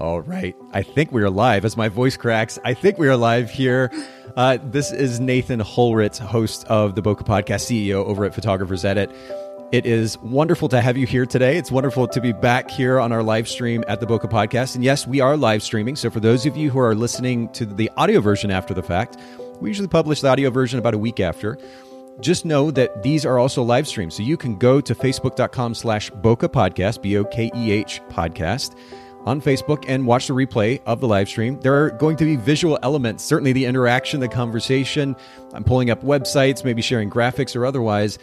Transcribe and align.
All 0.00 0.22
right. 0.22 0.56
I 0.72 0.82
think 0.82 1.12
we 1.12 1.22
are 1.22 1.28
live 1.28 1.66
as 1.66 1.76
my 1.76 1.90
voice 1.90 2.16
cracks. 2.16 2.58
I 2.64 2.72
think 2.72 2.96
we 2.96 3.06
are 3.06 3.16
live 3.16 3.50
here. 3.50 3.92
Uh, 4.34 4.56
this 4.64 4.92
is 4.92 5.20
Nathan 5.20 5.60
Holritz, 5.60 6.18
host 6.18 6.64
of 6.68 6.94
the 6.94 7.02
Bokeh 7.02 7.26
Podcast, 7.26 7.66
CEO 7.68 8.02
over 8.06 8.24
at 8.24 8.34
Photographers 8.34 8.82
Edit. 8.82 9.14
It 9.72 9.84
is 9.84 10.16
wonderful 10.18 10.70
to 10.70 10.80
have 10.80 10.96
you 10.96 11.06
here 11.06 11.26
today. 11.26 11.58
It's 11.58 11.70
wonderful 11.70 12.08
to 12.08 12.20
be 12.20 12.32
back 12.32 12.70
here 12.70 12.98
on 12.98 13.12
our 13.12 13.22
live 13.22 13.46
stream 13.46 13.84
at 13.88 14.00
the 14.00 14.06
Bokeh 14.06 14.30
Podcast. 14.30 14.74
And 14.74 14.82
yes, 14.82 15.06
we 15.06 15.20
are 15.20 15.36
live 15.36 15.62
streaming. 15.62 15.96
So 15.96 16.08
for 16.08 16.20
those 16.20 16.46
of 16.46 16.56
you 16.56 16.70
who 16.70 16.78
are 16.78 16.94
listening 16.94 17.50
to 17.50 17.66
the 17.66 17.90
audio 17.98 18.20
version 18.20 18.50
after 18.50 18.72
the 18.72 18.82
fact, 18.82 19.18
we 19.60 19.68
usually 19.68 19.86
publish 19.86 20.22
the 20.22 20.28
audio 20.28 20.48
version 20.48 20.78
about 20.78 20.94
a 20.94 20.98
week 20.98 21.20
after. 21.20 21.58
Just 22.20 22.46
know 22.46 22.70
that 22.70 23.02
these 23.02 23.26
are 23.26 23.38
also 23.38 23.62
live 23.62 23.86
streams. 23.86 24.14
So 24.14 24.22
you 24.22 24.38
can 24.38 24.56
go 24.56 24.80
to 24.80 24.94
facebook.com 24.94 25.74
slash 25.74 26.10
Bokeh 26.10 26.48
Podcast, 26.48 27.02
B 27.02 27.18
O 27.18 27.24
K 27.24 27.50
E 27.54 27.70
H 27.70 28.00
podcast 28.08 28.74
on 29.24 29.40
Facebook 29.40 29.84
and 29.88 30.06
watch 30.06 30.26
the 30.26 30.34
replay 30.34 30.80
of 30.86 31.00
the 31.00 31.08
live 31.08 31.28
stream. 31.28 31.60
There 31.60 31.74
are 31.84 31.90
going 31.90 32.16
to 32.16 32.24
be 32.24 32.36
visual 32.36 32.78
elements, 32.82 33.24
certainly 33.24 33.52
the 33.52 33.64
interaction, 33.64 34.20
the 34.20 34.28
conversation. 34.28 35.16
I'm 35.52 35.64
pulling 35.64 35.90
up 35.90 36.02
websites, 36.02 36.64
maybe 36.64 36.82
sharing 36.82 37.10
graphics 37.10 37.54
or 37.54 37.66
otherwise. 37.66 38.18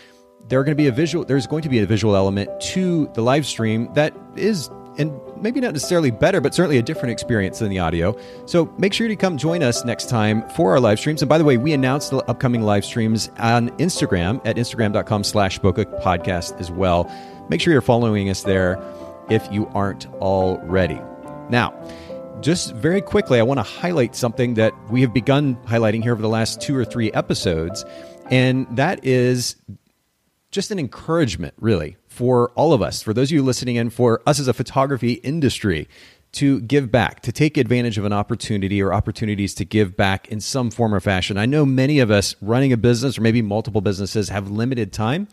There 0.48 0.60
are 0.60 0.64
going 0.64 0.76
to 0.76 0.82
be 0.82 0.88
a 0.88 0.92
visual 0.92 1.26
there's 1.26 1.48
going 1.48 1.64
to 1.64 1.70
be 1.70 1.80
a 1.80 1.86
visual 1.86 2.16
element 2.16 2.50
to 2.62 3.10
the 3.14 3.22
live 3.22 3.46
stream 3.46 3.94
that 3.94 4.14
is 4.36 4.70
and 4.98 5.20
maybe 5.42 5.60
not 5.60 5.74
necessarily 5.74 6.12
better, 6.12 6.42
but 6.42 6.54
certainly 6.56 6.78
a 6.78 6.82
different 6.82 7.12
experience 7.12 7.60
than 7.60 7.70
the 7.70 7.80
audio. 7.80 8.18
So 8.46 8.74
make 8.78 8.94
sure 8.94 9.08
to 9.08 9.16
come 9.16 9.38
join 9.38 9.62
us 9.62 9.86
next 9.86 10.10
time 10.10 10.48
for 10.50 10.72
our 10.72 10.80
live 10.80 11.00
streams. 11.00 11.22
And 11.22 11.30
by 11.30 11.38
the 11.38 11.44
way, 11.44 11.58
we 11.58 11.74
announced 11.74 12.10
the 12.10 12.18
upcoming 12.30 12.64
live 12.64 12.84
streams 12.84 13.30
on 13.38 13.70
Instagram 13.78 14.42
at 14.46 14.56
instagram.com 14.56 15.24
slash 15.24 15.60
Bokeh 15.60 16.02
podcast 16.02 16.60
as 16.60 16.72
well. 16.72 17.12
Make 17.50 17.62
sure 17.62 17.72
you're 17.72 17.82
following 17.82 18.30
us 18.30 18.42
there 18.42 18.82
if 19.30 19.48
you 19.52 19.68
aren't 19.74 20.08
already. 20.16 21.00
Now, 21.50 21.74
just 22.42 22.74
very 22.76 23.02
quickly, 23.02 23.40
I 23.40 23.44
want 23.44 23.58
to 23.58 23.64
highlight 23.64 24.16
something 24.16 24.54
that 24.56 24.74
we 24.90 25.02
have 25.02 25.14
begun 25.14 25.56
highlighting 25.66 26.04
here 26.04 26.12
over 26.12 26.22
the 26.22 26.30
last 26.30 26.62
two 26.62 26.76
or 26.76 26.86
three 26.86 27.12
episodes, 27.14 27.84
and 28.30 28.68
that 28.76 29.04
is 29.04 29.56
just 30.52 30.72
an 30.72 30.80
encouragement, 30.80 31.54
really, 31.60 31.98
for 32.08 32.50
all 32.52 32.74
of 32.74 32.82
us, 32.82 33.02
for 33.02 33.14
those 33.14 33.30
of 33.30 33.34
you 33.34 33.44
listening 33.44 33.76
in, 33.76 33.90
for 33.90 34.22
us 34.26 34.40
as 34.40 34.48
a 34.48 34.54
photography 34.54 35.14
industry 35.14 35.88
to 36.34 36.60
give 36.62 36.92
back, 36.92 37.22
to 37.22 37.32
take 37.32 37.58
advantage 37.58 37.98
of 37.98 38.06
an 38.06 38.14
opportunity 38.14 38.82
or 38.82 38.94
opportunities 38.94 39.56
to 39.56 39.66
give 39.66 39.96
back 39.96 40.28
in 40.28 40.40
some 40.40 40.70
form 40.70 40.94
or 40.94 41.00
fashion. 41.00 41.38
I 41.38 41.46
know 41.46 41.66
many 41.66 42.00
of 42.00 42.12
us 42.12 42.36
running 42.42 42.74
a 42.74 42.78
business 42.78 43.18
or 43.18 43.22
maybe 43.22 43.42
multiple 43.42 43.82
businesses 43.82 44.30
have 44.30 44.52
limited 44.52 44.94
time, 44.94 45.28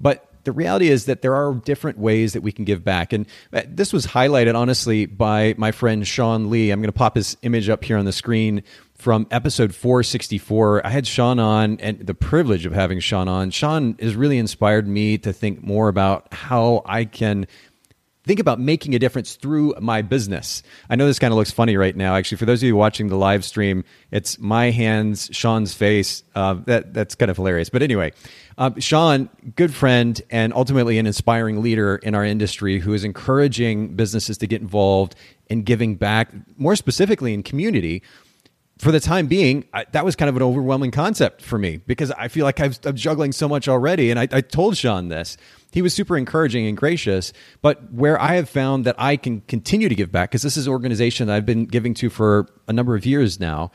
but 0.00 0.31
the 0.44 0.52
reality 0.52 0.88
is 0.88 1.06
that 1.06 1.22
there 1.22 1.34
are 1.34 1.54
different 1.54 1.98
ways 1.98 2.32
that 2.32 2.42
we 2.42 2.52
can 2.52 2.64
give 2.64 2.84
back. 2.84 3.12
And 3.12 3.26
uh, 3.52 3.62
this 3.66 3.92
was 3.92 4.06
highlighted, 4.06 4.54
honestly, 4.54 5.06
by 5.06 5.54
my 5.56 5.72
friend 5.72 6.06
Sean 6.06 6.50
Lee. 6.50 6.70
I'm 6.70 6.80
going 6.80 6.88
to 6.88 6.92
pop 6.92 7.14
his 7.14 7.36
image 7.42 7.68
up 7.68 7.84
here 7.84 7.96
on 7.96 8.04
the 8.04 8.12
screen 8.12 8.62
from 8.94 9.26
episode 9.30 9.74
464. 9.74 10.86
I 10.86 10.90
had 10.90 11.06
Sean 11.06 11.38
on 11.38 11.78
and 11.80 12.06
the 12.06 12.14
privilege 12.14 12.66
of 12.66 12.72
having 12.72 13.00
Sean 13.00 13.28
on. 13.28 13.50
Sean 13.50 13.96
has 14.00 14.14
really 14.14 14.38
inspired 14.38 14.86
me 14.86 15.18
to 15.18 15.32
think 15.32 15.62
more 15.62 15.88
about 15.88 16.32
how 16.32 16.82
I 16.84 17.04
can 17.04 17.46
think 18.24 18.40
about 18.40 18.60
making 18.60 18.94
a 18.94 18.98
difference 18.98 19.34
through 19.34 19.74
my 19.80 20.02
business. 20.02 20.62
I 20.88 20.96
know 20.96 21.06
this 21.06 21.18
kind 21.18 21.32
of 21.32 21.36
looks 21.38 21.50
funny 21.50 21.76
right 21.76 21.96
now. 21.96 22.14
Actually, 22.14 22.38
for 22.38 22.46
those 22.46 22.62
of 22.62 22.66
you 22.66 22.76
watching 22.76 23.08
the 23.08 23.16
live 23.16 23.44
stream, 23.44 23.84
it's 24.10 24.38
my 24.38 24.70
hands, 24.70 25.28
Sean's 25.32 25.74
face. 25.74 26.22
Uh, 26.34 26.54
that 26.66 26.94
that's 26.94 27.14
kind 27.14 27.30
of 27.30 27.36
hilarious. 27.36 27.68
But 27.68 27.82
anyway, 27.82 28.12
uh, 28.58 28.70
Sean, 28.78 29.28
good 29.56 29.74
friend, 29.74 30.20
and 30.30 30.52
ultimately 30.52 30.98
an 30.98 31.06
inspiring 31.06 31.62
leader 31.62 31.96
in 31.96 32.14
our 32.14 32.24
industry, 32.24 32.78
who 32.78 32.94
is 32.94 33.04
encouraging 33.04 33.96
businesses 33.96 34.38
to 34.38 34.46
get 34.46 34.60
involved 34.60 35.14
in 35.48 35.62
giving 35.62 35.96
back, 35.96 36.32
more 36.56 36.76
specifically 36.76 37.34
in 37.34 37.42
community. 37.42 38.02
For 38.82 38.90
the 38.90 38.98
time 38.98 39.28
being, 39.28 39.64
I, 39.72 39.86
that 39.92 40.04
was 40.04 40.16
kind 40.16 40.28
of 40.28 40.34
an 40.34 40.42
overwhelming 40.42 40.90
concept 40.90 41.40
for 41.40 41.56
me 41.56 41.76
because 41.76 42.10
I 42.10 42.26
feel 42.26 42.44
like 42.44 42.58
I've, 42.58 42.80
I'm 42.84 42.96
juggling 42.96 43.30
so 43.30 43.48
much 43.48 43.68
already. 43.68 44.10
And 44.10 44.18
I, 44.18 44.26
I 44.32 44.40
told 44.40 44.76
Sean 44.76 45.06
this 45.06 45.36
he 45.70 45.82
was 45.82 45.94
super 45.94 46.16
encouraging 46.16 46.66
and 46.66 46.76
gracious. 46.76 47.32
But 47.60 47.92
where 47.92 48.20
I 48.20 48.34
have 48.34 48.48
found 48.48 48.84
that 48.86 48.96
I 48.98 49.16
can 49.16 49.42
continue 49.42 49.88
to 49.88 49.94
give 49.94 50.10
back, 50.10 50.30
because 50.30 50.42
this 50.42 50.56
is 50.56 50.66
an 50.66 50.72
organization 50.72 51.28
that 51.28 51.36
I've 51.36 51.46
been 51.46 51.66
giving 51.66 51.94
to 51.94 52.10
for 52.10 52.48
a 52.66 52.72
number 52.72 52.96
of 52.96 53.06
years 53.06 53.38
now, 53.38 53.70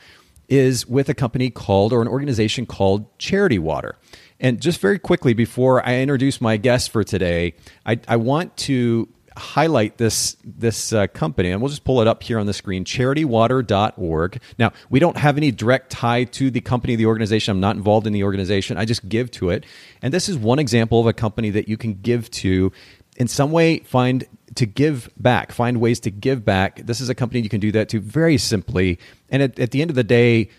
is 0.46 0.86
with 0.86 1.08
a 1.08 1.14
company 1.14 1.48
called 1.48 1.94
or 1.94 2.02
an 2.02 2.08
organization 2.08 2.66
called 2.66 3.18
Charity 3.18 3.58
Water. 3.58 3.96
And 4.38 4.60
just 4.60 4.78
very 4.78 4.98
quickly 4.98 5.32
before 5.32 5.82
I 5.88 6.00
introduce 6.00 6.38
my 6.38 6.58
guest 6.58 6.90
for 6.90 7.02
today, 7.02 7.54
I, 7.86 7.98
I 8.06 8.16
want 8.16 8.54
to 8.58 9.08
highlight 9.38 9.96
this 9.96 10.36
this 10.44 10.92
uh, 10.92 11.06
company, 11.08 11.50
and 11.50 11.62
we'll 11.62 11.70
just 11.70 11.84
pull 11.84 12.00
it 12.00 12.08
up 12.08 12.22
here 12.22 12.38
on 12.38 12.46
the 12.46 12.52
screen: 12.52 12.84
charitywater.org. 12.84 14.40
Now, 14.58 14.72
we 14.90 14.98
don't 14.98 15.16
have 15.16 15.36
any 15.36 15.50
direct 15.50 15.90
tie 15.90 16.24
to 16.24 16.50
the 16.50 16.60
company, 16.60 16.96
the 16.96 17.06
organization. 17.06 17.52
I'm 17.52 17.60
not 17.60 17.76
involved 17.76 18.06
in 18.06 18.12
the 18.12 18.24
organization. 18.24 18.76
I 18.76 18.84
just 18.84 19.08
give 19.08 19.30
to 19.32 19.50
it, 19.50 19.64
and 20.02 20.12
this 20.12 20.28
is 20.28 20.36
one 20.36 20.58
example 20.58 21.00
of 21.00 21.06
a 21.06 21.12
company 21.12 21.50
that 21.50 21.68
you 21.68 21.76
can 21.76 21.94
give 21.94 22.30
to. 22.32 22.72
In 23.16 23.26
some 23.26 23.50
way, 23.50 23.80
find 23.80 24.26
to 24.54 24.66
give 24.66 25.10
back, 25.16 25.52
find 25.52 25.80
ways 25.80 26.00
to 26.00 26.10
give 26.10 26.44
back. 26.44 26.80
This 26.84 27.00
is 27.00 27.08
a 27.08 27.14
company 27.14 27.40
you 27.40 27.48
can 27.48 27.60
do 27.60 27.72
that 27.72 27.88
to 27.90 28.00
very 28.00 28.38
simply. 28.38 28.98
And 29.28 29.42
at, 29.42 29.58
at 29.58 29.70
the 29.72 29.82
end 29.82 29.90
of 29.90 29.96
the 29.96 30.04
day, 30.04 30.50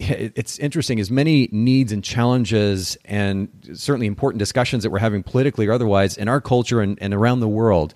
it's 0.00 0.58
interesting 0.58 1.00
as 1.00 1.10
many 1.10 1.48
needs 1.50 1.90
and 1.90 2.04
challenges 2.04 2.96
and 3.04 3.48
certainly 3.74 4.06
important 4.06 4.38
discussions 4.38 4.84
that 4.84 4.90
we're 4.90 5.00
having 5.00 5.22
politically 5.22 5.66
or 5.66 5.72
otherwise 5.72 6.16
in 6.16 6.28
our 6.28 6.40
culture 6.40 6.80
and, 6.80 6.98
and 7.00 7.12
around 7.12 7.40
the 7.40 7.48
world 7.48 7.94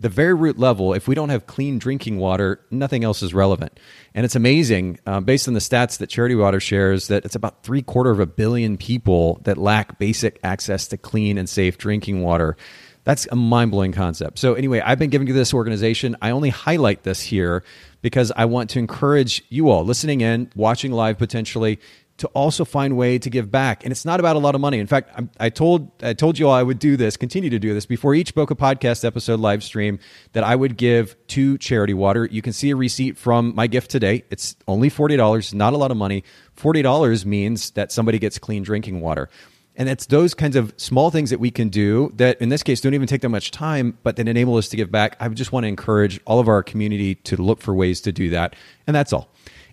the 0.00 0.08
very 0.08 0.32
root 0.32 0.58
level, 0.58 0.94
if 0.94 1.06
we 1.06 1.14
don't 1.14 1.28
have 1.28 1.46
clean 1.46 1.78
drinking 1.78 2.18
water, 2.18 2.60
nothing 2.70 3.04
else 3.04 3.22
is 3.22 3.34
relevant. 3.34 3.78
And 4.14 4.24
it's 4.24 4.34
amazing, 4.34 4.98
uh, 5.06 5.20
based 5.20 5.46
on 5.46 5.52
the 5.52 5.60
stats 5.60 5.98
that 5.98 6.08
Charity 6.08 6.34
Water 6.34 6.58
shares, 6.58 7.08
that 7.08 7.26
it's 7.26 7.34
about 7.34 7.62
three 7.62 7.82
quarter 7.82 8.10
of 8.10 8.18
a 8.18 8.26
billion 8.26 8.78
people 8.78 9.40
that 9.44 9.58
lack 9.58 9.98
basic 9.98 10.40
access 10.42 10.88
to 10.88 10.96
clean 10.96 11.36
and 11.36 11.48
safe 11.48 11.76
drinking 11.76 12.22
water. 12.22 12.56
That's 13.04 13.26
a 13.30 13.36
mind 13.36 13.70
blowing 13.70 13.92
concept. 13.92 14.38
So, 14.38 14.54
anyway, 14.54 14.80
I've 14.80 14.98
been 14.98 15.10
giving 15.10 15.26
to 15.28 15.32
this 15.32 15.52
organization. 15.52 16.16
I 16.20 16.30
only 16.30 16.50
highlight 16.50 17.02
this 17.02 17.20
here 17.20 17.62
because 18.02 18.32
I 18.34 18.46
want 18.46 18.70
to 18.70 18.78
encourage 18.78 19.42
you 19.48 19.68
all 19.68 19.84
listening 19.84 20.20
in, 20.22 20.50
watching 20.54 20.92
live 20.92 21.18
potentially, 21.18 21.78
to 22.20 22.28
also 22.28 22.64
find 22.64 22.96
way 22.96 23.18
to 23.18 23.28
give 23.28 23.50
back. 23.50 23.82
And 23.84 23.92
it's 23.92 24.04
not 24.04 24.20
about 24.20 24.36
a 24.36 24.38
lot 24.38 24.54
of 24.54 24.60
money. 24.60 24.78
In 24.78 24.86
fact, 24.86 25.10
I, 25.18 25.46
I 25.46 25.48
told 25.50 25.90
I 26.02 26.12
told 26.12 26.38
you 26.38 26.48
all 26.48 26.54
I 26.54 26.62
would 26.62 26.78
do 26.78 26.96
this, 26.96 27.16
continue 27.16 27.50
to 27.50 27.58
do 27.58 27.74
this 27.74 27.86
before 27.86 28.14
each 28.14 28.34
Bokeh 28.34 28.56
podcast 28.56 29.04
episode 29.04 29.40
live 29.40 29.62
stream 29.62 29.98
that 30.32 30.44
I 30.44 30.54
would 30.54 30.76
give 30.76 31.16
to 31.28 31.58
Charity 31.58 31.94
Water. 31.94 32.28
You 32.30 32.42
can 32.42 32.52
see 32.52 32.70
a 32.70 32.76
receipt 32.76 33.16
from 33.16 33.54
my 33.54 33.66
gift 33.66 33.90
today. 33.90 34.24
It's 34.30 34.54
only 34.68 34.88
forty 34.90 35.16
dollars, 35.16 35.54
not 35.54 35.72
a 35.72 35.76
lot 35.76 35.90
of 35.90 35.96
money. 35.96 36.22
Forty 36.52 36.82
dollars 36.82 37.24
means 37.24 37.70
that 37.72 37.90
somebody 37.90 38.18
gets 38.18 38.38
clean 38.38 38.62
drinking 38.62 39.00
water. 39.00 39.28
And 39.76 39.88
it's 39.88 40.04
those 40.04 40.34
kinds 40.34 40.56
of 40.56 40.74
small 40.76 41.10
things 41.10 41.30
that 41.30 41.40
we 41.40 41.50
can 41.50 41.70
do 41.70 42.12
that, 42.16 42.38
in 42.42 42.50
this 42.50 42.62
case, 42.62 42.82
don't 42.82 42.92
even 42.92 43.06
take 43.06 43.22
that 43.22 43.30
much 43.30 43.50
time, 43.50 43.96
but 44.02 44.16
that 44.16 44.28
enable 44.28 44.56
us 44.56 44.68
to 44.70 44.76
give 44.76 44.90
back. 44.90 45.16
I 45.20 45.28
just 45.28 45.52
want 45.52 45.64
to 45.64 45.68
encourage 45.68 46.20
all 46.26 46.38
of 46.38 46.48
our 46.48 46.62
community 46.62 47.14
to 47.14 47.40
look 47.40 47.62
for 47.62 47.72
ways 47.72 48.02
to 48.02 48.12
do 48.12 48.28
that. 48.30 48.56
And 48.86 48.94
that's 48.94 49.14
all. 49.14 49.29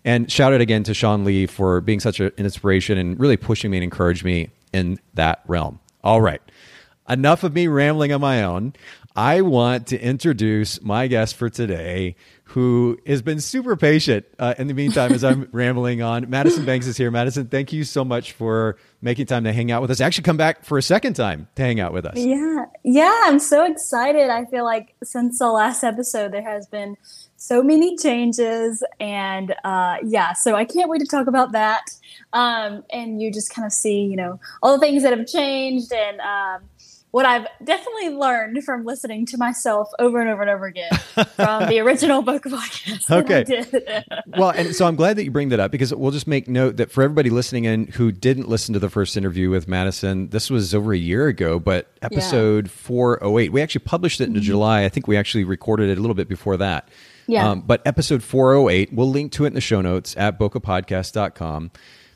And 0.07 0.31
shout 0.31 0.53
out 0.53 0.62
again 0.62 0.84
to 0.84 0.94
Sean 0.94 1.25
Lee 1.25 1.47
for 1.47 1.81
being 1.81 2.00
such 2.00 2.22
an 2.22 2.31
inspiration 2.38 2.97
and 2.97 3.19
really 3.19 3.35
pushing 3.35 3.72
me 3.72 3.75
and 3.75 3.84
encouraging 3.84 4.25
me 4.25 4.50
in 4.72 5.01
that 5.16 5.44
realm. 5.47 5.81
All 6.01 6.22
right. 6.22 6.41
Enough 7.09 7.44
of 7.44 7.53
me 7.53 7.68
rambling 7.68 8.13
on 8.13 8.22
my 8.22 8.41
own. 8.41 8.72
I 9.18 9.41
want 9.41 9.88
to 9.88 10.00
introduce 10.00 10.81
my 10.81 11.07
guest 11.07 11.35
for 11.35 11.50
today, 11.50 12.16
who 12.45 12.97
has 13.06 13.22
been 13.22 13.41
super 13.41 13.75
patient 13.75 14.25
uh, 14.40 14.53
in 14.57 14.68
the 14.68 14.73
meantime 14.73 15.12
as 15.12 15.25
I'm 15.25 15.50
rambling 15.51 16.01
on. 16.01 16.29
Madison 16.29 16.63
Banks 16.63 16.88
is 16.88 16.95
here. 16.95 17.12
Madison, 17.12 17.47
thank 17.47 17.74
you 17.74 17.84
so 17.84 18.06
much 18.06 18.31
for 18.31 18.78
making 19.01 19.25
time 19.25 19.44
to 19.44 19.51
hang 19.51 19.72
out 19.72 19.81
with 19.81 19.91
us. 19.91 20.00
Actually, 20.00 20.24
come 20.24 20.38
back 20.38 20.63
for 20.63 20.78
a 20.78 20.81
second 20.81 21.16
time 21.16 21.50
to 21.56 21.63
hang 21.63 21.81
out 21.81 21.91
with 21.91 22.06
us. 22.06 22.16
Yeah, 22.16 22.63
yeah, 22.85 23.24
I'm 23.25 23.39
so 23.39 23.66
excited. 23.66 24.29
I 24.29 24.45
feel 24.45 24.63
like 24.63 24.95
since 25.03 25.39
the 25.39 25.50
last 25.50 25.84
episode, 25.84 26.31
there 26.31 26.44
has 26.44 26.66
been 26.68 26.95
so 27.47 27.63
many 27.63 27.95
changes 27.95 28.83
and 28.99 29.55
uh, 29.63 29.97
yeah 30.03 30.33
so 30.33 30.55
i 30.55 30.65
can't 30.65 30.89
wait 30.89 30.99
to 30.99 31.07
talk 31.07 31.27
about 31.27 31.53
that 31.53 31.91
um, 32.33 32.83
and 32.91 33.21
you 33.21 33.31
just 33.31 33.53
kind 33.53 33.65
of 33.65 33.71
see 33.71 34.01
you 34.01 34.15
know 34.15 34.39
all 34.61 34.73
the 34.73 34.79
things 34.79 35.03
that 35.03 35.17
have 35.17 35.25
changed 35.27 35.91
and 35.94 36.19
um, 36.19 36.67
what 37.11 37.25
I've 37.25 37.47
definitely 37.63 38.09
learned 38.09 38.63
from 38.63 38.85
listening 38.85 39.25
to 39.27 39.38
myself 39.38 39.89
over 39.97 40.19
and 40.19 40.29
over 40.29 40.41
and 40.41 40.51
over 40.51 40.65
again 40.65 40.91
from 41.35 41.67
the 41.67 41.79
original 41.79 42.21
Bokeh 42.21 42.41
podcast. 42.41 43.09
Okay. 43.09 44.03
well, 44.38 44.49
and 44.49 44.75
so 44.75 44.85
I'm 44.85 44.95
glad 44.95 45.17
that 45.17 45.23
you 45.23 45.31
bring 45.31 45.49
that 45.49 45.59
up 45.59 45.71
because 45.71 45.94
we'll 45.95 46.11
just 46.11 46.27
make 46.27 46.47
note 46.47 46.77
that 46.77 46.91
for 46.91 47.01
everybody 47.01 47.29
listening 47.29 47.65
in 47.65 47.88
who 47.88 48.11
didn't 48.11 48.49
listen 48.49 48.73
to 48.73 48.79
the 48.79 48.89
first 48.89 49.15
interview 49.15 49.49
with 49.49 49.67
Madison, 49.67 50.29
this 50.29 50.49
was 50.49 50.75
over 50.75 50.94
a 50.94 50.97
year 50.97 51.27
ago, 51.27 51.59
but 51.59 51.88
episode 52.01 52.65
yeah. 52.65 52.71
408, 52.73 53.51
we 53.51 53.61
actually 53.61 53.79
published 53.79 54.19
it 54.19 54.25
in 54.25 54.33
mm-hmm. 54.33 54.41
July. 54.41 54.83
I 54.83 54.89
think 54.89 55.07
we 55.07 55.17
actually 55.17 55.45
recorded 55.45 55.89
it 55.89 55.97
a 55.97 56.01
little 56.01 56.13
bit 56.13 56.27
before 56.27 56.57
that. 56.57 56.89
Yeah. 57.27 57.50
Um, 57.50 57.62
but 57.62 57.81
episode 57.85 58.24
408, 58.24 58.94
we'll 58.94 59.09
link 59.09 59.31
to 59.33 59.45
it 59.45 59.47
in 59.47 59.53
the 59.53 59.62
show 59.62 59.81
notes 59.81 60.15
at 60.18 60.39
bokehpodcast.com. 60.39 61.71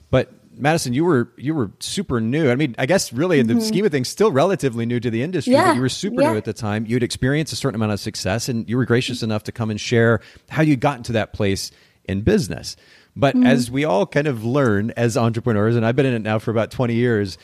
But 0.09 0.31
Madison, 0.53 0.93
you 0.93 1.05
were 1.05 1.31
you 1.37 1.55
were 1.55 1.71
super 1.79 2.19
new. 2.19 2.49
I 2.49 2.55
mean, 2.55 2.75
I 2.77 2.85
guess 2.85 3.13
really 3.13 3.39
in 3.39 3.47
the 3.47 3.55
mm-hmm. 3.55 3.63
scheme 3.63 3.85
of 3.85 3.91
things, 3.91 4.09
still 4.09 4.31
relatively 4.31 4.85
new 4.85 4.99
to 4.99 5.09
the 5.09 5.23
industry, 5.23 5.53
yeah. 5.53 5.69
but 5.69 5.75
you 5.75 5.81
were 5.81 5.89
super 5.89 6.21
yeah. 6.21 6.31
new 6.31 6.37
at 6.37 6.45
the 6.45 6.53
time. 6.53 6.85
You'd 6.85 7.03
experienced 7.03 7.53
a 7.53 7.55
certain 7.55 7.75
amount 7.75 7.93
of 7.93 7.99
success, 7.99 8.49
and 8.49 8.69
you 8.69 8.77
were 8.77 8.85
gracious 8.85 9.23
enough 9.23 9.43
to 9.43 9.51
come 9.51 9.69
and 9.69 9.79
share 9.79 10.19
how 10.49 10.61
you 10.61 10.75
got 10.75 10.97
into 10.97 11.13
that 11.13 11.33
place 11.33 11.71
in 12.05 12.21
business. 12.21 12.75
But 13.15 13.35
mm-hmm. 13.35 13.45
as 13.45 13.71
we 13.71 13.85
all 13.85 14.05
kind 14.05 14.27
of 14.27 14.43
learn 14.43 14.91
as 14.91 15.17
entrepreneurs, 15.17 15.75
and 15.75 15.85
I've 15.85 15.95
been 15.95 16.05
in 16.05 16.13
it 16.13 16.21
now 16.21 16.39
for 16.39 16.51
about 16.51 16.71
twenty 16.71 16.95
years, 16.95 17.37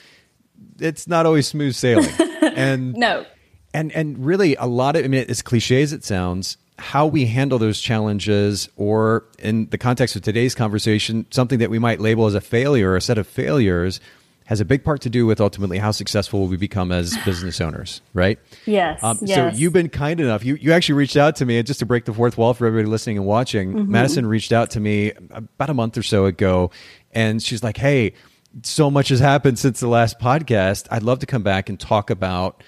it's 0.79 1.07
not 1.07 1.25
always 1.25 1.47
smooth 1.47 1.75
sailing. 1.75 2.09
and 2.41 2.93
no, 2.93 3.25
and 3.73 3.91
and 3.93 4.25
really 4.25 4.55
a 4.55 4.65
lot 4.65 4.95
of 4.95 5.05
I 5.05 5.07
mean, 5.07 5.25
as 5.29 5.41
cliche 5.41 5.81
as 5.81 5.93
it 5.93 6.03
sounds, 6.03 6.57
how 6.79 7.07
we 7.07 7.25
handle 7.25 7.57
those 7.57 7.81
challenges, 7.81 8.69
or 8.75 9.25
in 9.39 9.67
the 9.69 9.77
context 9.77 10.15
of 10.15 10.21
today's 10.21 10.53
conversation, 10.53 11.25
something 11.31 11.59
that 11.59 11.69
we 11.69 11.79
might 11.79 11.99
label 11.99 12.27
as 12.27 12.35
a 12.35 12.41
failure 12.41 12.91
or 12.91 12.95
a 12.97 13.01
set 13.01 13.17
of 13.17 13.27
failures, 13.27 13.99
has 14.45 14.61
a 14.61 14.65
big 14.65 14.83
part 14.83 15.01
to 15.01 15.09
do 15.09 15.25
with 15.25 15.41
ultimately 15.41 15.77
how 15.77 15.91
successful 15.91 16.47
we 16.47 16.55
become 16.55 16.91
as 16.91 17.17
business 17.25 17.59
owners, 17.59 18.01
right? 18.13 18.39
Yes, 18.65 19.03
um, 19.03 19.17
yes. 19.21 19.53
So 19.53 19.59
you've 19.59 19.73
been 19.73 19.89
kind 19.89 20.19
enough. 20.19 20.45
You 20.45 20.55
you 20.55 20.71
actually 20.71 20.95
reached 20.95 21.17
out 21.17 21.35
to 21.37 21.45
me, 21.45 21.57
and 21.57 21.65
just 21.65 21.79
to 21.79 21.85
break 21.85 22.05
the 22.05 22.13
fourth 22.13 22.37
wall 22.37 22.53
for 22.53 22.67
everybody 22.67 22.89
listening 22.89 23.17
and 23.17 23.25
watching, 23.25 23.73
mm-hmm. 23.73 23.91
Madison 23.91 24.25
reached 24.25 24.51
out 24.51 24.69
to 24.71 24.79
me 24.79 25.13
about 25.31 25.69
a 25.69 25.73
month 25.73 25.97
or 25.97 26.03
so 26.03 26.25
ago, 26.25 26.71
and 27.11 27.41
she's 27.41 27.63
like, 27.63 27.77
"Hey, 27.77 28.13
so 28.61 28.91
much 28.91 29.09
has 29.09 29.19
happened 29.19 29.57
since 29.57 29.79
the 29.79 29.87
last 29.87 30.19
podcast. 30.19 30.87
I'd 30.91 31.03
love 31.03 31.19
to 31.19 31.25
come 31.25 31.43
back 31.43 31.69
and 31.69 31.79
talk 31.79 32.09
about." 32.09 32.63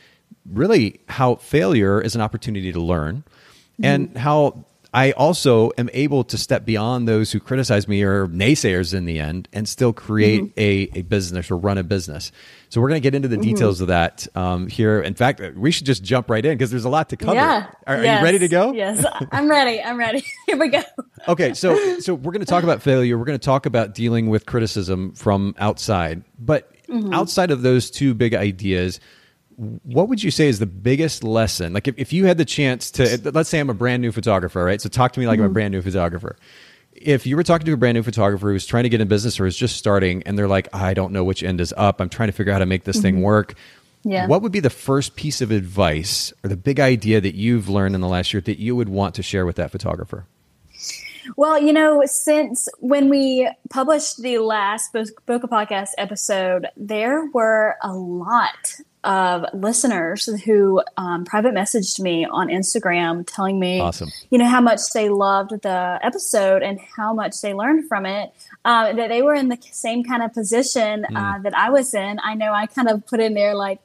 really 0.51 0.99
how 1.09 1.35
failure 1.35 2.01
is 2.01 2.15
an 2.15 2.21
opportunity 2.21 2.71
to 2.71 2.79
learn 2.79 3.23
mm-hmm. 3.79 3.85
and 3.85 4.17
how 4.17 4.65
I 4.93 5.11
also 5.11 5.71
am 5.77 5.89
able 5.93 6.23
to 6.23 6.37
step 6.37 6.65
beyond 6.65 7.07
those 7.07 7.31
who 7.31 7.39
criticize 7.39 7.87
me 7.87 8.01
or 8.01 8.27
naysayers 8.27 8.93
in 8.93 9.05
the 9.05 9.19
end 9.19 9.47
and 9.53 9.69
still 9.69 9.93
create 9.93 10.41
mm-hmm. 10.41 10.59
a, 10.95 10.99
a 10.99 11.01
business 11.03 11.51
or 11.51 11.57
run 11.57 11.77
a 11.77 11.83
business. 11.83 12.31
So 12.69 12.81
we're 12.81 12.89
going 12.89 12.99
to 12.99 13.03
get 13.03 13.13
into 13.13 13.27
the 13.27 13.35
mm-hmm. 13.35 13.43
details 13.43 13.75
mm-hmm. 13.77 13.83
of 13.83 13.87
that 13.89 14.27
um, 14.35 14.67
here. 14.67 14.99
In 14.99 15.13
fact, 15.13 15.41
we 15.55 15.69
should 15.69 15.85
just 15.85 16.03
jump 16.03 16.29
right 16.29 16.43
in 16.43 16.57
because 16.57 16.71
there's 16.71 16.85
a 16.85 16.89
lot 16.89 17.09
to 17.09 17.17
cover. 17.17 17.35
Yeah. 17.35 17.67
Are, 17.85 18.01
yes. 18.01 18.17
are, 18.17 18.19
you 18.19 18.25
ready 18.25 18.39
to 18.39 18.47
go? 18.47 18.73
Yes, 18.73 19.05
I'm 19.31 19.47
ready. 19.47 19.81
I'm 19.81 19.97
ready. 19.97 20.25
Here 20.47 20.57
we 20.57 20.69
go. 20.69 20.81
okay, 21.27 21.53
so 21.53 21.99
so 21.99 22.15
we're 22.15 22.31
going 22.31 22.39
to 22.39 22.47
talk 22.47 22.63
about 22.63 22.81
failure. 22.81 23.17
We're 23.17 23.25
going 23.25 23.39
to 23.39 23.45
talk 23.45 23.67
about 23.67 23.93
dealing 23.93 24.29
with 24.29 24.47
criticism 24.47 25.13
from 25.13 25.53
outside, 25.59 26.23
but 26.39 26.71
mm-hmm. 26.87 27.13
outside 27.13 27.51
of 27.51 27.61
those 27.61 27.91
two 27.91 28.15
big 28.15 28.33
ideas 28.33 28.99
what 29.59 30.07
would 30.07 30.23
you 30.23 30.31
say 30.31 30.47
is 30.47 30.59
the 30.59 30.65
biggest 30.65 31.23
lesson? 31.23 31.73
Like 31.73 31.87
if, 31.87 31.95
if 31.97 32.13
you 32.13 32.25
had 32.25 32.37
the 32.37 32.45
chance 32.45 32.89
to, 32.91 33.31
let's 33.33 33.49
say 33.49 33.59
I'm 33.59 33.69
a 33.69 33.73
brand 33.73 34.01
new 34.01 34.13
photographer, 34.13 34.63
right? 34.63 34.81
So 34.81 34.87
talk 34.87 35.11
to 35.13 35.19
me 35.19 35.27
like 35.27 35.35
mm-hmm. 35.35 35.41
I'm 35.41 35.45
a 35.45 35.49
mm-hmm. 35.49 35.53
brand 35.53 35.71
new 35.73 35.81
photographer. 35.81 36.37
If 36.93 37.25
you 37.27 37.35
were 37.35 37.43
talking 37.43 37.65
to 37.65 37.73
a 37.73 37.77
brand 37.77 37.95
new 37.95 38.03
photographer 38.03 38.51
who's 38.51 38.65
trying 38.65 38.83
to 38.83 38.89
get 38.89 39.01
in 39.01 39.09
business 39.09 39.37
or 39.37 39.45
is 39.45 39.57
just 39.57 39.75
starting 39.75 40.23
and 40.23 40.37
they're 40.37 40.47
like, 40.47 40.73
I 40.73 40.93
don't 40.93 41.11
know 41.11 41.25
which 41.25 41.43
end 41.43 41.59
is 41.59 41.73
up. 41.75 41.99
I'm 41.99 42.09
trying 42.09 42.29
to 42.29 42.33
figure 42.33 42.53
out 42.53 42.55
how 42.55 42.59
to 42.59 42.65
make 42.65 42.85
this 42.85 42.97
mm-hmm. 42.97 43.03
thing 43.03 43.21
work. 43.21 43.55
Yeah. 44.03 44.27
What 44.27 44.41
would 44.41 44.53
be 44.53 44.61
the 44.61 44.69
first 44.69 45.17
piece 45.17 45.41
of 45.41 45.51
advice 45.51 46.31
or 46.43 46.47
the 46.47 46.57
big 46.57 46.79
idea 46.79 47.19
that 47.19 47.35
you've 47.35 47.67
learned 47.67 47.95
in 47.95 48.01
the 48.01 48.07
last 48.07 48.33
year 48.33 48.39
that 48.41 48.59
you 48.59 48.77
would 48.77 48.87
want 48.87 49.15
to 49.15 49.23
share 49.23 49.45
with 49.45 49.57
that 49.57 49.71
photographer? 49.71 50.25
Well, 51.35 51.61
you 51.61 51.73
know, 51.73 52.03
since 52.05 52.69
when 52.79 53.09
we 53.09 53.49
published 53.69 54.21
the 54.21 54.39
last 54.39 54.93
Bokeh 54.93 55.41
Podcast 55.41 55.89
episode, 55.97 56.67
there 56.77 57.25
were 57.33 57.75
a 57.83 57.93
lot 57.93 58.75
of 59.03 59.45
listeners 59.53 60.25
who 60.43 60.81
um, 60.97 61.23
private 61.23 61.53
messaged 61.53 61.99
me 61.99 62.25
on 62.25 62.49
Instagram 62.49 63.23
telling 63.25 63.59
me, 63.59 63.79
awesome. 63.79 64.09
you 64.29 64.37
know, 64.37 64.47
how 64.47 64.59
much 64.59 64.81
they 64.93 65.09
loved 65.09 65.51
the 65.61 65.99
episode 66.03 66.63
and 66.63 66.79
how 66.97 67.13
much 67.13 67.41
they 67.41 67.53
learned 67.53 67.87
from 67.87 68.05
it. 68.05 68.33
Uh, 68.65 68.91
that 68.91 69.07
they 69.07 69.21
were 69.21 69.33
in 69.33 69.47
the 69.47 69.57
same 69.71 70.03
kind 70.03 70.21
of 70.21 70.33
position 70.33 71.05
uh, 71.15 71.35
mm. 71.35 71.43
that 71.43 71.55
I 71.55 71.69
was 71.69 71.93
in. 71.93 72.19
I 72.21 72.33
know 72.35 72.51
I 72.51 72.65
kind 72.65 72.89
of 72.89 73.05
put 73.07 73.21
in 73.21 73.33
there 73.33 73.55
like, 73.55 73.79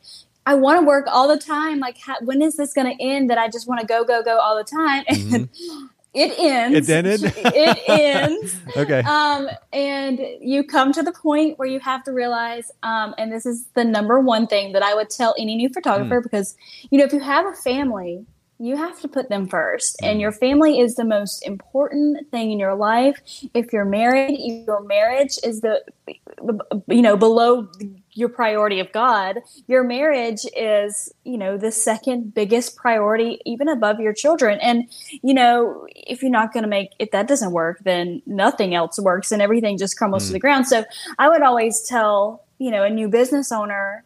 I 0.46 0.55
want 0.55 0.81
to 0.81 0.87
work 0.87 1.06
all 1.08 1.28
the 1.28 1.38
time. 1.38 1.78
Like, 1.78 1.96
how, 1.99 2.17
when 2.20 2.43
is 2.43 2.56
this 2.56 2.72
going 2.72 2.94
to 2.94 3.02
end? 3.02 3.31
That 3.31 3.38
I 3.38 3.49
just 3.49 3.69
want 3.69 3.81
to 3.81 3.87
go, 3.87 4.05
go, 4.05 4.22
go 4.22 4.38
all 4.38 4.56
the 4.56 4.64
time. 4.64 5.05
Mm-hmm. 5.14 5.87
It 6.14 6.38
ends. 6.38 6.88
It 6.88 6.93
ended. 6.93 7.20
it 7.37 7.88
ends. 7.88 8.56
okay. 8.76 9.00
Um, 9.00 9.49
and 9.72 10.20
you 10.40 10.62
come 10.64 10.93
to 10.93 11.02
the 11.02 11.12
point 11.12 11.58
where 11.58 11.66
you 11.66 11.81
have 11.81 12.05
to 12.05 12.12
realize, 12.12 12.70
um, 12.82 13.14
and 13.19 13.32
this 13.32 13.44
is 13.44 13.66
the 13.75 13.84
number 13.84 14.20
one 14.20 14.46
thing 14.46 14.72
that 14.72 14.82
I 14.82 14.94
would 14.94 15.11
tell 15.11 15.34
any 15.38 15.56
new 15.56 15.69
photographer 15.69 16.20
mm. 16.20 16.22
because, 16.22 16.56
you 16.90 16.99
know, 16.99 17.05
if 17.05 17.12
you 17.12 17.20
have 17.20 17.46
a 17.46 17.52
family, 17.52 18.25
you 18.58 18.76
have 18.76 19.00
to 19.00 19.08
put 19.08 19.28
them 19.28 19.49
first. 19.49 19.96
Mm. 20.02 20.11
And 20.11 20.20
your 20.20 20.32
family 20.32 20.78
is 20.78 20.94
the 20.94 21.05
most 21.05 21.44
important 21.44 22.31
thing 22.31 22.52
in 22.52 22.60
your 22.60 22.76
life. 22.76 23.20
If 23.52 23.72
you're 23.72 23.84
married, 23.84 24.38
your 24.38 24.82
marriage 24.82 25.37
is 25.43 25.60
the, 25.62 25.82
you 26.87 27.02
know, 27.02 27.17
below 27.17 27.69
your 28.14 28.28
priority 28.28 28.78
of 28.81 28.90
God, 28.93 29.40
your 29.66 29.82
marriage 29.82 30.46
is, 30.56 31.12
you 31.25 31.37
know, 31.37 31.58
the 31.58 31.72
second 31.72 32.32
biggest 32.32 32.76
priority, 32.76 33.40
even 33.44 33.69
above 33.69 33.99
your 34.00 34.12
children. 34.12 34.58
And, 34.61 34.88
you 35.22 35.34
know, 35.34 35.87
if 35.94 36.22
you're 36.22 36.31
not 36.31 36.52
going 36.52 36.62
to 36.62 36.69
make, 36.69 36.90
if 36.99 37.11
that 37.11 37.26
doesn't 37.26 37.50
work, 37.50 37.81
then 37.84 38.22
nothing 38.25 38.75
else 38.75 38.99
works 39.00 39.32
and 39.32 39.43
everything 39.43 39.76
just 39.76 39.99
crumbles 39.99 40.25
mm. 40.25 40.26
to 40.28 40.32
the 40.34 40.38
ground. 40.38 40.66
So 40.69 40.84
I 41.19 41.28
would 41.28 41.43
always 41.43 41.82
tell, 41.82 42.44
you 42.58 42.70
know, 42.70 42.84
a 42.84 42.90
new 42.90 43.08
business 43.08 43.50
owner, 43.50 44.05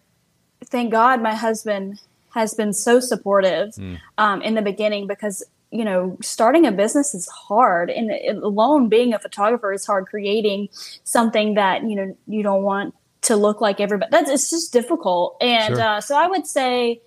thank 0.64 0.90
God 0.90 1.22
my 1.22 1.34
husband 1.34 2.00
has 2.30 2.54
been 2.54 2.72
so 2.72 3.00
supportive 3.00 3.74
mm. 3.74 3.98
um, 4.16 4.40
in 4.40 4.54
the 4.54 4.62
beginning 4.62 5.06
because 5.06 5.44
you 5.70 5.84
know 5.84 6.16
starting 6.22 6.64
a 6.64 6.72
business 6.72 7.14
is 7.14 7.28
hard 7.28 7.90
and 7.90 8.10
alone 8.42 8.88
being 8.88 9.12
a 9.12 9.18
photographer 9.18 9.70
is 9.70 9.84
hard 9.84 10.06
creating 10.06 10.66
something 11.04 11.54
that 11.54 11.82
you 11.82 11.94
know 11.94 12.16
you 12.26 12.42
don't 12.42 12.62
want 12.62 12.94
to 13.28 13.36
look 13.36 13.60
like 13.60 13.80
everybody. 13.80 14.10
That's 14.10 14.30
it's 14.30 14.50
just 14.50 14.72
difficult. 14.72 15.36
And 15.40 15.76
sure. 15.76 15.82
uh, 15.82 16.00
so 16.00 16.16
I 16.16 16.26
would 16.26 16.46
say, 16.46 17.00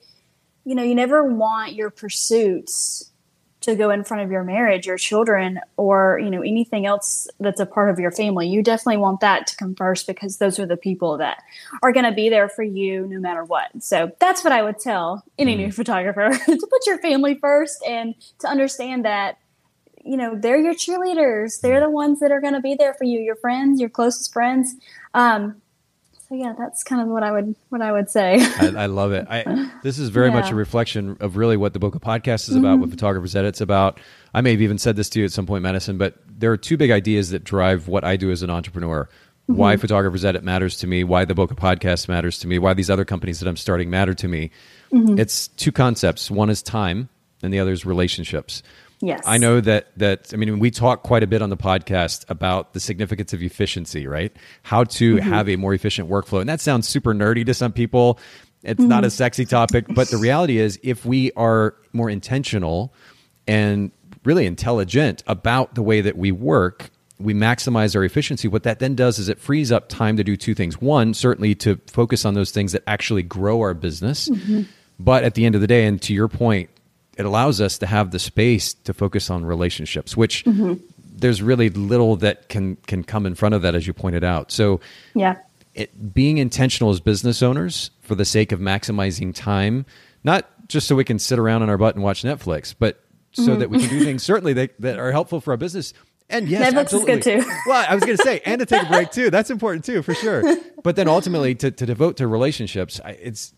you 0.65 0.75
know, 0.75 0.83
you 0.83 0.95
never 0.95 1.23
want 1.23 1.73
your 1.73 1.89
pursuits 1.89 3.11
to 3.61 3.75
go 3.75 3.91
in 3.91 4.03
front 4.03 4.23
of 4.23 4.31
your 4.31 4.43
marriage, 4.43 4.87
your 4.87 4.97
children, 4.97 5.59
or 5.77 6.19
you 6.23 6.29
know 6.29 6.41
anything 6.41 6.85
else 6.85 7.27
that's 7.39 7.59
a 7.59 7.65
part 7.65 7.89
of 7.89 7.99
your 7.99 8.11
family. 8.11 8.47
You 8.47 8.63
definitely 8.63 8.97
want 8.97 9.19
that 9.21 9.47
to 9.47 9.55
come 9.55 9.75
first 9.75 10.07
because 10.07 10.37
those 10.37 10.59
are 10.59 10.65
the 10.65 10.77
people 10.77 11.17
that 11.17 11.41
are 11.83 11.91
going 11.91 12.05
to 12.05 12.11
be 12.11 12.29
there 12.29 12.49
for 12.49 12.63
you 12.63 13.07
no 13.07 13.19
matter 13.19 13.43
what. 13.43 13.69
So 13.79 14.11
that's 14.19 14.43
what 14.43 14.51
I 14.51 14.63
would 14.63 14.79
tell 14.79 15.23
any 15.37 15.55
mm. 15.55 15.59
new 15.59 15.71
photographer 15.71 16.29
to 16.45 16.67
put 16.69 16.87
your 16.87 16.97
family 16.99 17.35
first 17.35 17.83
and 17.87 18.15
to 18.39 18.47
understand 18.47 19.05
that 19.05 19.37
you 20.03 20.17
know 20.17 20.35
they're 20.35 20.59
your 20.59 20.73
cheerleaders. 20.73 21.61
They're 21.61 21.81
the 21.81 21.89
ones 21.89 22.19
that 22.19 22.31
are 22.31 22.41
going 22.41 22.53
to 22.53 22.61
be 22.61 22.75
there 22.75 22.93
for 22.95 23.05
you, 23.05 23.19
your 23.19 23.35
friends, 23.35 23.79
your 23.79 23.89
closest 23.89 24.33
friends. 24.33 24.75
Um, 25.13 25.61
so 26.31 26.37
yeah, 26.37 26.53
that's 26.57 26.81
kind 26.81 27.01
of 27.01 27.09
what 27.09 27.23
I 27.23 27.31
would 27.33 27.55
what 27.67 27.81
I 27.81 27.91
would 27.91 28.09
say. 28.09 28.37
I, 28.39 28.83
I 28.83 28.85
love 28.85 29.11
it. 29.11 29.27
I, 29.29 29.69
this 29.83 29.99
is 29.99 30.07
very 30.07 30.29
yeah. 30.29 30.35
much 30.35 30.49
a 30.49 30.55
reflection 30.55 31.17
of 31.19 31.35
really 31.35 31.57
what 31.57 31.73
the 31.73 31.79
Bokeh 31.79 31.99
Podcast 31.99 32.47
is 32.47 32.55
about, 32.55 32.75
mm-hmm. 32.75 32.81
what 32.83 32.89
Photographers 32.89 33.35
Edit's 33.35 33.59
about. 33.59 33.99
I 34.33 34.39
may 34.39 34.51
have 34.51 34.61
even 34.61 34.77
said 34.77 34.95
this 34.95 35.09
to 35.09 35.19
you 35.19 35.25
at 35.25 35.33
some 35.33 35.45
point, 35.45 35.61
Madison, 35.61 35.97
but 35.97 36.15
there 36.25 36.49
are 36.49 36.57
two 36.57 36.77
big 36.77 36.89
ideas 36.89 37.31
that 37.31 37.43
drive 37.43 37.89
what 37.89 38.05
I 38.05 38.15
do 38.15 38.31
as 38.31 38.43
an 38.43 38.49
entrepreneur. 38.49 39.09
Mm-hmm. 39.49 39.55
Why 39.55 39.75
Photographers 39.75 40.23
Edit 40.23 40.41
matters 40.41 40.77
to 40.77 40.87
me, 40.87 41.03
why 41.03 41.25
the 41.25 41.33
Bokeh 41.33 41.57
Podcast 41.57 42.07
matters 42.07 42.39
to 42.39 42.47
me, 42.47 42.59
why 42.59 42.73
these 42.75 42.89
other 42.89 43.03
companies 43.03 43.41
that 43.41 43.49
I'm 43.49 43.57
starting 43.57 43.89
matter 43.89 44.13
to 44.13 44.27
me. 44.29 44.51
Mm-hmm. 44.93 45.19
It's 45.19 45.49
two 45.49 45.73
concepts. 45.73 46.31
One 46.31 46.49
is 46.49 46.63
time, 46.63 47.09
and 47.43 47.53
the 47.53 47.59
other 47.59 47.73
is 47.73 47.85
relationships. 47.85 48.63
Yes. 49.01 49.21
I 49.25 49.37
know 49.37 49.61
that 49.61 49.87
that 49.97 50.33
I 50.33 50.37
mean 50.37 50.59
we 50.59 50.71
talk 50.71 51.03
quite 51.03 51.23
a 51.23 51.27
bit 51.27 51.41
on 51.41 51.49
the 51.49 51.57
podcast 51.57 52.23
about 52.29 52.73
the 52.73 52.79
significance 52.79 53.33
of 53.33 53.41
efficiency, 53.41 54.07
right? 54.07 54.31
How 54.63 54.83
to 54.83 55.15
mm-hmm. 55.15 55.29
have 55.29 55.49
a 55.49 55.55
more 55.55 55.73
efficient 55.73 56.09
workflow. 56.09 56.39
And 56.39 56.49
that 56.49 56.61
sounds 56.61 56.87
super 56.87 57.13
nerdy 57.13 57.45
to 57.45 57.53
some 57.53 57.73
people. 57.73 58.19
It's 58.63 58.79
mm-hmm. 58.79 58.89
not 58.89 59.03
a 59.03 59.09
sexy 59.09 59.45
topic, 59.45 59.85
but 59.89 60.09
the 60.09 60.17
reality 60.17 60.59
is 60.59 60.79
if 60.83 61.03
we 61.03 61.31
are 61.33 61.75
more 61.93 62.09
intentional 62.09 62.93
and 63.47 63.91
really 64.23 64.45
intelligent 64.45 65.23
about 65.25 65.73
the 65.73 65.81
way 65.81 66.01
that 66.01 66.15
we 66.15 66.31
work, 66.31 66.91
we 67.17 67.33
maximize 67.33 67.95
our 67.95 68.03
efficiency. 68.03 68.47
What 68.47 68.63
that 68.63 68.79
then 68.79 68.93
does 68.93 69.17
is 69.17 69.29
it 69.29 69.39
frees 69.39 69.71
up 69.71 69.89
time 69.89 70.17
to 70.17 70.23
do 70.23 70.37
two 70.37 70.53
things. 70.53 70.79
One, 70.79 71.15
certainly 71.15 71.55
to 71.55 71.79
focus 71.87 72.23
on 72.23 72.35
those 72.35 72.51
things 72.51 72.71
that 72.73 72.83
actually 72.85 73.23
grow 73.23 73.61
our 73.61 73.73
business. 73.73 74.29
Mm-hmm. 74.29 74.63
But 74.99 75.23
at 75.23 75.33
the 75.33 75.45
end 75.45 75.55
of 75.55 75.61
the 75.61 75.67
day, 75.67 75.85
and 75.85 75.99
to 76.03 76.13
your 76.13 76.27
point, 76.27 76.69
it 77.17 77.25
allows 77.25 77.61
us 77.61 77.77
to 77.79 77.85
have 77.85 78.11
the 78.11 78.19
space 78.19 78.73
to 78.73 78.93
focus 78.93 79.29
on 79.29 79.45
relationships, 79.45 80.15
which 80.15 80.45
mm-hmm. 80.45 80.75
there's 81.15 81.41
really 81.41 81.69
little 81.69 82.15
that 82.17 82.49
can 82.49 82.77
can 82.87 83.03
come 83.03 83.25
in 83.25 83.35
front 83.35 83.55
of 83.55 83.61
that, 83.61 83.75
as 83.75 83.85
you 83.85 83.93
pointed 83.93 84.23
out. 84.23 84.51
So, 84.51 84.79
yeah, 85.13 85.37
it, 85.73 86.13
being 86.13 86.37
intentional 86.37 86.91
as 86.91 86.99
business 86.99 87.41
owners 87.41 87.91
for 88.01 88.15
the 88.15 88.25
sake 88.25 88.51
of 88.51 88.59
maximizing 88.59 89.33
time, 89.33 89.85
not 90.23 90.47
just 90.67 90.87
so 90.87 90.95
we 90.95 91.03
can 91.03 91.19
sit 91.19 91.37
around 91.37 91.61
on 91.61 91.69
our 91.69 91.77
butt 91.77 91.95
and 91.95 92.03
watch 92.03 92.23
Netflix, 92.23 92.73
but 92.77 93.03
so 93.33 93.43
mm-hmm. 93.43 93.59
that 93.59 93.69
we 93.69 93.79
can 93.79 93.89
do 93.89 94.03
things 94.03 94.23
certainly 94.23 94.53
that, 94.53 94.79
that 94.79 94.99
are 94.99 95.11
helpful 95.11 95.39
for 95.41 95.51
our 95.51 95.57
business. 95.57 95.93
And 96.29 96.47
yes, 96.47 96.73
Netflix 96.73 96.79
absolutely. 96.79 97.13
is 97.13 97.25
good 97.25 97.41
too. 97.43 97.51
well, 97.67 97.85
I 97.87 97.93
was 97.93 98.03
going 98.03 98.17
to 98.17 98.23
say, 98.23 98.41
and 98.45 98.59
to 98.59 98.65
take 98.65 98.83
a 98.83 98.87
break 98.87 99.11
too. 99.11 99.29
That's 99.29 99.49
important 99.49 99.83
too, 99.83 100.01
for 100.01 100.13
sure. 100.13 100.43
But 100.81 100.95
then 100.95 101.07
ultimately, 101.07 101.55
to, 101.55 101.71
to 101.71 101.85
devote 101.85 102.17
to 102.17 102.27
relationships, 102.27 103.01
it's 103.05 103.53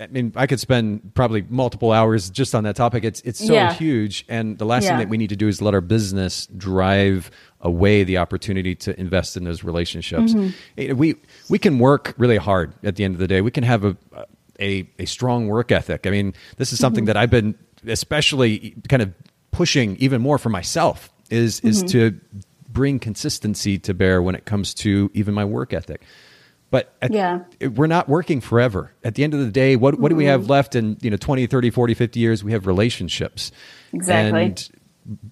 I 0.00 0.06
mean, 0.08 0.32
I 0.36 0.46
could 0.46 0.60
spend 0.60 1.12
probably 1.14 1.44
multiple 1.48 1.92
hours 1.92 2.30
just 2.30 2.54
on 2.54 2.64
that 2.64 2.76
topic. 2.76 3.04
It's 3.04 3.20
it's 3.22 3.44
so 3.46 3.52
Yeah. 3.54 3.72
huge, 3.72 4.24
and 4.28 4.58
the 4.58 4.66
last 4.66 4.86
thing 4.86 4.98
that 4.98 5.08
we 5.08 5.16
need 5.16 5.30
to 5.30 5.36
do 5.36 5.48
is 5.48 5.62
let 5.62 5.72
our 5.74 5.80
business 5.80 6.46
drive 6.56 7.30
away 7.60 8.04
the 8.04 8.18
opportunity 8.18 8.74
to 8.74 8.98
invest 9.00 9.36
in 9.36 9.44
those 9.44 9.64
relationships. 9.64 10.34
Mm-hmm. 10.34 10.50
Eh, 10.78 10.92
We 10.92 11.16
we 11.48 11.58
can 11.58 11.78
work 11.78 12.14
really 12.18 12.36
hard 12.36 12.72
at 12.82 12.96
the 12.96 13.04
end 13.04 13.14
of 13.14 13.18
the 13.20 13.26
day. 13.28 13.40
We 13.40 13.50
can 13.50 13.64
have 13.64 13.84
a 13.84 13.96
a, 14.60 14.88
a 14.98 15.04
strong 15.06 15.46
work 15.48 15.70
ethic. 15.72 16.06
I 16.06 16.10
mean, 16.10 16.34
this 16.56 16.72
is 16.72 16.78
something 16.80 17.04
Mm-hmm. 17.04 17.06
that 17.06 17.16
I've 17.16 17.30
been 17.30 17.54
especially 17.86 18.74
kind 18.88 19.02
of 19.02 19.12
pushing 19.52 19.96
even 19.96 20.20
more 20.20 20.38
for 20.38 20.48
myself 20.50 21.10
is 21.30 21.60
is 21.60 21.78
Mm-hmm. 21.84 21.86
to 21.88 22.20
bring 22.70 22.98
consistency 22.98 23.78
to 23.78 23.94
bear 23.94 24.20
when 24.22 24.34
it 24.34 24.44
comes 24.44 24.74
to 24.74 25.10
even 25.14 25.32
my 25.34 25.44
work 25.44 25.72
ethic. 25.72 26.02
But 26.70 26.92
at- 27.00 27.12
Yeah. 27.12 27.40
we're 27.74 27.86
not 27.86 28.08
working 28.08 28.40
forever. 28.40 28.92
At 29.02 29.14
the 29.14 29.24
end 29.24 29.32
of 29.34 29.40
the 29.40 29.50
day, 29.50 29.76
what, 29.76 29.98
what 29.98 30.10
do 30.10 30.16
we 30.16 30.24
Mm-hmm. 30.24 30.30
have 30.30 30.50
left 30.50 30.74
in, 30.74 30.98
you 31.00 31.10
know, 31.10 31.16
20, 31.16 31.46
30, 31.46 31.70
40, 31.70 31.94
50 31.94 32.20
years? 32.20 32.44
We 32.44 32.52
have 32.52 32.66
relationships. 32.66 33.50
Exactly. 33.92 34.42
And 34.44 34.70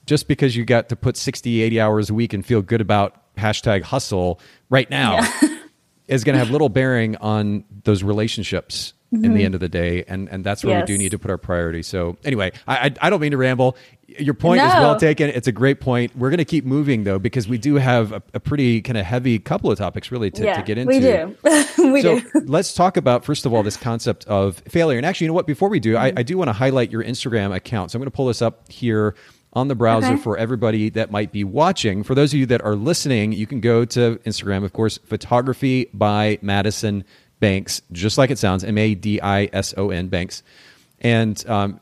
just 0.06 0.28
because 0.28 0.56
you 0.56 0.64
got 0.64 0.88
to 0.88 0.96
put 0.96 1.16
60, 1.18 1.60
80 1.62 1.80
hours 1.80 2.08
a 2.10 2.14
week 2.14 2.32
and 2.32 2.44
feel 2.44 2.62
good 2.62 2.80
about 2.80 3.34
hashtag 3.36 3.82
hustle 3.82 4.40
right 4.70 4.88
now 4.88 5.20
is 6.08 6.24
going 6.24 6.32
to 6.34 6.38
have 6.38 6.50
little 6.50 6.70
bearing 6.70 7.16
on 7.16 7.64
those 7.84 8.02
relationships 8.02 8.94
in 9.12 9.34
the 9.34 9.44
end 9.44 9.54
of 9.54 9.60
the 9.60 9.68
day. 9.68 10.04
And, 10.08 10.28
and 10.30 10.42
that's 10.44 10.64
where 10.64 10.74
we 10.74 10.78
Mm-hmm. 10.82 10.86
Do 10.86 10.98
need 10.98 11.10
to 11.10 11.18
put 11.18 11.30
our 11.30 11.38
priorities. 11.38 11.86
So 11.86 12.16
anyway, 12.24 12.52
I, 12.66 12.76
I, 12.86 12.94
I 13.02 13.10
don't 13.10 13.20
mean 13.20 13.30
to 13.32 13.36
ramble. 13.36 13.76
Your 14.08 14.34
point 14.34 14.62
is 14.62 14.72
well 14.72 14.96
taken. 14.96 15.28
It's 15.30 15.48
a 15.48 15.52
great 15.52 15.80
point. 15.80 16.16
We're 16.16 16.30
going 16.30 16.38
to 16.38 16.44
keep 16.44 16.64
moving 16.64 17.04
though, 17.04 17.18
because 17.18 17.48
we 17.48 17.58
do 17.58 17.74
have 17.74 18.12
a, 18.12 18.22
a 18.34 18.40
pretty 18.40 18.80
kind 18.80 18.96
of 18.96 19.04
heavy 19.04 19.38
couple 19.38 19.70
of 19.70 19.78
topics 19.78 20.12
really 20.12 20.30
to, 20.30 20.44
yeah, 20.44 20.56
to 20.56 20.62
get 20.62 20.78
into 20.78 20.94
we 20.94 21.00
do. 21.00 21.36
we 21.92 22.02
so 22.02 22.20
do. 22.20 22.30
let's 22.46 22.72
talk 22.72 22.96
about 22.96 23.24
first 23.24 23.46
of 23.46 23.52
all 23.52 23.62
this 23.64 23.76
concept 23.76 24.24
of 24.26 24.58
failure. 24.68 24.96
And 24.96 25.04
actually, 25.04 25.24
you 25.24 25.28
know 25.28 25.34
what? 25.34 25.46
Before 25.46 25.68
we 25.68 25.80
do, 25.80 25.96
I, 25.96 26.12
I 26.16 26.22
do 26.22 26.38
want 26.38 26.48
to 26.48 26.52
highlight 26.52 26.90
your 26.90 27.02
Instagram 27.02 27.54
account. 27.54 27.90
So 27.90 27.96
I'm 27.96 28.00
going 28.00 28.10
to 28.10 28.14
pull 28.14 28.26
this 28.26 28.42
up 28.42 28.70
here 28.70 29.14
on 29.52 29.68
the 29.68 29.74
browser 29.74 30.12
Okay. 30.12 30.22
for 30.22 30.36
everybody 30.36 30.90
that 30.90 31.10
might 31.10 31.32
be 31.32 31.42
watching. 31.42 32.02
For 32.04 32.14
those 32.14 32.32
of 32.32 32.38
you 32.38 32.46
that 32.46 32.62
are 32.62 32.76
listening, 32.76 33.32
you 33.32 33.46
can 33.46 33.60
go 33.60 33.84
to 33.86 34.20
Instagram, 34.24 34.64
of 34.64 34.72
course, 34.72 34.98
photography 34.98 35.88
by 35.94 36.38
Madison 36.42 37.04
Banks, 37.40 37.82
just 37.90 38.18
like 38.18 38.30
it 38.30 38.38
sounds, 38.38 38.62
M 38.64 38.78
A 38.78 38.94
D 38.94 39.20
I 39.20 39.48
S 39.52 39.74
O 39.76 39.90
N 39.90 40.08
Banks. 40.08 40.42
And 41.00 41.46
um, 41.48 41.78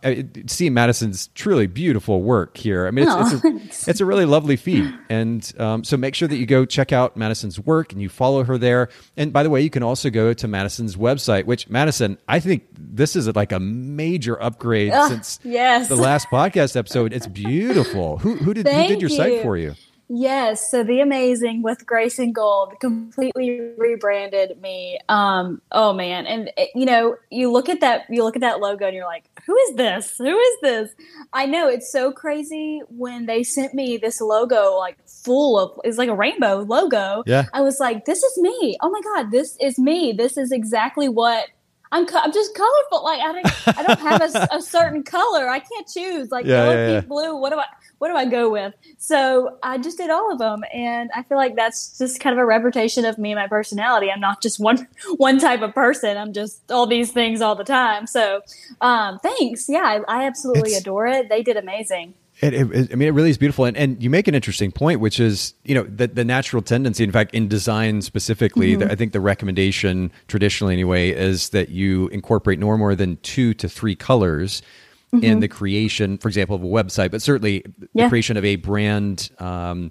see 0.47 0.71
Madison's 0.71 1.28
truly 1.28 1.68
beautiful 1.68 2.21
work 2.23 2.56
here. 2.56 2.87
I 2.87 2.90
mean, 2.90 3.06
it's, 3.06 3.14
Oh, 3.14 3.40
it's, 3.47 3.87
a, 3.87 3.90
it's 3.90 4.00
a 4.00 4.04
really 4.04 4.25
lovely 4.25 4.56
feed. 4.56 4.92
And 5.09 5.52
um, 5.59 5.85
so 5.85 5.97
make 5.97 6.16
sure 6.16 6.26
that 6.26 6.37
you 6.37 6.47
go 6.47 6.64
check 6.64 6.92
out 6.92 7.16
Madison's 7.16 7.61
work 7.61 7.92
and 7.92 8.02
you 8.02 8.09
follow 8.09 8.42
her 8.42 8.59
there. 8.59 8.88
And 9.16 9.33
by 9.33 9.44
the 9.44 9.50
way, 9.50 9.61
you 9.61 9.71
can 9.71 9.85
also 9.85 10.11
go 10.11 10.35
to 10.35 10.49
Madison's 10.49 10.97
website, 10.97 11.44
which 11.44 11.68
Madison, 11.68 12.18
I 12.26 12.40
think 12.40 12.64
this 12.76 13.14
is 13.14 13.28
like 13.35 13.52
a 13.52 13.61
major 13.61 14.40
upgrade 14.42 14.92
Ugh, 14.92 15.09
since 15.09 15.38
yes. 15.44 15.88
the 15.88 15.97
last 15.97 16.28
podcast 16.28 16.76
episode. 16.76 17.12
It's 17.12 17.28
beautiful. 17.28 18.18
Who, 18.18 18.35
who 18.35 18.52
did 18.52 18.66
who 18.66 18.87
did 18.88 19.00
your 19.00 19.11
site 19.11 19.42
for 19.42 19.56
you? 19.56 19.75
Yes, 20.08 20.70
so 20.70 20.82
the 20.84 21.00
amazing 21.00 21.62
with 21.62 21.87
Grace 21.87 22.18
and 22.18 22.34
Gold 22.34 22.75
completely 22.78 23.70
rebranded 23.78 24.61
me. 24.61 24.99
Um, 25.08 25.62
oh 25.73 25.92
man, 25.94 26.26
and 26.26 26.50
it- 26.58 26.70
you 26.75 26.84
know, 26.84 27.16
you 27.30 27.50
look 27.50 27.68
at 27.70 27.80
that, 27.80 28.02
you 28.11 28.23
look 28.23 28.37
at 28.37 28.40
that 28.42 28.61
logo, 28.61 28.87
and 28.87 28.94
you're 28.94 29.06
like, 29.06 29.25
"Who 29.46 29.56
is 29.56 29.76
this? 29.76 30.16
Who 30.18 30.38
is 30.38 30.56
this?" 30.62 30.90
I 31.32 31.46
know 31.46 31.68
it's 31.68 31.90
so 31.90 32.12
crazy 32.12 32.82
when 32.90 33.25
they 33.26 33.42
sent 33.42 33.73
me 33.73 33.96
this 33.96 34.20
logo, 34.20 34.76
like 34.76 34.96
full 35.08 35.58
of, 35.58 35.80
it's 35.84 35.96
like 35.99 36.11
a 36.11 36.14
rainbow 36.14 36.58
logo. 36.68 37.23
Yeah. 37.26 37.46
I 37.54 37.62
was 37.62 37.80
like, 37.80 38.04
"This 38.04 38.23
is 38.23 38.38
me! 38.42 38.76
Oh 38.82 38.90
my 38.90 39.00
god, 39.00 39.30
this 39.30 39.56
is 39.61 39.78
me! 39.78 40.12
This 40.12 40.37
is 40.37 40.52
exactly 40.52 41.08
what." 41.08 41.46
I'm, 41.94 42.06
co- 42.06 42.18
I'm 42.18 42.32
just 42.32 42.54
colorful. 42.54 43.04
Like 43.04 43.20
I 43.20 43.32
don't, 43.32 43.78
I 43.78 43.82
don't 43.84 44.00
have 44.00 44.48
a 44.52 44.60
certain 44.76 45.02
color. 45.02 45.48
I 45.48 45.60
can't 45.60 45.86
choose. 45.88 46.30
Like 46.30 46.44
Yeah, 46.44 46.64
yellow, 46.64 46.76
yeah. 46.76 47.00
pink, 47.00 47.08
blue. 47.08 47.36
What 47.36 47.50
do 47.52 47.58
I? 47.58 47.64
What 47.98 48.08
do 48.08 48.16
I 48.16 48.26
go 48.26 48.50
with? 48.50 48.74
So 48.98 49.56
I 49.62 49.78
just 49.78 49.96
did 49.96 50.10
all 50.10 50.30
of 50.32 50.38
them, 50.38 50.62
and 50.74 51.08
I 51.14 51.22
feel 51.22 51.38
like 51.38 51.54
that's 51.56 51.96
just 51.96 52.20
kind 52.20 52.34
of 52.34 52.38
a 52.42 52.44
reputation 52.44 53.04
of 53.04 53.16
me 53.18 53.30
and 53.32 53.38
my 53.40 53.46
personality. 53.46 54.10
I'm 54.10 54.20
not 54.20 54.42
just 54.42 54.58
one 54.60 54.86
one 55.16 55.38
type 55.38 55.62
of 55.62 55.72
person. 55.74 56.16
I'm 56.18 56.32
just 56.32 56.70
all 56.70 56.86
these 56.86 57.12
things 57.12 57.40
all 57.40 57.54
the 57.54 57.64
time. 57.64 58.06
So 58.06 58.42
um, 58.80 59.18
thanks. 59.20 59.68
Yeah, 59.68 60.00
I, 60.08 60.22
I 60.22 60.26
absolutely 60.26 60.70
It's- 60.70 60.80
adore 60.82 61.06
it. 61.06 61.28
They 61.28 61.42
did 61.42 61.56
amazing. 61.56 62.14
It, 62.40 62.52
it, 62.52 62.92
I 62.92 62.96
mean, 62.96 63.08
it 63.08 63.12
really 63.12 63.30
is 63.30 63.38
beautiful, 63.38 63.64
and, 63.64 63.76
and 63.76 64.02
you 64.02 64.10
make 64.10 64.26
an 64.26 64.34
interesting 64.34 64.72
point, 64.72 64.98
which 65.00 65.20
is 65.20 65.54
you 65.64 65.74
know 65.74 65.84
the, 65.84 66.08
the 66.08 66.24
natural 66.24 66.62
tendency. 66.62 67.04
In 67.04 67.12
fact, 67.12 67.32
in 67.34 67.46
design 67.48 68.02
specifically, 68.02 68.74
the, 68.76 68.90
I 68.90 68.96
think 68.96 69.12
the 69.12 69.20
recommendation 69.20 70.10
traditionally, 70.26 70.72
anyway, 70.74 71.10
is 71.10 71.50
that 71.50 71.68
you 71.68 72.08
incorporate 72.08 72.58
no 72.58 72.76
more 72.76 72.94
than 72.96 73.18
two 73.22 73.54
to 73.54 73.68
three 73.68 73.94
colors 73.94 74.62
in 75.22 75.38
the 75.38 75.46
creation, 75.46 76.18
for 76.18 76.26
example, 76.26 76.56
of 76.56 76.62
a 76.64 76.66
website, 76.66 77.12
but 77.12 77.22
certainly 77.22 77.62
the 77.94 78.08
creation 78.08 78.36
of 78.36 78.44
a 78.44 78.56
brand 78.56 79.30
um, 79.38 79.90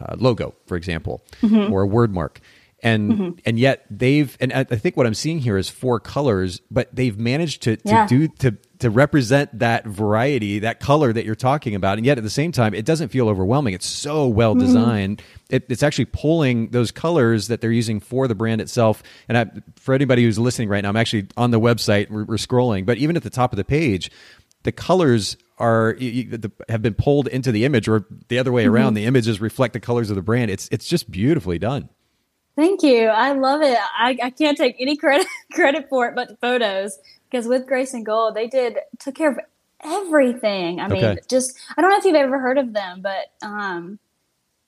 uh, 0.00 0.14
logo, 0.16 0.54
for 0.66 0.76
example, 0.76 1.24
or 1.72 1.82
a 1.82 1.86
word 1.88 2.14
mark. 2.14 2.40
And 2.84 3.42
and 3.44 3.58
yet 3.58 3.84
they've 3.90 4.34
and 4.40 4.52
I 4.52 4.60
I 4.60 4.76
think 4.76 4.96
what 4.96 5.06
I'm 5.06 5.14
seeing 5.14 5.40
here 5.40 5.58
is 5.58 5.68
four 5.68 5.98
colors, 5.98 6.60
but 6.70 6.88
they've 6.94 7.18
managed 7.18 7.62
to 7.64 7.76
to 7.78 7.82
Yeah. 7.84 8.06
do 8.06 8.28
to 8.38 8.56
to 8.80 8.90
represent 8.90 9.58
that 9.58 9.86
variety, 9.86 10.58
that 10.60 10.80
color 10.80 11.12
that 11.12 11.24
you're 11.24 11.34
talking 11.34 11.74
about, 11.74 11.98
and 11.98 12.04
yet 12.06 12.18
at 12.18 12.24
the 12.24 12.30
same 12.30 12.52
time, 12.52 12.74
it 12.74 12.84
doesn't 12.84 13.08
feel 13.08 13.28
overwhelming. 13.28 13.74
It's 13.74 13.86
so 13.86 14.26
well 14.26 14.54
Mm-hmm. 14.54 14.66
designed. 14.66 15.22
It, 15.48 15.64
it's 15.68 15.82
actually 15.82 16.06
pulling 16.06 16.70
those 16.70 16.90
colors 16.90 17.48
that 17.48 17.60
they're 17.60 17.72
using 17.72 18.00
for 18.00 18.28
the 18.28 18.34
brand 18.34 18.60
itself. 18.60 19.02
And 19.28 19.38
I, 19.38 19.46
for 19.76 19.94
anybody 19.94 20.24
who's 20.24 20.38
listening 20.38 20.68
right 20.68 20.82
now, 20.82 20.88
I'm 20.90 20.96
actually 20.96 21.28
on 21.36 21.50
the 21.50 21.60
website. 21.60 22.10
We're, 22.10 22.24
we're 22.24 22.36
scrolling, 22.36 22.84
but 22.86 22.98
even 22.98 23.16
at 23.16 23.22
the 23.22 23.30
top 23.30 23.52
of 23.52 23.56
the 23.56 23.64
page, 23.64 24.10
the 24.62 24.72
colors 24.72 25.36
are 25.58 25.96
y- 26.00 26.26
y- 26.30 26.36
the, 26.38 26.50
have 26.68 26.82
been 26.82 26.94
pulled 26.94 27.28
into 27.28 27.52
the 27.52 27.64
image, 27.64 27.88
or 27.88 28.06
the 28.28 28.38
other 28.38 28.52
way 28.52 28.64
Mm-hmm. 28.64 28.74
around. 28.74 28.94
The 28.94 29.04
images 29.06 29.40
reflect 29.40 29.72
the 29.74 29.80
colors 29.80 30.10
of 30.10 30.16
the 30.16 30.22
brand. 30.22 30.50
It's 30.50 30.68
it's 30.72 30.86
just 30.88 31.10
beautifully 31.10 31.58
done. 31.58 31.88
Thank 32.56 32.82
you. 32.82 33.06
I 33.06 33.32
love 33.32 33.62
it. 33.62 33.76
I, 33.98 34.18
I 34.22 34.30
can't 34.30 34.56
take 34.58 34.76
any 34.80 34.96
credit 34.96 35.26
credit 35.52 35.88
for 35.88 36.08
it, 36.08 36.14
but 36.14 36.40
photos 36.40 36.98
because 37.30 37.46
with 37.46 37.66
Grace 37.66 37.94
and 37.94 38.04
Gold, 38.04 38.34
they 38.34 38.46
did 38.48 38.78
took 38.98 39.14
care 39.14 39.30
of 39.30 39.38
everything. 39.82 40.80
I 40.80 40.88
mean, 40.88 41.04
Okay. 41.04 41.20
just 41.28 41.58
I 41.76 41.80
don't 41.80 41.90
know 41.90 41.96
if 41.98 42.04
you've 42.04 42.14
ever 42.14 42.38
heard 42.38 42.58
of 42.58 42.72
them, 42.72 43.00
but 43.02 43.30
um, 43.42 43.98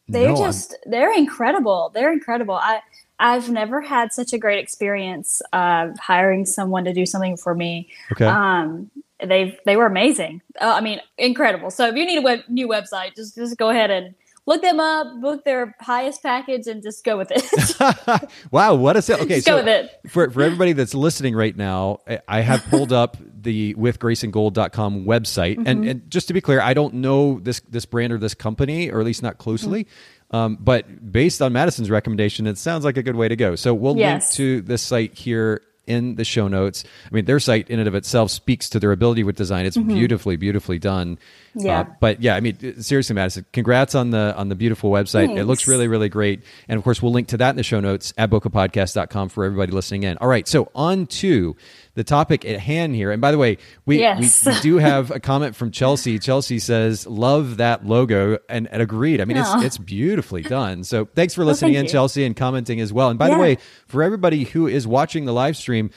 they're 0.09 0.29
No, 0.29 0.37
I'm- 0.37 0.45
just 0.45 0.77
they're 0.87 1.13
incredible. 1.17 1.91
They're 1.95 2.13
incredible. 2.13 2.55
I 2.55 2.81
I've 3.19 3.51
never 3.51 3.81
had 3.81 4.13
such 4.13 4.33
a 4.33 4.39
great 4.39 4.59
experience 4.59 5.41
uh, 5.53 5.91
hiring 6.01 6.45
someone 6.45 6.85
to 6.85 6.93
do 6.93 7.07
something 7.07 7.37
for 7.37 7.55
me. 7.55 7.89
Okay. 8.13 8.27
Um, 8.27 8.91
they 9.25 9.57
they 9.65 9.77
were 9.77 9.87
amazing. 9.87 10.43
Uh, 10.61 10.73
I 10.77 10.81
mean, 10.81 11.01
incredible. 11.19 11.71
So 11.71 11.87
if 11.89 11.95
you 11.95 12.05
need 12.05 12.19
a 12.19 12.23
web, 12.23 12.41
new 12.49 12.67
website, 12.67 13.15
just 13.15 13.37
just 13.37 13.57
go 13.57 13.71
ahead 13.71 13.91
and 13.91 14.15
look 14.47 14.63
them 14.63 14.81
up, 14.81 15.21
book 15.21 15.45
their 15.45 15.75
highest 15.81 16.23
package, 16.23 16.67
and 16.67 16.83
just 16.83 17.05
go 17.05 17.17
with 17.17 17.31
it. 17.31 18.31
wow, 18.51 18.75
what 18.75 18.97
a 18.97 19.03
sale! 19.03 19.19
Okay, 19.19 19.37
Just 19.37 19.47
go 19.47 19.57
with 19.57 19.69
it. 19.69 19.91
for 20.11 20.31
for 20.31 20.43
everybody 20.43 20.73
that's 20.73 20.95
listening 20.95 21.35
right 21.35 21.57
now, 21.57 21.99
I- 22.09 22.21
I 22.29 22.41
have 22.41 22.65
pulled 22.65 22.93
up 22.93 23.17
the 23.43 23.75
withgraceandgold.com 23.75 25.05
website, 25.05 25.57
Mm-hmm. 25.57 25.67
and 25.67 25.85
and 25.89 26.11
just 26.11 26.29
to 26.29 26.35
be 26.35 26.41
clear, 26.41 26.61
I 26.61 26.75
don't 26.75 26.95
know 26.95 27.39
this 27.41 27.61
this 27.69 27.85
brand 27.87 28.13
or 28.13 28.19
this 28.19 28.35
company, 28.35 28.91
or 28.91 29.01
at 29.01 29.07
least 29.07 29.23
not 29.23 29.39
closely. 29.39 29.85
Mm-hmm. 29.85 30.37
Um, 30.37 30.57
but 30.59 31.13
based 31.13 31.43
on 31.43 31.53
Madison's 31.53 31.91
recommendation, 31.91 32.47
it 32.47 32.57
sounds 32.57 32.85
like 32.87 32.97
a 32.97 33.03
good 33.03 33.17
way 33.17 33.29
to 33.29 33.37
go. 33.37 33.55
So 33.55 33.75
we'll 33.75 33.99
Yes. 33.99 34.31
link 34.31 34.37
to 34.37 34.63
this 34.63 34.81
site 34.81 35.15
here 35.15 35.61
in 35.87 36.15
the 36.15 36.25
show 36.25 36.49
notes. 36.49 36.85
I 37.11 37.15
mean, 37.15 37.25
their 37.25 37.41
site 37.41 37.69
in 37.69 37.79
and 37.79 37.89
of 37.89 37.95
itself 37.95 38.31
speaks 38.31 38.69
to 38.71 38.81
their 38.81 38.93
ability 38.93 39.25
with 39.25 39.37
design. 39.37 39.67
It's 39.67 39.77
beautifully, 39.77 40.37
beautifully 40.37 40.79
done. 40.79 41.17
Mm-hmm. 41.57 41.67
Yeah. 41.67 41.81
Uh, 41.81 41.85
but 42.01 42.23
yeah, 42.23 42.37
I 42.37 42.41
mean, 42.41 42.81
seriously, 42.81 43.15
Madison, 43.15 43.45
congrats 43.53 43.95
on 43.95 44.11
the 44.11 44.35
on 44.37 44.49
the 44.49 44.55
beautiful 44.55 44.91
website. 44.91 45.37
It 45.37 45.45
looks 45.45 45.67
really, 45.67 45.89
really 45.89 46.09
great. 46.09 46.43
And 46.69 46.79
of 46.79 46.85
course, 46.85 47.03
we'll 47.03 47.13
link 47.13 47.29
to 47.29 47.37
that 47.39 47.51
in 47.51 47.57
the 47.57 47.63
show 47.63 47.81
notes 47.81 48.13
at 48.17 48.31
bokehpodcast.com 48.31 49.29
for 49.29 49.45
everybody 49.45 49.73
listening 49.73 50.05
in. 50.05 50.17
All 50.19 50.29
right, 50.29 50.47
so 50.47 50.71
on 50.75 51.07
to 51.07 51.57
the 51.95 52.05
topic 52.05 52.45
at 52.45 52.59
hand 52.59 52.95
here. 52.95 53.11
And 53.11 53.21
by 53.21 53.31
the 53.33 53.39
way, 53.39 53.59
we, 53.85 53.99
Yes. 53.99 54.47
we, 54.47 54.53
we 54.53 54.61
do 54.61 54.77
have 54.79 55.11
a 55.11 55.21
comment 55.21 55.55
from 55.55 55.71
Chelsea. 55.71 56.19
Chelsea 56.19 56.59
says, 56.59 57.07
love 57.07 57.59
that 57.59 57.85
logo 57.87 58.39
and, 58.49 58.67
and 58.73 58.81
agreed. 58.83 59.21
I 59.21 59.25
mean, 59.27 59.37
it's, 59.37 59.51
it's 59.63 59.79
beautifully 59.79 60.43
done. 60.43 60.85
So 60.85 61.05
thanks 61.15 61.35
for 61.35 61.45
listening 61.45 61.75
thank 61.75 61.81
in, 61.81 61.85
you. 61.87 61.91
Chelsea, 61.93 62.25
and 62.25 62.35
commenting 62.35 62.81
as 62.81 62.93
well. 62.93 63.11
And 63.11 63.19
by 63.19 63.29
the 63.31 63.39
way, 63.39 63.59
for 63.87 64.03
everybody 64.03 64.45
who 64.45 64.67
is 64.67 64.87
watching 64.87 65.27
the 65.27 65.33
live 65.33 65.57
stream, 65.57 65.91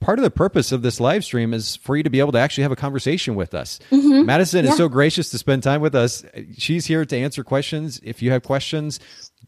part 0.00 0.18
of 0.18 0.22
the 0.22 0.30
purpose 0.30 0.72
of 0.72 0.82
this 0.82 0.98
live 1.00 1.22
stream 1.24 1.52
is 1.52 1.76
for 1.76 1.96
you 1.96 2.02
to 2.02 2.10
be 2.10 2.18
able 2.18 2.32
to 2.32 2.38
actually 2.38 2.62
have 2.62 2.72
a 2.72 2.76
conversation 2.76 3.34
with 3.34 3.52
us. 3.54 3.78
Madison 3.90 4.64
is 4.64 4.70
Mm-hmm. 4.70 4.72
Yeah. 4.72 4.76
so 4.76 4.88
gracious 4.88 5.30
to 5.30 5.38
spend 5.38 5.62
time 5.62 5.80
with 5.82 5.94
us. 5.94 6.24
She's 6.56 6.86
here 6.86 7.04
to 7.04 7.16
answer 7.16 7.44
questions. 7.44 8.00
If 8.02 8.22
you 8.22 8.30
have 8.30 8.42
questions, 8.42 8.98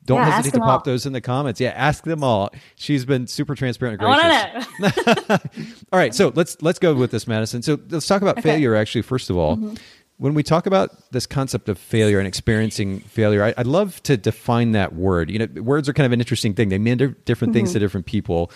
don't 0.07 0.19
Yeah, 0.19 0.31
hesitate 0.31 0.59
to 0.59 0.65
pop 0.65 0.81
all. 0.81 0.85
those 0.85 1.07
in 1.07 1.13
the 1.13 1.21
comments. 1.21 1.61
Yeah, 1.61 1.71
ask 1.71 2.05
them 2.05 2.23
all. 2.23 2.51
She's 2.77 3.05
been 3.05 3.27
super 3.27 3.55
transparent 3.55 4.01
I 4.03 4.55
and 4.55 4.65
gracious. 4.79 5.79
All 5.93 5.99
right, 5.99 6.15
so 6.15 6.33
let's 6.35 6.61
let's 6.63 6.79
go 6.79 6.95
with 6.95 7.11
this, 7.11 7.27
Madison. 7.27 7.63
So 7.63 7.79
let's 7.89 8.07
talk 8.07 8.23
about 8.23 8.39
Okay. 8.39 8.41
Mm-hmm. 8.41 8.49
failure. 8.51 8.75
Actually, 8.77 9.03
first 9.03 9.31
of 9.31 9.37
all, 9.37 9.57
when 10.19 10.35
we 10.35 10.43
talk 10.43 10.67
about 10.67 11.11
this 11.13 11.27
concept 11.27 11.69
of 11.69 11.79
failure 11.79 12.19
and 12.19 12.29
experiencing 12.29 13.01
failure, 13.01 13.43
I, 13.45 13.55
I'd 13.57 13.67
love 13.67 14.03
to 14.05 14.17
define 14.17 14.73
that 14.73 14.95
word. 14.95 15.31
You 15.31 15.41
know, 15.47 15.63
words 15.63 15.89
are 15.89 15.93
kind 15.93 16.07
of 16.07 16.13
an 16.13 16.21
interesting 16.21 16.55
thing. 16.55 16.69
They 16.69 16.79
mean 16.79 16.99
different 17.25 17.53
things 17.55 17.71
Mm-hmm. 17.71 17.75
to 17.75 17.79
different 17.79 18.07
people. 18.07 18.51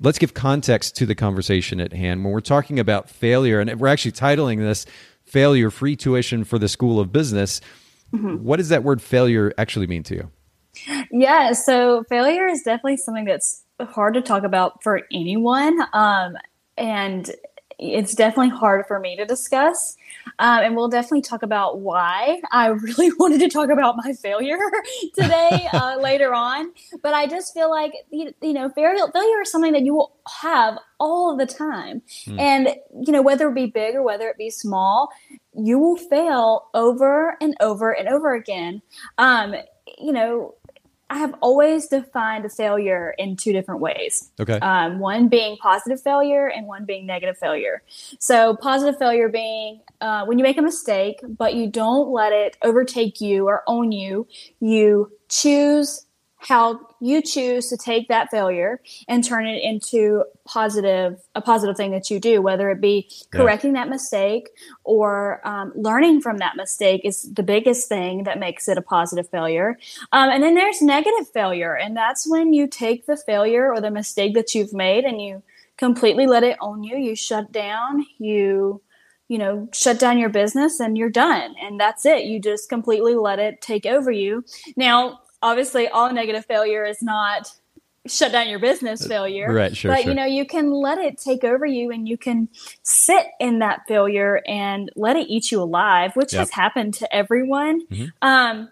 let's 0.00 0.18
give 0.18 0.34
context 0.34 0.96
to 0.96 1.06
the 1.06 1.14
conversation 1.14 1.80
at 1.80 1.92
hand. 1.92 2.24
When 2.24 2.32
we're 2.32 2.40
talking 2.40 2.78
about 2.78 3.10
failure, 3.10 3.60
and 3.60 3.78
we're 3.80 3.88
actually 3.88 4.12
titling 4.12 4.58
this 4.58 4.86
Failure 5.24 5.70
Free 5.70 5.94
Tuition 5.96 6.42
for 6.44 6.58
the 6.58 6.68
School 6.68 6.98
of 7.00 7.12
Business, 7.12 7.60
mm-hmm. 8.12 8.36
what 8.42 8.56
does 8.56 8.68
that 8.70 8.82
word 8.82 9.00
failure 9.02 9.52
actually 9.58 9.86
mean 9.86 10.02
to 10.04 10.14
you? 10.14 10.30
Yeah, 11.10 11.52
so 11.52 12.04
failure 12.08 12.46
is 12.46 12.62
definitely 12.62 12.96
something 12.98 13.24
that's 13.24 13.64
hard 13.80 14.14
to 14.14 14.22
talk 14.22 14.42
about 14.44 14.82
for 14.82 15.02
anyone. 15.12 15.80
Um, 15.92 16.36
and 16.76 17.30
it's 17.80 18.14
definitely 18.14 18.50
hard 18.50 18.86
for 18.86 19.00
me 19.00 19.16
to 19.16 19.24
discuss. 19.24 19.96
Um, 20.38 20.62
and 20.62 20.76
we'll 20.76 20.88
definitely 20.88 21.22
talk 21.22 21.42
about 21.42 21.80
why 21.80 22.40
I 22.52 22.66
really 22.66 23.10
wanted 23.18 23.40
to 23.40 23.48
talk 23.48 23.70
about 23.70 23.96
my 23.96 24.12
failure 24.12 24.58
today 25.14 25.66
uh, 25.72 25.96
later 26.00 26.34
on. 26.34 26.72
But 27.02 27.14
I 27.14 27.26
just 27.26 27.54
feel 27.54 27.70
like, 27.70 27.92
you, 28.10 28.32
you 28.42 28.52
know, 28.52 28.68
failure, 28.68 29.06
failure 29.12 29.40
is 29.40 29.50
something 29.50 29.72
that 29.72 29.82
you 29.82 29.94
will 29.94 30.12
have 30.42 30.78
all 30.98 31.36
the 31.36 31.46
time. 31.46 32.02
Mm. 32.26 32.38
And, 32.38 32.68
you 33.06 33.12
know, 33.12 33.22
whether 33.22 33.48
it 33.48 33.54
be 33.54 33.66
big 33.66 33.94
or 33.94 34.02
whether 34.02 34.28
it 34.28 34.36
be 34.36 34.50
small, 34.50 35.08
you 35.54 35.78
will 35.78 35.96
fail 35.96 36.68
over 36.74 37.36
and 37.40 37.56
over 37.60 37.92
and 37.92 38.08
over 38.08 38.34
again. 38.34 38.82
Um, 39.16 39.54
you 39.98 40.12
know, 40.12 40.54
I 41.10 41.18
have 41.18 41.34
always 41.40 41.88
defined 41.88 42.44
a 42.44 42.48
failure 42.48 43.14
in 43.18 43.36
two 43.36 43.52
different 43.52 43.80
ways. 43.80 44.30
Okay. 44.40 44.58
Um, 44.60 45.00
one 45.00 45.26
being 45.28 45.56
positive 45.56 46.00
failure 46.00 46.46
and 46.46 46.68
one 46.68 46.84
being 46.84 47.04
negative 47.04 47.36
failure. 47.36 47.82
So, 48.20 48.56
positive 48.56 48.96
failure 48.96 49.28
being 49.28 49.80
uh, 50.00 50.24
when 50.24 50.38
you 50.38 50.44
make 50.44 50.56
a 50.56 50.62
mistake, 50.62 51.20
but 51.28 51.54
you 51.54 51.68
don't 51.68 52.10
let 52.10 52.32
it 52.32 52.56
overtake 52.62 53.20
you 53.20 53.48
or 53.48 53.64
own 53.66 53.90
you. 53.90 54.28
You 54.60 55.10
choose 55.28 56.06
how 56.40 56.80
you 57.00 57.20
choose 57.20 57.68
to 57.68 57.76
take 57.76 58.08
that 58.08 58.30
failure 58.30 58.80
and 59.08 59.22
turn 59.22 59.46
it 59.46 59.62
into 59.62 60.24
positive 60.46 61.20
a 61.34 61.40
positive 61.40 61.76
thing 61.76 61.90
that 61.90 62.10
you 62.10 62.18
do 62.18 62.40
whether 62.40 62.70
it 62.70 62.80
be 62.80 63.08
correcting 63.30 63.74
yeah. 63.74 63.84
that 63.84 63.90
mistake 63.90 64.48
or 64.82 65.46
um, 65.46 65.72
learning 65.76 66.20
from 66.20 66.38
that 66.38 66.56
mistake 66.56 67.02
is 67.04 67.32
the 67.34 67.42
biggest 67.42 67.88
thing 67.88 68.24
that 68.24 68.38
makes 68.38 68.68
it 68.68 68.78
a 68.78 68.82
positive 68.82 69.28
failure 69.28 69.78
um, 70.12 70.30
and 70.30 70.42
then 70.42 70.54
there's 70.54 70.80
negative 70.80 71.28
failure 71.32 71.76
and 71.76 71.96
that's 71.96 72.28
when 72.28 72.52
you 72.52 72.66
take 72.66 73.06
the 73.06 73.16
failure 73.16 73.72
or 73.72 73.80
the 73.80 73.90
mistake 73.90 74.34
that 74.34 74.54
you've 74.54 74.72
made 74.72 75.04
and 75.04 75.20
you 75.20 75.42
completely 75.76 76.26
let 76.26 76.42
it 76.42 76.56
own 76.60 76.82
you 76.82 76.96
you 76.96 77.14
shut 77.14 77.52
down 77.52 78.04
you 78.18 78.80
you 79.28 79.38
know, 79.38 79.68
shut 79.72 80.00
down 80.00 80.18
your 80.18 80.28
business 80.28 80.80
and 80.80 80.98
you're 80.98 81.08
done. 81.08 81.54
And 81.62 81.78
that's 81.78 82.04
it. 82.04 82.24
You 82.24 82.40
just 82.40 82.68
completely 82.68 83.14
let 83.14 83.38
it 83.38 83.60
take 83.60 83.86
over 83.86 84.10
you. 84.10 84.44
Now, 84.76 85.20
obviously 85.42 85.88
all 85.88 86.12
negative 86.12 86.44
failure 86.46 86.84
is 86.84 87.02
not 87.02 87.52
shut 88.06 88.32
down 88.32 88.48
your 88.48 88.58
business 88.58 89.06
failure. 89.06 89.52
Right, 89.52 89.76
sure. 89.76 89.92
But 89.92 90.02
sure. 90.02 90.10
you 90.10 90.14
know, 90.14 90.24
you 90.24 90.46
can 90.46 90.70
let 90.70 90.98
it 90.98 91.18
take 91.18 91.44
over 91.44 91.66
you 91.66 91.90
and 91.90 92.08
you 92.08 92.16
can 92.16 92.48
sit 92.82 93.26
in 93.38 93.58
that 93.58 93.82
failure 93.86 94.40
and 94.46 94.90
let 94.96 95.16
it 95.16 95.28
eat 95.28 95.52
you 95.52 95.62
alive, 95.62 96.16
which 96.16 96.32
yep. 96.32 96.40
has 96.40 96.50
happened 96.50 96.94
to 96.94 97.14
everyone. 97.14 97.86
Mm-hmm. 97.86 98.06
Um 98.22 98.68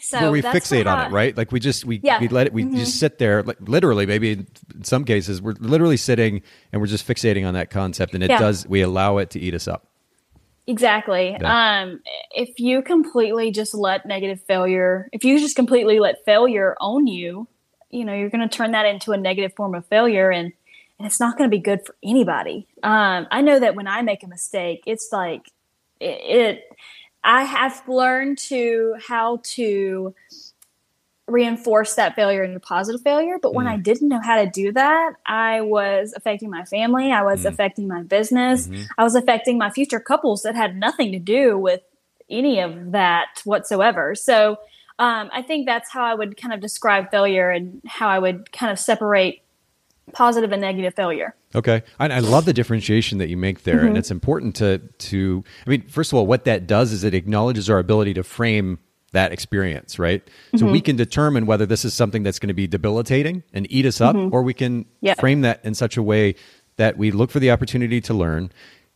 so 0.00 0.20
Where 0.20 0.30
we 0.30 0.42
fixate 0.42 0.86
on 0.86 1.06
it, 1.06 1.12
right? 1.12 1.36
Like 1.36 1.50
we 1.50 1.58
just 1.58 1.84
we 1.84 2.00
yeah. 2.02 2.20
we 2.20 2.28
let 2.28 2.46
it 2.46 2.52
we 2.52 2.64
mm-hmm. 2.64 2.76
just 2.76 3.00
sit 3.00 3.18
there 3.18 3.42
like 3.42 3.56
literally 3.60 4.06
maybe 4.06 4.32
in 4.32 4.46
some 4.84 5.04
cases 5.04 5.42
we're 5.42 5.56
literally 5.58 5.96
sitting 5.96 6.42
and 6.72 6.80
we're 6.80 6.86
just 6.86 7.06
fixating 7.06 7.46
on 7.46 7.54
that 7.54 7.70
concept 7.70 8.14
and 8.14 8.22
it 8.22 8.30
yeah. 8.30 8.38
does 8.38 8.66
we 8.66 8.80
allow 8.80 9.18
it 9.18 9.30
to 9.30 9.40
eat 9.40 9.54
us 9.54 9.66
up. 9.66 9.88
Exactly. 10.68 11.36
Yeah. 11.40 11.80
Um, 11.80 12.02
if 12.30 12.60
you 12.60 12.82
completely 12.82 13.50
just 13.50 13.74
let 13.74 14.04
negative 14.04 14.40
failure, 14.42 15.08
if 15.12 15.24
you 15.24 15.40
just 15.40 15.56
completely 15.56 15.98
let 15.98 16.24
failure 16.26 16.76
own 16.78 17.06
you, 17.06 17.48
you 17.90 18.04
know, 18.04 18.12
you're 18.12 18.28
going 18.28 18.46
to 18.46 18.54
turn 18.54 18.72
that 18.72 18.84
into 18.84 19.12
a 19.12 19.16
negative 19.16 19.54
form 19.56 19.74
of 19.74 19.86
failure 19.86 20.30
and, 20.30 20.52
and 20.98 21.06
it's 21.06 21.18
not 21.18 21.38
going 21.38 21.48
to 21.50 21.56
be 21.56 21.60
good 21.60 21.86
for 21.86 21.96
anybody. 22.02 22.66
Um, 22.82 23.26
I 23.30 23.40
know 23.40 23.58
that 23.58 23.76
when 23.76 23.88
I 23.88 24.02
make 24.02 24.22
a 24.22 24.28
mistake, 24.28 24.82
it's 24.84 25.08
like 25.10 25.50
it, 26.00 26.20
it 26.22 26.76
I 27.24 27.44
have 27.44 27.82
learned 27.88 28.36
to 28.48 28.94
how 29.06 29.40
to 29.42 30.14
reinforce 31.28 31.94
that 31.94 32.16
failure 32.16 32.42
into 32.42 32.58
positive 32.58 33.02
failure. 33.02 33.38
But 33.40 33.54
when 33.54 33.66
mm. 33.66 33.70
I 33.70 33.76
didn't 33.76 34.08
know 34.08 34.20
how 34.20 34.42
to 34.42 34.50
do 34.50 34.72
that, 34.72 35.12
I 35.26 35.60
was 35.60 36.14
affecting 36.16 36.50
my 36.50 36.64
family, 36.64 37.12
I 37.12 37.22
was 37.22 37.42
mm. 37.42 37.46
affecting 37.46 37.86
my 37.86 38.02
business, 38.02 38.66
mm-hmm. 38.66 38.84
I 38.96 39.04
was 39.04 39.14
affecting 39.14 39.58
my 39.58 39.70
future 39.70 40.00
couples 40.00 40.42
that 40.42 40.56
had 40.56 40.76
nothing 40.76 41.12
to 41.12 41.18
do 41.18 41.58
with 41.58 41.82
any 42.30 42.60
of 42.60 42.92
that 42.92 43.42
whatsoever. 43.44 44.14
So 44.14 44.58
um, 44.98 45.30
I 45.32 45.42
think 45.42 45.66
that's 45.66 45.90
how 45.90 46.04
I 46.04 46.14
would 46.14 46.36
kind 46.36 46.52
of 46.52 46.60
describe 46.60 47.10
failure 47.10 47.50
and 47.50 47.80
how 47.86 48.08
I 48.08 48.18
would 48.18 48.50
kind 48.50 48.72
of 48.72 48.78
separate 48.78 49.42
positive 50.12 50.52
and 50.52 50.60
negative 50.60 50.94
failure. 50.94 51.34
Okay, 51.54 51.82
I, 51.98 52.08
I 52.08 52.18
love 52.18 52.44
the 52.44 52.52
differentiation 52.52 53.18
that 53.18 53.28
you 53.28 53.36
make 53.36 53.62
there, 53.62 53.76
mm-hmm. 53.76 53.88
and 53.88 53.98
it's 53.98 54.10
important 54.10 54.56
to 54.56 54.78
to. 54.78 55.44
I 55.66 55.70
mean, 55.70 55.82
first 55.88 56.12
of 56.12 56.18
all, 56.18 56.26
what 56.26 56.44
that 56.44 56.66
does 56.66 56.92
is 56.92 57.04
it 57.04 57.14
acknowledges 57.14 57.70
our 57.70 57.78
ability 57.78 58.14
to 58.14 58.22
frame 58.22 58.78
that 59.12 59.32
experience, 59.32 59.98
right? 59.98 60.24
Mm-hmm. 60.24 60.58
So 60.58 60.70
we 60.70 60.80
can 60.80 60.96
determine 60.96 61.46
whether 61.46 61.66
this 61.66 61.84
is 61.84 61.94
something 61.94 62.22
that's 62.22 62.38
going 62.38 62.48
to 62.48 62.54
be 62.54 62.66
debilitating 62.66 63.42
and 63.52 63.70
eat 63.70 63.86
us 63.86 64.00
up, 64.00 64.14
mm-hmm. 64.14 64.34
or 64.34 64.42
we 64.42 64.54
can 64.54 64.86
yep. 65.00 65.18
frame 65.18 65.40
that 65.42 65.60
in 65.64 65.74
such 65.74 65.96
a 65.96 66.02
way 66.02 66.34
that 66.76 66.96
we 66.96 67.10
look 67.10 67.30
for 67.30 67.40
the 67.40 67.50
opportunity 67.50 68.00
to 68.02 68.14
learn, 68.14 68.52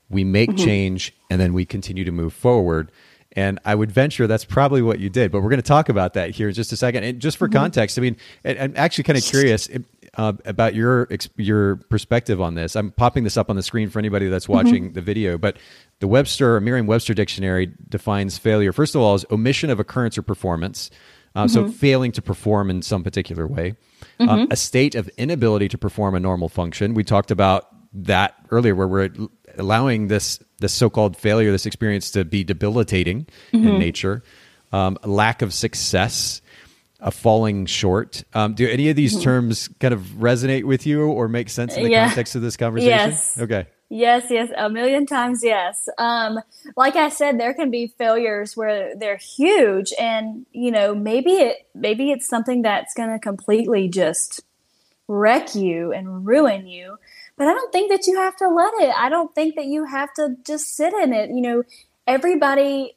we 0.09 0.25
make 0.25 0.51
mm-hmm. 0.51 0.64
change, 0.64 1.14
and 1.31 1.40
then 1.40 1.53
we 1.53 1.64
continue 1.64 2.05
to 2.05 2.12
move 2.12 2.33
forward. 2.33 2.92
And 3.35 3.59
I 3.64 3.75
would 3.75 3.90
venture 3.90 4.27
that's 4.27 4.44
probably 4.44 4.83
what 4.83 4.98
you 4.98 5.09
did, 5.09 5.33
but 5.33 5.40
we're 5.40 5.48
going 5.48 5.62
to 5.62 5.66
talk 5.66 5.88
about 5.88 6.12
that 6.14 6.31
here 6.31 6.48
in 6.48 6.55
just 6.55 6.70
a 6.72 6.77
second. 6.77 7.05
And 7.05 7.18
just 7.18 7.38
for 7.38 7.48
mm-hmm. 7.48 7.61
context, 7.61 7.98
I 7.98 8.03
mean, 8.03 8.16
I'm 8.44 8.75
actually 8.77 9.05
kind 9.05 9.18
of 9.18 9.25
curious 9.25 9.70
uh, 10.18 10.35
about 10.44 10.75
your 10.75 11.09
your 11.37 11.77
perspective 11.77 12.42
on 12.42 12.55
this. 12.55 12.77
I'm 12.77 12.90
popping 12.90 13.25
this 13.25 13.38
up 13.38 13.48
on 13.48 13.57
the 13.57 13.62
screen 13.62 13.88
for 13.88 13.98
anybody 13.98 14.29
that's 14.29 14.44
mm-hmm. 14.44 14.53
watching 14.53 14.92
the 14.92 15.01
video, 15.01 15.38
but 15.38 15.57
the 16.02 16.08
Webster 16.08 16.60
Merriam-Webster 16.60 17.14
dictionary 17.14 17.70
defines 17.88 18.36
failure 18.36 18.72
first 18.72 18.96
of 18.96 19.00
all 19.00 19.14
as 19.14 19.24
omission 19.30 19.70
of 19.70 19.78
occurrence 19.78 20.18
or 20.18 20.22
performance. 20.22 20.90
Uh, 21.36 21.44
mm-hmm. 21.44 21.54
So 21.54 21.68
failing 21.68 22.10
to 22.12 22.20
perform 22.20 22.70
in 22.70 22.82
some 22.82 23.04
particular 23.04 23.46
way, 23.46 23.76
um, 24.18 24.28
mm-hmm. 24.28 24.52
a 24.52 24.56
state 24.56 24.96
of 24.96 25.08
inability 25.16 25.68
to 25.68 25.78
perform 25.78 26.16
a 26.16 26.20
normal 26.20 26.48
function. 26.48 26.92
We 26.92 27.04
talked 27.04 27.30
about 27.30 27.68
that 27.94 28.34
earlier, 28.50 28.74
where 28.74 28.88
we're 28.88 29.10
allowing 29.56 30.08
this 30.08 30.40
this 30.58 30.74
so-called 30.74 31.16
failure, 31.16 31.52
this 31.52 31.66
experience, 31.66 32.10
to 32.10 32.24
be 32.24 32.42
debilitating 32.42 33.28
in 33.52 33.62
mm-hmm. 33.62 33.78
nature. 33.78 34.24
Um, 34.72 34.98
lack 35.04 35.40
of 35.40 35.54
success, 35.54 36.42
a 36.98 37.12
falling 37.12 37.66
short. 37.66 38.24
Um, 38.34 38.54
do 38.54 38.68
any 38.68 38.90
of 38.90 38.96
these 38.96 39.14
mm-hmm. 39.14 39.22
terms 39.22 39.68
kind 39.78 39.94
of 39.94 40.00
resonate 40.18 40.64
with 40.64 40.84
you 40.84 41.04
or 41.04 41.28
make 41.28 41.48
sense 41.48 41.76
in 41.76 41.84
the 41.84 41.90
yeah. 41.90 42.06
context 42.06 42.34
of 42.34 42.42
this 42.42 42.56
conversation? 42.56 42.90
Yes. 42.90 43.38
Okay. 43.38 43.68
Yes, 43.94 44.31
yes, 44.31 44.48
a 44.57 44.70
million 44.70 45.05
times 45.05 45.44
yes. 45.44 45.87
Um, 45.98 46.40
like 46.78 46.96
I 46.96 47.11
said, 47.11 47.38
there 47.38 47.52
can 47.52 47.70
be 47.70 47.88
failures 47.98 48.57
where 48.57 48.96
they're 48.96 49.18
huge, 49.18 49.92
and 50.00 50.46
you 50.50 50.70
know 50.70 50.94
maybe 50.94 51.33
it 51.33 51.66
maybe 51.74 52.11
it's 52.11 52.26
something 52.26 52.62
that's 52.62 52.94
going 52.94 53.11
to 53.11 53.18
completely 53.18 53.88
just 53.88 54.40
wreck 55.09 55.55
you 55.55 55.92
and 55.92 56.24
ruin 56.24 56.66
you. 56.66 56.96
But 57.37 57.48
I 57.48 57.52
don't 57.52 57.70
think 57.70 57.90
that 57.90 58.07
you 58.07 58.16
have 58.16 58.35
to 58.37 58.48
let 58.48 58.72
it. 58.78 58.94
I 58.96 59.11
don't 59.11 59.35
think 59.35 59.57
that 59.57 59.66
you 59.66 59.85
have 59.85 60.14
to 60.14 60.37
just 60.42 60.74
sit 60.74 60.94
in 60.94 61.12
it. 61.12 61.28
You 61.28 61.42
know, 61.42 61.62
everybody 62.07 62.96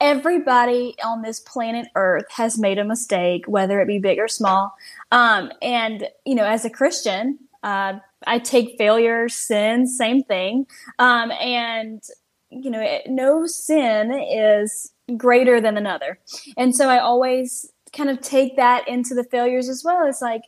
everybody 0.00 0.96
on 1.04 1.22
this 1.22 1.38
planet 1.38 1.86
Earth 1.94 2.26
has 2.32 2.58
made 2.58 2.80
a 2.80 2.84
mistake, 2.84 3.44
whether 3.46 3.80
it 3.80 3.86
be 3.86 4.00
big 4.00 4.18
or 4.18 4.26
small. 4.26 4.74
Um, 5.12 5.52
and 5.62 6.08
you 6.24 6.34
know, 6.34 6.46
as 6.46 6.64
a 6.64 6.70
Christian, 6.70 7.38
uh, 7.62 7.94
I 8.26 8.38
take 8.38 8.76
failure, 8.78 9.28
sin, 9.28 9.86
same 9.86 10.22
thing. 10.22 10.66
Um, 10.98 11.30
and 11.32 12.02
you 12.50 12.70
know, 12.70 12.80
it, 12.80 13.04
no 13.08 13.46
sin 13.46 14.12
is 14.12 14.92
greater 15.16 15.60
than 15.60 15.76
another. 15.76 16.18
And 16.56 16.74
so 16.76 16.88
I 16.88 16.98
always 16.98 17.70
kind 17.92 18.10
of 18.10 18.20
take 18.20 18.56
that 18.56 18.86
into 18.88 19.14
the 19.14 19.24
failures 19.24 19.68
as 19.68 19.82
well. 19.84 20.06
It's 20.06 20.22
like, 20.22 20.42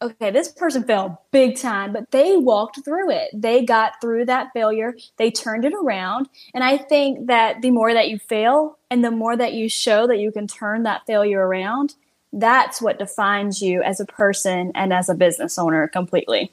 okay, 0.00 0.30
this 0.30 0.48
person 0.48 0.84
failed 0.84 1.16
big 1.32 1.56
time, 1.56 1.92
but 1.92 2.10
they 2.10 2.36
walked 2.36 2.84
through 2.84 3.10
it. 3.10 3.30
They 3.34 3.64
got 3.64 4.00
through 4.00 4.26
that 4.26 4.48
failure, 4.54 4.94
they 5.16 5.30
turned 5.30 5.64
it 5.64 5.74
around. 5.74 6.28
And 6.54 6.62
I 6.62 6.76
think 6.76 7.26
that 7.26 7.62
the 7.62 7.70
more 7.70 7.92
that 7.92 8.08
you 8.08 8.18
fail 8.18 8.78
and 8.90 9.04
the 9.04 9.10
more 9.10 9.36
that 9.36 9.54
you 9.54 9.68
show 9.68 10.06
that 10.06 10.18
you 10.18 10.30
can 10.30 10.46
turn 10.46 10.84
that 10.84 11.02
failure 11.06 11.44
around, 11.44 11.94
that's 12.32 12.82
what 12.82 12.98
defines 12.98 13.62
you 13.62 13.82
as 13.82 14.00
a 14.00 14.06
person 14.06 14.72
and 14.74 14.92
as 14.92 15.08
a 15.08 15.14
business 15.14 15.58
owner 15.58 15.88
completely. 15.88 16.52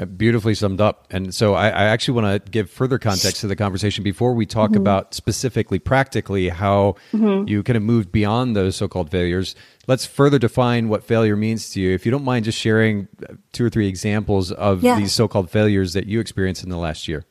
Uh, 0.00 0.06
beautifully 0.06 0.54
summed 0.54 0.80
up. 0.80 1.06
And 1.10 1.34
so 1.34 1.54
I, 1.54 1.68
I 1.68 1.84
actually 1.84 2.20
want 2.20 2.44
to 2.44 2.50
give 2.50 2.70
further 2.70 2.98
context 2.98 3.42
to 3.42 3.46
the 3.46 3.56
conversation 3.56 4.02
before 4.02 4.32
we 4.32 4.46
talk 4.46 4.70
mm-hmm. 4.70 4.80
about 4.80 5.12
specifically, 5.12 5.78
practically, 5.78 6.48
how 6.48 6.96
mm-hmm. 7.12 7.46
you 7.46 7.62
kind 7.62 7.76
of 7.76 7.82
moved 7.82 8.10
beyond 8.10 8.56
those 8.56 8.76
so 8.76 8.88
called 8.88 9.10
failures. 9.10 9.54
Let's 9.86 10.06
further 10.06 10.38
define 10.38 10.88
what 10.88 11.04
failure 11.04 11.36
means 11.36 11.68
to 11.70 11.80
you. 11.80 11.92
If 11.92 12.06
you 12.06 12.12
don't 12.12 12.24
mind 12.24 12.46
just 12.46 12.58
sharing 12.58 13.08
uh, 13.28 13.34
two 13.52 13.66
or 13.66 13.68
three 13.68 13.88
examples 13.88 14.52
of 14.52 14.82
yeah. 14.82 14.96
these 14.96 15.12
so 15.12 15.28
called 15.28 15.50
failures 15.50 15.92
that 15.92 16.06
you 16.06 16.18
experienced 16.18 16.62
in 16.62 16.70
the 16.70 16.78
last 16.78 17.06
year. 17.06 17.26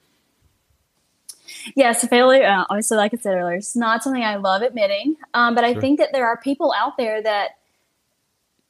Yes, 1.75 2.07
failure, 2.07 2.45
uh, 2.45 2.65
obviously, 2.69 2.97
like 2.97 3.13
I 3.13 3.17
said 3.17 3.35
earlier, 3.35 3.55
it's 3.55 3.75
not 3.75 4.03
something 4.03 4.23
I 4.23 4.35
love 4.35 4.61
admitting. 4.61 5.15
Um, 5.33 5.55
but 5.55 5.63
I 5.63 5.73
sure. 5.73 5.81
think 5.81 5.99
that 5.99 6.09
there 6.13 6.27
are 6.27 6.37
people 6.37 6.73
out 6.77 6.97
there 6.97 7.21
that 7.21 7.51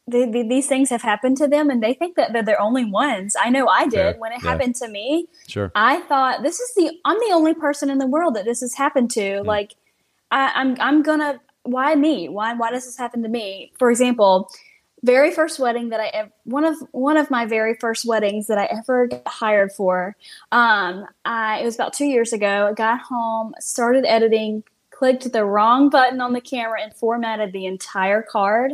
they, 0.09 0.25
they, 0.25 0.43
these 0.47 0.67
things 0.67 0.89
have 0.89 1.01
happened 1.01 1.37
to 1.37 1.47
them 1.47 1.69
and 1.69 1.81
they 1.81 1.93
think 1.93 2.15
that 2.15 2.33
they're 2.33 2.43
the 2.43 2.57
only 2.59 2.85
ones. 2.85 3.35
I 3.39 3.49
know 3.49 3.67
I 3.67 3.83
did 3.85 3.93
Fair. 3.93 4.13
when 4.17 4.31
it 4.31 4.39
Yeah. 4.43 4.49
happened 4.51 4.75
to 4.75 4.87
me. 4.87 5.27
Sure. 5.47 5.71
I 5.75 5.99
thought 6.01 6.43
this 6.43 6.59
is 6.59 6.73
the 6.75 6.91
I'm 7.05 7.17
the 7.19 7.33
only 7.33 7.53
person 7.53 7.89
in 7.89 7.97
the 7.97 8.07
world 8.07 8.35
that 8.35 8.45
this 8.45 8.61
has 8.61 8.75
happened 8.75 9.11
to. 9.11 9.41
Like 9.43 9.75
I, 10.31 10.51
I'm 10.55 10.75
I'm 10.79 11.01
gonna 11.03 11.39
why 11.63 11.95
me? 11.95 12.29
Why 12.29 12.53
why 12.53 12.71
does 12.71 12.85
this 12.85 12.97
happen 12.97 13.23
to 13.23 13.29
me? 13.29 13.71
For 13.77 13.89
example, 13.91 14.49
very 15.03 15.31
first 15.31 15.59
wedding 15.59 15.89
that 15.89 15.99
I 15.99 16.31
one 16.43 16.65
of 16.65 16.75
one 16.91 17.17
of 17.17 17.29
my 17.31 17.45
very 17.45 17.75
first 17.79 18.05
weddings 18.05 18.47
that 18.47 18.57
I 18.57 18.65
ever 18.65 19.07
got 19.07 19.27
hired 19.27 19.71
for. 19.71 20.15
Um, 20.51 21.05
I 21.25 21.59
it 21.61 21.65
was 21.65 21.75
about 21.75 21.93
two 21.93 22.05
years 22.05 22.33
ago. 22.33 22.67
I 22.69 22.73
got 22.73 22.99
home, 23.01 23.53
started 23.59 24.05
editing, 24.05 24.63
clicked 24.99 25.31
the 25.31 25.45
wrong 25.45 25.89
button 25.89 26.19
on 26.19 26.33
the 26.33 26.41
camera, 26.41 26.81
and 26.81 26.93
formatted 26.93 27.53
the 27.53 27.65
entire 27.65 28.21
card. 28.21 28.73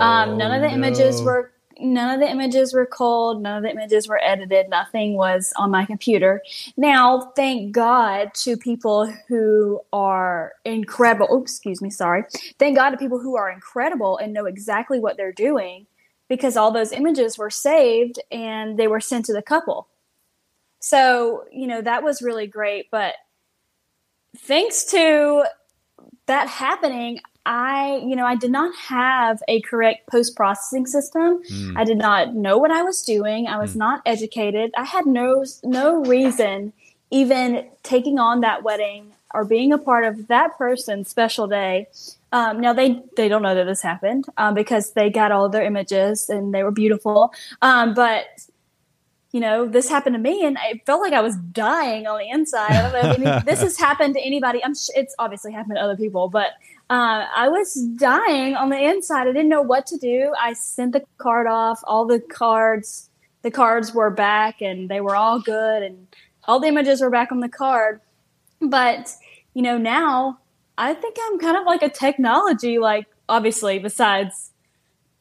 Um, 0.00 0.36
none 0.36 0.52
of 0.52 0.62
the 0.62 0.68
Oh, 0.68 0.74
images 0.74 1.22
were 1.22 1.52
none 1.78 2.12
of 2.12 2.20
the 2.20 2.28
images 2.28 2.74
were 2.74 2.86
culled. 2.86 3.40
None 3.40 3.58
of 3.58 3.62
the 3.62 3.70
images 3.70 4.08
were 4.08 4.20
edited. 4.22 4.68
Nothing 4.68 5.14
was 5.14 5.52
on 5.54 5.70
my 5.70 5.86
computer. 5.86 6.42
Now, 6.76 7.32
thank 7.36 7.70
God 7.70 8.34
to 8.34 8.56
people 8.56 9.06
who 9.28 9.80
are 9.92 10.54
incredible. 10.64 11.28
Oh, 11.30 11.40
excuse 11.40 11.80
me, 11.80 11.88
sorry. 11.88 12.24
Thank 12.58 12.76
God 12.76 12.90
to 12.90 12.96
people 12.96 13.20
who 13.20 13.36
are 13.36 13.48
incredible 13.48 14.18
and 14.18 14.32
know 14.32 14.46
exactly 14.46 14.98
what 14.98 15.16
they're 15.16 15.32
doing 15.32 15.86
because 16.28 16.56
all 16.56 16.72
those 16.72 16.90
images 16.92 17.38
were 17.38 17.48
saved 17.50 18.18
and 18.32 18.76
they 18.76 18.88
were 18.88 19.00
sent 19.00 19.24
to 19.26 19.32
the 19.32 19.40
couple. 19.42 19.86
So, 20.80 21.44
you 21.52 21.68
know, 21.68 21.80
that 21.80 22.02
was 22.02 22.22
really 22.22 22.48
great. 22.48 22.90
But 22.90 23.14
thanks 24.36 24.84
to 24.86 25.44
that 26.30 26.48
happening, 26.48 27.20
I, 27.44 28.00
you 28.06 28.14
know, 28.14 28.24
I 28.24 28.36
did 28.36 28.52
not 28.52 28.74
have 28.76 29.42
a 29.48 29.60
correct 29.62 30.06
post 30.08 30.36
processing 30.36 30.86
system. 30.86 31.42
Mm. 31.42 31.76
I 31.76 31.84
did 31.84 31.98
not 31.98 32.34
know 32.34 32.56
what 32.56 32.70
I 32.70 32.82
was 32.82 33.02
doing. 33.02 33.48
I 33.48 33.58
was 33.58 33.74
not 33.74 34.00
educated. 34.06 34.70
I 34.76 34.84
had 34.84 35.06
no 35.06 35.44
no 35.64 36.04
reason 36.04 36.72
even 37.10 37.68
taking 37.82 38.18
on 38.18 38.40
that 38.42 38.62
wedding 38.62 39.12
or 39.34 39.44
being 39.44 39.72
a 39.72 39.78
part 39.78 40.04
of 40.04 40.28
that 40.28 40.56
person's 40.56 41.08
special 41.08 41.48
day. 41.48 41.88
Um, 42.32 42.60
now 42.60 42.72
they 42.72 43.02
they 43.16 43.28
don't 43.28 43.42
know 43.42 43.56
that 43.56 43.64
this 43.64 43.82
happened 43.82 44.26
um, 44.36 44.54
because 44.54 44.92
they 44.92 45.10
got 45.10 45.32
all 45.32 45.48
their 45.48 45.64
images 45.64 46.28
and 46.28 46.54
they 46.54 46.62
were 46.62 46.70
beautiful. 46.70 47.32
Um, 47.60 47.94
but 47.94 48.26
you 49.32 49.38
know, 49.38 49.66
this 49.66 49.88
happened 49.88 50.14
to 50.14 50.18
me, 50.20 50.44
and 50.44 50.58
I 50.58 50.82
felt 50.86 51.00
like 51.00 51.12
I 51.12 51.20
was 51.20 51.36
dying 51.36 52.06
on 52.06 52.18
the 52.18 52.28
inside. 52.28 52.72
I 52.72 52.90
don't 52.90 53.20
know 53.22 53.28
if 53.28 53.44
this 53.44 53.60
has 53.62 53.76
happened 53.76 54.14
to 54.14 54.20
anybody. 54.20 54.64
I'm 54.64 54.74
sh- 54.74 54.90
it's 54.96 55.14
obviously 55.18 55.52
happened 55.52 55.76
to 55.76 55.82
other 55.82 55.96
people, 55.96 56.28
but 56.28 56.52
uh, 56.90 57.26
I 57.34 57.48
was 57.48 57.74
dying 57.96 58.56
on 58.56 58.70
the 58.70 58.82
inside. 58.82 59.28
I 59.28 59.32
didn't 59.32 59.48
know 59.48 59.62
what 59.62 59.86
to 59.86 59.96
do. 59.96 60.32
I 60.40 60.54
sent 60.54 60.92
the 60.92 61.04
card 61.18 61.46
off. 61.46 61.80
All 61.84 62.06
the 62.06 62.18
cards, 62.18 63.08
the 63.42 63.52
cards 63.52 63.94
were 63.94 64.10
back, 64.10 64.60
and 64.60 64.88
they 64.88 65.00
were 65.00 65.14
all 65.14 65.40
good, 65.40 65.84
and 65.84 66.08
all 66.44 66.58
the 66.58 66.66
images 66.66 67.00
were 67.00 67.10
back 67.10 67.30
on 67.30 67.38
the 67.38 67.48
card. 67.48 68.00
But 68.60 69.14
you 69.54 69.62
know, 69.62 69.78
now 69.78 70.40
I 70.76 70.94
think 70.94 71.16
I'm 71.22 71.38
kind 71.38 71.56
of 71.56 71.66
like 71.66 71.82
a 71.82 71.88
technology, 71.88 72.78
like 72.78 73.06
obviously 73.28 73.78
besides 73.78 74.49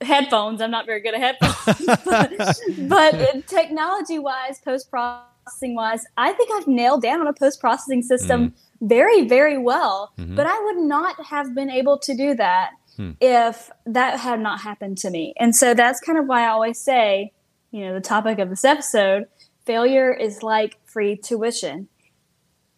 headphones. 0.01 0.61
I'm 0.61 0.71
not 0.71 0.85
very 0.85 1.01
good 1.01 1.13
at 1.13 1.21
headphones, 1.41 1.85
but, 2.87 3.11
but 3.11 3.47
technology 3.47 4.19
wise, 4.19 4.59
post 4.59 4.89
processing 4.89 5.75
wise, 5.75 6.05
I 6.17 6.33
think 6.33 6.51
I've 6.53 6.67
nailed 6.67 7.01
down 7.01 7.21
on 7.21 7.27
a 7.27 7.33
post 7.33 7.59
processing 7.59 8.01
system 8.01 8.49
mm. 8.49 8.53
very, 8.81 9.27
very 9.27 9.57
well. 9.57 10.11
Mm-hmm. 10.17 10.35
But 10.35 10.47
I 10.47 10.59
would 10.65 10.77
not 10.77 11.23
have 11.25 11.53
been 11.55 11.69
able 11.69 11.97
to 11.99 12.15
do 12.15 12.35
that 12.35 12.71
hmm. 12.95 13.11
if 13.19 13.69
that 13.85 14.19
had 14.19 14.39
not 14.39 14.61
happened 14.61 14.97
to 14.99 15.09
me. 15.09 15.33
And 15.37 15.55
so 15.55 15.73
that's 15.73 15.99
kind 15.99 16.17
of 16.17 16.27
why 16.27 16.43
I 16.43 16.49
always 16.49 16.79
say, 16.79 17.33
you 17.71 17.85
know, 17.85 17.93
the 17.93 18.01
topic 18.01 18.39
of 18.39 18.49
this 18.49 18.63
episode 18.63 19.25
failure 19.65 20.13
is 20.13 20.41
like 20.41 20.77
free 20.85 21.15
tuition 21.15 21.87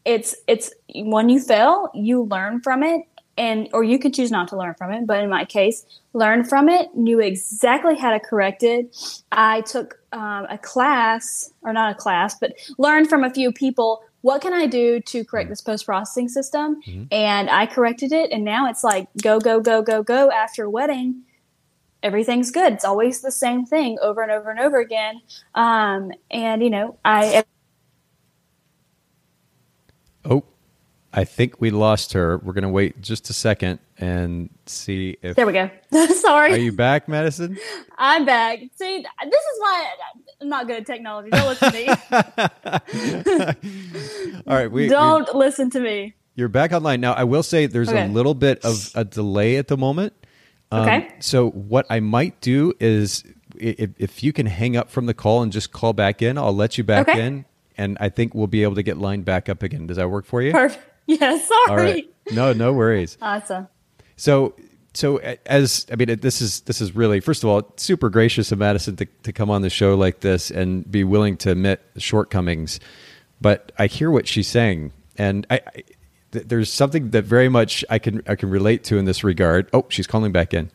it's 0.05 0.35
it's 0.47 0.71
when 0.95 1.29
you 1.29 1.39
fail 1.39 1.89
you 1.93 2.23
learn 2.23 2.61
from 2.61 2.83
it 2.83 3.01
and 3.41 3.67
or 3.73 3.83
you 3.83 3.97
can 3.97 4.11
choose 4.13 4.29
not 4.29 4.47
to 4.47 4.55
learn 4.55 4.75
from 4.75 4.91
it 4.93 5.07
but 5.07 5.21
in 5.21 5.29
my 5.29 5.43
case 5.43 5.85
learn 6.13 6.43
from 6.43 6.69
it 6.69 6.95
knew 6.95 7.19
exactly 7.19 7.95
how 7.97 8.11
to 8.11 8.19
correct 8.19 8.61
it. 8.63 8.95
I 9.31 9.61
took 9.61 9.99
um, 10.11 10.45
a 10.49 10.57
class 10.57 11.51
or 11.63 11.73
not 11.73 11.91
a 11.91 11.95
class 11.95 12.35
but 12.39 12.53
learned 12.77 13.09
from 13.09 13.23
a 13.23 13.33
few 13.33 13.51
people 13.51 14.03
what 14.21 14.41
can 14.41 14.53
i 14.53 14.67
do 14.67 14.99
to 14.99 15.25
correct 15.25 15.49
this 15.49 15.61
post-processing 15.61 16.29
system? 16.29 16.79
And 17.11 17.49
i 17.49 17.65
corrected 17.65 18.11
it 18.11 18.31
and 18.31 18.43
now 18.43 18.69
it's 18.69 18.83
like 18.83 19.07
go 19.21 19.39
go 19.39 19.59
go 19.59 19.81
go 19.81 20.03
go 20.03 20.31
after 20.31 20.65
a 20.65 20.69
wedding 20.69 21.23
everything's 22.03 22.49
good. 22.49 22.73
It's 22.73 22.85
always 22.85 23.21
the 23.21 23.31
same 23.31 23.63
thing 23.65 23.97
over 24.01 24.23
and 24.23 24.31
over 24.31 24.49
and 24.49 24.59
over 24.59 24.79
again. 24.79 25.21
Um, 25.53 26.11
and 26.31 26.63
you 26.63 26.69
know 26.69 26.97
i 27.05 27.43
Oh, 30.23 30.43
I 31.13 31.25
think 31.25 31.59
we 31.59 31.71
lost 31.71 32.13
her. 32.13 32.37
We're 32.37 32.53
going 32.53 32.61
to 32.63 32.69
wait 32.69 33.01
just 33.01 33.29
a 33.29 33.33
second 33.33 33.79
and 33.97 34.49
see 34.65 35.17
if. 35.21 35.35
there 35.35 35.45
we 35.45 35.51
go 35.53 35.69
sorry 36.15 36.53
Are 36.53 36.57
you 36.57 36.71
back, 36.71 37.07
Madison? 37.09 37.57
I'm 37.97 38.23
back. 38.25 38.59
See, 38.75 38.99
this 38.99 39.43
is 39.43 39.59
why 39.59 39.89
I'm 40.41 40.47
not 40.49 40.67
good 40.67 40.77
at 40.77 40.85
technology. 40.85 41.29
Don't 41.31 41.47
listen 41.47 41.71
to 41.71 41.77
me. 41.77 41.87
All 44.47 44.55
right, 44.55 44.71
we, 44.71 44.83
we- 44.83 44.87
Don't 44.87 45.33
listen 45.35 45.69
to 45.71 45.79
me. 45.79 46.13
you're 46.35 46.47
back 46.47 46.71
online 46.71 47.01
now. 47.01 47.13
I 47.13 47.23
will 47.25 47.43
say 47.43 47.65
there's 47.65 47.91
a 47.91 48.07
little 48.07 48.33
bit 48.33 48.63
of 48.63 48.91
a 48.95 49.03
delay 49.03 49.57
at 49.57 49.67
the 49.67 49.77
moment. 49.77 50.13
Um, 50.71 50.81
Okay. 50.87 51.13
So 51.19 51.49
what 51.49 51.85
I 51.89 51.99
might 51.99 52.39
do 52.41 52.73
is, 52.79 53.23
if, 53.57 53.89
if 53.97 54.23
you 54.23 54.31
can 54.31 54.45
hang 54.45 54.77
up 54.77 54.89
from 54.89 55.05
the 55.05 55.13
call 55.13 55.41
and 55.43 55.51
just 55.51 55.71
call 55.73 55.91
back 55.93 56.21
in, 56.21 56.37
I'll 56.37 56.55
let 56.55 56.77
you 56.77 56.83
back 56.85 57.09
Okay. 57.09 57.21
in, 57.25 57.45
and 57.77 57.97
I 57.99 58.07
think 58.09 58.33
we'll 58.33 58.47
be 58.47 58.63
able 58.63 58.75
to 58.75 58.83
get 58.83 58.97
lined 58.97 59.25
back 59.25 59.49
up 59.49 59.61
again. 59.63 59.87
Does 59.87 59.97
that 59.97 60.09
work 60.09 60.25
for 60.25 60.41
you? 60.41 60.53
Perfect. 60.53 60.87
Yeah, 61.19 61.37
sorry. 61.39 61.83
Right. 61.91 62.13
No, 62.31 62.53
no 62.53 62.73
worries. 62.73 63.17
Awesome. 63.21 63.67
So, 64.15 64.55
so 64.93 65.17
as 65.45 65.85
I 65.91 65.95
mean, 65.95 66.19
this 66.19 66.41
is 66.41 66.61
this 66.61 66.81
is 66.81 66.95
really 66.95 67.19
first 67.19 67.43
of 67.43 67.49
all 67.49 67.73
super 67.77 68.09
gracious 68.09 68.51
of 68.51 68.59
Madison 68.59 68.95
to 68.97 69.05
to 69.23 69.33
come 69.33 69.49
on 69.49 69.61
the 69.61 69.69
show 69.69 69.95
like 69.95 70.19
this 70.21 70.51
and 70.51 70.89
be 70.89 71.03
willing 71.03 71.37
to 71.37 71.51
admit 71.51 71.81
shortcomings. 71.97 72.79
But 73.39 73.71
I 73.79 73.87
hear 73.87 74.11
what 74.11 74.27
she's 74.27 74.47
saying, 74.47 74.91
and 75.17 75.47
I, 75.49 75.55
I 75.55 75.83
th- 76.31 76.45
there's 76.47 76.71
something 76.71 77.09
that 77.11 77.23
very 77.23 77.49
much 77.49 77.83
I 77.89 77.97
can 77.99 78.21
I 78.27 78.35
can 78.35 78.49
relate 78.49 78.83
to 78.85 78.97
in 78.97 79.05
this 79.05 79.23
regard. 79.23 79.67
Oh, 79.73 79.85
she's 79.89 80.07
calling 80.07 80.31
back 80.31 80.53
in. 80.53 80.69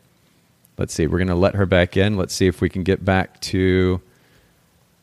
Let's 0.77 0.93
see. 0.93 1.07
We're 1.07 1.17
going 1.19 1.27
to 1.29 1.35
let 1.35 1.55
her 1.55 1.65
back 1.65 1.95
in. 1.97 2.17
Let's 2.17 2.33
see 2.35 2.45
if 2.47 2.59
we 2.61 2.69
can 2.69 2.83
get 2.83 3.03
back 3.05 3.39
to. 3.41 4.01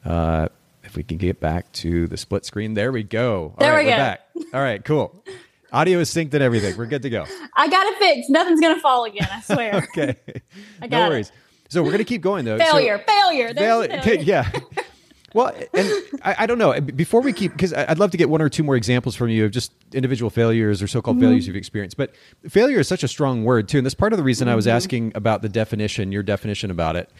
Uh, 0.04 0.48
if 0.84 0.96
we 0.96 1.02
can 1.02 1.16
get 1.16 1.40
back 1.40 1.72
to 1.72 2.06
the 2.06 2.16
split 2.18 2.44
screen, 2.44 2.74
there 2.74 2.92
we 2.92 3.02
go. 3.02 3.44
All 3.44 3.54
There 3.58 3.72
right, 3.72 3.84
we 3.86 3.90
we're 3.90 3.96
go. 3.96 4.02
back. 4.02 4.23
All 4.54 4.60
right, 4.62 4.82
cool. 4.84 5.24
Audio 5.72 5.98
is 5.98 6.08
synced 6.08 6.32
and 6.34 6.42
everything. 6.42 6.76
We're 6.76 6.86
good 6.86 7.02
to 7.02 7.10
go. 7.10 7.26
I 7.54 7.68
got 7.68 7.86
it 7.86 7.98
fixed. 7.98 8.30
Nothing's 8.30 8.60
gonna 8.60 8.80
fall 8.80 9.04
again. 9.04 9.28
I 9.30 9.40
swear. 9.40 9.74
Okay. 9.98 10.14
I 10.80 10.86
no 10.86 10.88
got 10.88 11.06
it. 11.06 11.10
worries. 11.10 11.32
So 11.68 11.82
we're 11.82 11.88
going 11.90 11.98
to 11.98 12.04
keep 12.04 12.22
going 12.22 12.44
though. 12.44 12.58
So- 12.58 12.64
failure. 12.64 12.98
failure. 13.06 13.52
Failure. 13.54 14.00
yeah. 14.22 14.50
Well, 15.34 15.52
and 15.74 15.90
I, 16.22 16.36
I 16.38 16.46
don't 16.46 16.58
know. 16.58 16.80
Before 16.80 17.20
we 17.20 17.32
keep, 17.32 17.50
because 17.50 17.74
I'd 17.74 17.98
love 17.98 18.12
to 18.12 18.16
get 18.16 18.30
one 18.30 18.40
or 18.40 18.48
two 18.48 18.62
more 18.62 18.76
examples 18.76 19.16
from 19.16 19.30
you 19.30 19.44
of 19.44 19.50
just 19.50 19.72
individual 19.92 20.30
failures 20.30 20.80
or 20.80 20.86
so-called 20.86 21.16
Mm-hmm. 21.16 21.24
failures 21.26 21.46
you've 21.48 21.56
experienced. 21.56 21.96
But 21.96 22.14
failure 22.48 22.78
is 22.78 22.86
such 22.86 23.02
a 23.02 23.08
strong 23.08 23.42
word 23.42 23.66
too, 23.68 23.78
and 23.78 23.84
that's 23.84 23.96
part 23.96 24.12
of 24.12 24.16
the 24.18 24.22
reason 24.22 24.46
I 24.46 24.54
was 24.54 24.66
Mm-hmm. 24.66 24.76
asking 24.76 25.12
about 25.16 25.42
the 25.42 25.48
definition, 25.48 26.12
your 26.12 26.22
definition 26.22 26.70
about 26.70 26.94
it. 26.94 27.10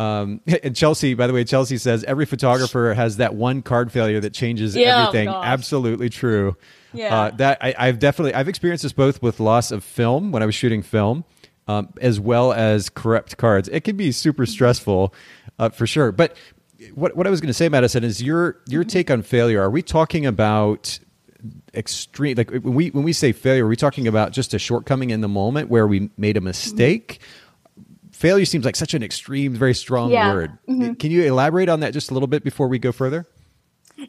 Um, 0.00 0.40
and 0.64 0.74
Chelsea, 0.74 1.14
by 1.14 1.28
the 1.28 1.32
way, 1.32 1.44
Chelsea 1.44 1.76
says 1.78 2.02
every 2.02 2.26
photographer 2.26 2.92
has 2.94 3.18
that 3.18 3.36
one 3.36 3.62
card 3.62 3.92
failure 3.92 4.18
that 4.18 4.34
changes 4.34 4.74
Yeah, 4.74 4.96
oh, 4.96 5.08
everything. 5.10 5.28
Absolutely 5.28 6.08
true. 6.08 6.56
Yeah. 6.92 7.14
Uh, 7.14 7.30
that 7.32 7.58
I, 7.60 7.74
I've 7.78 7.98
definitely 7.98 8.34
I've 8.34 8.48
experienced 8.48 8.82
this 8.82 8.92
both 8.92 9.22
with 9.22 9.40
loss 9.40 9.70
of 9.70 9.84
film 9.84 10.32
when 10.32 10.42
I 10.42 10.46
was 10.46 10.54
shooting 10.54 10.82
film, 10.82 11.24
um, 11.68 11.92
as 12.00 12.18
well 12.20 12.52
as 12.52 12.88
corrupt 12.88 13.36
cards. 13.36 13.68
It 13.68 13.84
can 13.84 13.96
be 13.96 14.12
super 14.12 14.46
stressful, 14.46 15.14
uh, 15.58 15.68
for 15.68 15.86
sure. 15.86 16.12
But 16.12 16.36
what 16.94 17.16
what 17.16 17.26
I 17.26 17.30
was 17.30 17.40
going 17.40 17.48
to 17.48 17.54
say, 17.54 17.68
Madison, 17.68 18.02
is 18.04 18.22
your 18.22 18.58
your 18.66 18.84
take 18.84 19.10
on 19.10 19.22
failure. 19.22 19.60
Are 19.62 19.70
we 19.70 19.82
talking 19.82 20.26
about 20.26 20.98
extreme? 21.74 22.36
Like 22.36 22.50
when 22.50 22.74
we 22.74 22.88
when 22.90 23.04
we 23.04 23.12
say 23.12 23.32
failure, 23.32 23.66
are 23.66 23.68
we 23.68 23.76
talking 23.76 24.08
about 24.08 24.32
just 24.32 24.54
a 24.54 24.58
shortcoming 24.58 25.10
in 25.10 25.20
the 25.20 25.28
moment 25.28 25.68
where 25.68 25.86
we 25.86 26.10
made 26.16 26.36
a 26.36 26.40
mistake? 26.40 27.20
Failure 28.12 28.44
seems 28.44 28.64
like 28.66 28.76
such 28.76 28.92
an 28.92 29.02
extreme, 29.02 29.54
very 29.54 29.72
strong 29.74 30.10
Yeah. 30.10 30.32
word. 30.34 30.58
Can 30.66 31.10
you 31.10 31.22
elaborate 31.24 31.68
on 31.70 31.80
that 31.80 31.94
just 31.94 32.10
a 32.10 32.14
little 32.14 32.26
bit 32.26 32.44
before 32.44 32.68
we 32.68 32.78
go 32.78 32.92
further? 32.92 33.26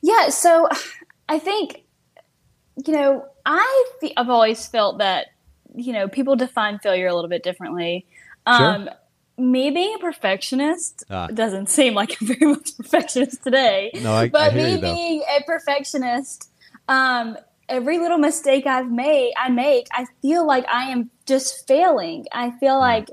Yeah, 0.02 0.30
so 0.30 0.68
I 1.30 1.40
think 1.40 1.84
you 2.86 2.94
know 2.94 3.26
I 3.46 3.86
fe- 4.00 4.14
I've 4.18 4.30
always 4.30 4.68
felt 4.68 4.98
that 5.00 5.28
you 5.76 5.94
know 5.94 6.08
people 6.08 6.36
define 6.36 6.80
failure 6.80 7.08
a 7.08 7.14
little 7.16 7.30
bit 7.30 7.44
differently. 7.44 8.06
Um, 8.46 8.90
Me 9.38 9.72
being 9.72 9.96
a 9.96 10.00
perfectionist 10.00 11.04
Ah. 11.10 11.28
doesn't 11.28 11.70
seem 11.70 11.94
like 11.96 12.16
I'm 12.22 12.28
very 12.28 12.46
much 12.56 12.70
a 12.72 12.84
perfectionist 12.84 13.44
today. 13.44 13.92
No, 14.02 14.14
I- 14.14 14.24
I 14.24 14.30
but 14.30 14.54
hear 14.54 14.64
me 14.66 14.72
you, 14.76 14.80
being 14.82 15.24
a 15.38 15.44
perfectionist, 15.44 16.50
um, 16.88 17.38
every 17.70 17.98
little 18.00 18.18
mistake 18.18 18.68
I've 18.68 18.92
made, 18.92 19.34
I 19.38 19.50
make, 19.50 19.88
I 19.94 20.06
feel 20.22 20.46
like 20.46 20.66
I 20.68 20.92
am 20.92 21.10
just 21.26 21.68
failing. 21.68 22.26
I 22.32 22.52
feel 22.60 22.76
Hmm. 22.76 22.82
like 22.82 23.10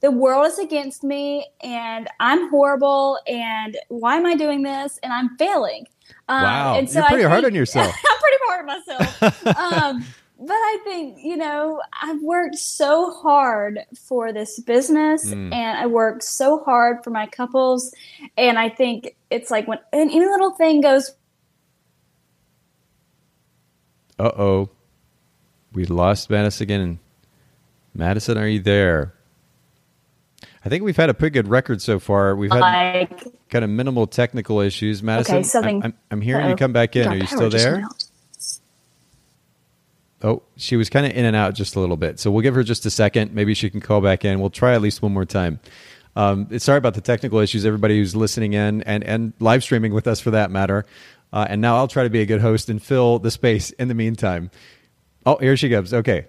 the 0.00 0.10
world 0.10 0.46
is 0.46 0.58
against 0.58 1.02
me 1.04 1.46
and 1.62 2.08
I'm 2.20 2.50
horrible 2.50 3.18
and 3.26 3.76
why 3.88 4.16
am 4.16 4.26
I 4.26 4.34
doing 4.34 4.62
this 4.62 4.98
and 5.02 5.12
I'm 5.12 5.36
failing. 5.38 5.86
Um, 6.28 6.42
wow, 6.42 6.78
and 6.78 6.88
so 6.88 7.00
you're 7.00 7.08
pretty 7.08 7.22
think, 7.22 7.32
hard 7.32 7.44
on 7.44 7.54
yourself. 7.54 7.94
I'm 8.10 8.18
pretty 8.20 8.38
hard 8.46 8.60
on 8.60 8.66
myself. 8.66 9.46
um, 9.46 10.04
but 10.44 10.54
I 10.54 10.78
think, 10.82 11.18
you 11.22 11.36
know, 11.36 11.80
I've 12.02 12.20
worked 12.20 12.56
so 12.56 13.12
hard 13.12 13.78
for 13.94 14.32
this 14.32 14.58
business 14.58 15.24
mm. 15.26 15.54
and 15.54 15.78
I 15.78 15.86
worked 15.86 16.24
so 16.24 16.64
hard 16.64 17.04
for 17.04 17.10
my 17.10 17.28
couples. 17.28 17.94
And 18.36 18.58
I 18.58 18.68
think 18.68 19.14
it's 19.30 19.52
like 19.52 19.68
when 19.68 19.78
any 19.92 20.18
little 20.18 20.50
thing 20.50 20.80
goes. 20.80 21.12
Uh 24.18 24.32
oh. 24.36 24.70
We 25.72 25.84
lost 25.84 26.28
Madison 26.28 26.64
again. 26.64 26.98
Madison, 27.94 28.36
are 28.36 28.48
you 28.48 28.60
there? 28.60 29.14
I 30.64 30.68
think 30.68 30.84
we've 30.84 30.96
had 30.96 31.10
a 31.10 31.14
pretty 31.14 31.32
good 31.32 31.48
record 31.48 31.82
so 31.82 31.98
far. 31.98 32.36
We've 32.36 32.50
had 32.50 32.60
like, 32.60 33.24
kind 33.48 33.64
of 33.64 33.70
minimal 33.70 34.06
technical 34.06 34.60
issues. 34.60 35.02
Madison, 35.02 35.36
okay, 35.36 35.42
something, 35.42 35.82
I'm, 35.82 35.94
I'm 36.10 36.20
hearing 36.20 36.44
uh-oh. 36.44 36.50
you 36.50 36.56
come 36.56 36.72
back 36.72 36.94
in. 36.94 37.08
Are 37.08 37.16
you 37.16 37.26
still 37.26 37.50
there? 37.50 37.84
Oh, 40.22 40.42
she 40.56 40.76
was 40.76 40.88
kind 40.88 41.04
of 41.04 41.12
in 41.12 41.24
and 41.24 41.34
out 41.34 41.54
just 41.54 41.74
a 41.74 41.80
little 41.80 41.96
bit. 41.96 42.20
So 42.20 42.30
we'll 42.30 42.42
give 42.42 42.54
her 42.54 42.62
just 42.62 42.86
a 42.86 42.90
second. 42.90 43.34
Maybe 43.34 43.54
she 43.54 43.70
can 43.70 43.80
call 43.80 44.00
back 44.00 44.24
in. 44.24 44.38
We'll 44.38 44.50
try 44.50 44.74
at 44.74 44.80
least 44.80 45.02
one 45.02 45.12
more 45.12 45.24
time. 45.24 45.58
Um, 46.14 46.58
sorry 46.60 46.78
about 46.78 46.94
the 46.94 47.00
technical 47.00 47.40
issues, 47.40 47.66
everybody 47.66 47.98
who's 47.98 48.14
listening 48.14 48.52
in 48.52 48.82
and, 48.82 49.02
and 49.02 49.32
live 49.40 49.64
streaming 49.64 49.92
with 49.92 50.06
us 50.06 50.20
for 50.20 50.30
that 50.30 50.50
matter. 50.52 50.86
Uh, 51.32 51.46
and 51.48 51.60
now 51.60 51.76
I'll 51.76 51.88
try 51.88 52.04
to 52.04 52.10
be 52.10 52.20
a 52.20 52.26
good 52.26 52.40
host 52.40 52.68
and 52.68 52.80
fill 52.80 53.18
the 53.18 53.30
space 53.32 53.70
in 53.70 53.88
the 53.88 53.94
meantime. 53.94 54.50
Oh, 55.26 55.38
here 55.38 55.56
she 55.56 55.70
comes. 55.70 55.92
Okay. 55.92 56.26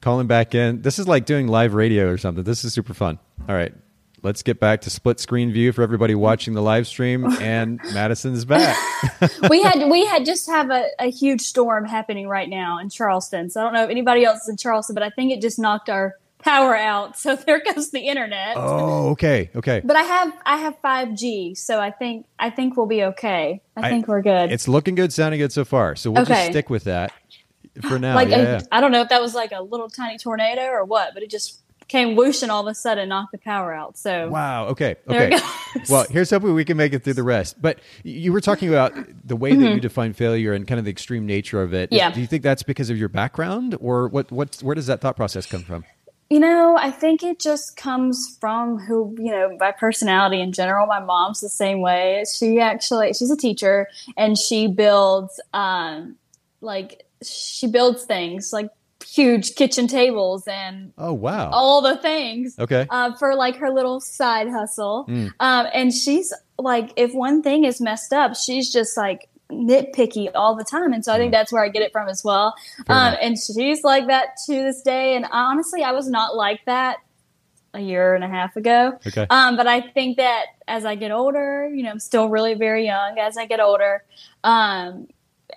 Calling 0.00 0.26
back 0.26 0.54
in. 0.54 0.82
This 0.82 0.98
is 0.98 1.06
like 1.06 1.26
doing 1.26 1.46
live 1.46 1.74
radio 1.74 2.08
or 2.08 2.18
something. 2.18 2.44
This 2.44 2.64
is 2.64 2.72
super 2.72 2.94
fun. 2.94 3.18
All 3.48 3.54
right 3.54 3.72
let's 4.22 4.42
get 4.42 4.60
back 4.60 4.82
to 4.82 4.90
split 4.90 5.18
screen 5.20 5.52
view 5.52 5.72
for 5.72 5.82
everybody 5.82 6.14
watching 6.14 6.54
the 6.54 6.62
live 6.62 6.86
stream 6.86 7.24
and 7.40 7.80
madison's 7.92 8.44
back 8.44 8.76
we 9.50 9.62
had 9.62 9.88
we 9.90 10.04
had 10.06 10.24
just 10.24 10.48
have 10.48 10.70
a, 10.70 10.86
a, 10.98 11.10
huge 11.10 11.40
storm 11.40 11.84
happening 11.84 12.28
right 12.28 12.48
now 12.48 12.78
in 12.78 12.88
charleston 12.88 13.50
so 13.50 13.60
i 13.60 13.64
don't 13.64 13.72
know 13.72 13.84
if 13.84 13.90
anybody 13.90 14.24
else 14.24 14.42
is 14.42 14.48
in 14.48 14.56
charleston 14.56 14.94
but 14.94 15.02
i 15.02 15.10
think 15.10 15.32
it 15.32 15.40
just 15.40 15.58
knocked 15.58 15.88
our 15.88 16.16
power 16.38 16.74
out 16.74 17.18
so 17.18 17.36
there 17.46 17.62
goes 17.62 17.90
the 17.90 18.00
internet 18.00 18.56
oh 18.56 19.10
okay 19.10 19.50
okay 19.54 19.80
but 19.84 19.96
i 19.96 20.02
have 20.02 20.32
i 20.44 20.56
have 20.56 20.74
5g 20.82 21.56
so 21.56 21.80
i 21.80 21.90
think 21.90 22.26
i 22.38 22.50
think 22.50 22.76
we'll 22.76 22.86
be 22.86 23.04
okay 23.04 23.60
i, 23.76 23.86
I 23.86 23.90
think 23.90 24.08
we're 24.08 24.22
good 24.22 24.50
it's 24.50 24.66
looking 24.66 24.94
good 24.94 25.12
sounding 25.12 25.40
good 25.40 25.52
so 25.52 25.64
far 25.64 25.96
so 25.96 26.10
we'll 26.10 26.22
okay. 26.22 26.34
just 26.34 26.50
stick 26.50 26.70
with 26.70 26.84
that 26.84 27.12
for 27.82 27.98
now 27.98 28.14
like 28.14 28.28
yeah, 28.28 28.36
a, 28.36 28.42
yeah. 28.42 28.60
i 28.72 28.80
don't 28.80 28.92
know 28.92 29.00
if 29.00 29.08
that 29.08 29.20
was 29.20 29.34
like 29.34 29.52
a 29.52 29.62
little 29.62 29.88
tiny 29.88 30.18
tornado 30.18 30.62
or 30.62 30.84
what 30.84 31.14
but 31.14 31.22
it 31.22 31.30
just 31.30 31.60
came 31.90 32.14
whooshing 32.14 32.50
all 32.50 32.66
of 32.66 32.70
a 32.70 32.74
sudden 32.74 33.08
knocked 33.08 33.32
the 33.32 33.38
power 33.38 33.74
out. 33.74 33.98
So 33.98 34.28
wow, 34.28 34.68
okay, 34.68 34.96
okay. 35.08 35.36
well, 35.90 36.06
here's 36.08 36.30
hoping 36.30 36.54
we 36.54 36.64
can 36.64 36.76
make 36.76 36.94
it 36.94 37.02
through 37.02 37.14
the 37.14 37.22
rest. 37.22 37.60
But 37.60 37.80
you 38.04 38.32
were 38.32 38.40
talking 38.40 38.68
about 38.68 38.94
the 39.26 39.36
way 39.36 39.50
mm-hmm. 39.50 39.62
that 39.62 39.74
you 39.74 39.80
define 39.80 40.14
failure 40.14 40.52
and 40.52 40.66
kind 40.66 40.78
of 40.78 40.84
the 40.84 40.90
extreme 40.90 41.26
nature 41.26 41.60
of 41.60 41.74
it. 41.74 41.92
Yeah. 41.92 42.12
Do 42.12 42.20
you 42.20 42.26
think 42.26 42.42
that's 42.42 42.62
because 42.62 42.88
of 42.88 42.96
your 42.96 43.08
background, 43.08 43.76
or 43.80 44.08
what? 44.08 44.32
What? 44.32 44.56
Where 44.62 44.74
does 44.74 44.86
that 44.86 45.00
thought 45.00 45.16
process 45.16 45.44
come 45.44 45.62
from? 45.62 45.84
You 46.30 46.38
know, 46.38 46.76
I 46.78 46.92
think 46.92 47.24
it 47.24 47.40
just 47.40 47.76
comes 47.76 48.38
from 48.40 48.78
who, 48.78 49.16
you 49.18 49.32
know, 49.32 49.56
my 49.58 49.72
personality 49.72 50.40
in 50.40 50.52
general. 50.52 50.86
My 50.86 51.00
mom's 51.00 51.40
the 51.40 51.48
same 51.48 51.80
way. 51.80 52.22
She 52.32 52.60
actually, 52.60 53.14
she's 53.14 53.32
a 53.32 53.36
teacher 53.36 53.88
and 54.16 54.38
she 54.38 54.68
builds, 54.68 55.40
um, 55.52 56.14
like, 56.60 57.04
she 57.22 57.66
builds 57.66 58.04
things 58.04 58.52
like 58.52 58.70
huge 59.06 59.54
kitchen 59.54 59.86
tables 59.86 60.46
and 60.46 60.92
oh 60.98 61.12
wow. 61.12 61.50
all 61.52 61.82
the 61.82 61.96
things 61.96 62.56
okay. 62.58 62.86
uh, 62.90 63.14
for 63.16 63.34
like 63.34 63.56
her 63.56 63.70
little 63.70 64.00
side 64.00 64.48
hustle. 64.48 65.06
Mm. 65.08 65.32
um, 65.40 65.66
and 65.72 65.92
she's 65.92 66.32
like 66.58 66.92
if 66.96 67.12
one 67.12 67.42
thing 67.42 67.64
is 67.64 67.80
messed 67.80 68.12
up 68.12 68.36
she's 68.36 68.72
just 68.72 68.96
like 68.96 69.28
nitpicky 69.50 70.30
all 70.34 70.54
the 70.54 70.64
time. 70.64 70.92
And 70.92 71.04
so 71.04 71.12
i 71.12 71.18
think 71.18 71.30
mm. 71.30 71.32
that's 71.32 71.52
where 71.52 71.64
i 71.64 71.68
get 71.68 71.82
it 71.82 71.92
from 71.92 72.08
as 72.08 72.22
well. 72.22 72.54
Um, 72.88 73.16
and 73.20 73.36
she's 73.36 73.82
like 73.82 74.06
that 74.06 74.36
to 74.46 74.52
this 74.52 74.82
day. 74.82 75.16
And 75.16 75.26
honestly 75.30 75.82
i 75.82 75.92
was 75.92 76.08
not 76.08 76.36
like 76.36 76.64
that 76.66 76.98
a 77.72 77.80
year 77.80 78.14
and 78.14 78.24
a 78.24 78.28
half 78.28 78.56
ago. 78.56 78.98
Okay. 79.06 79.26
Um, 79.28 79.56
but 79.56 79.66
i 79.66 79.80
think 79.80 80.18
that 80.18 80.46
as 80.68 80.84
i 80.84 80.94
get 80.94 81.10
older 81.10 81.68
you 81.74 81.82
know 81.82 81.90
i'm 81.90 81.98
still 81.98 82.28
really 82.28 82.54
very 82.54 82.84
young 82.84 83.18
as 83.18 83.36
i 83.36 83.44
get 83.46 83.58
older 83.58 84.04
um, 84.44 85.08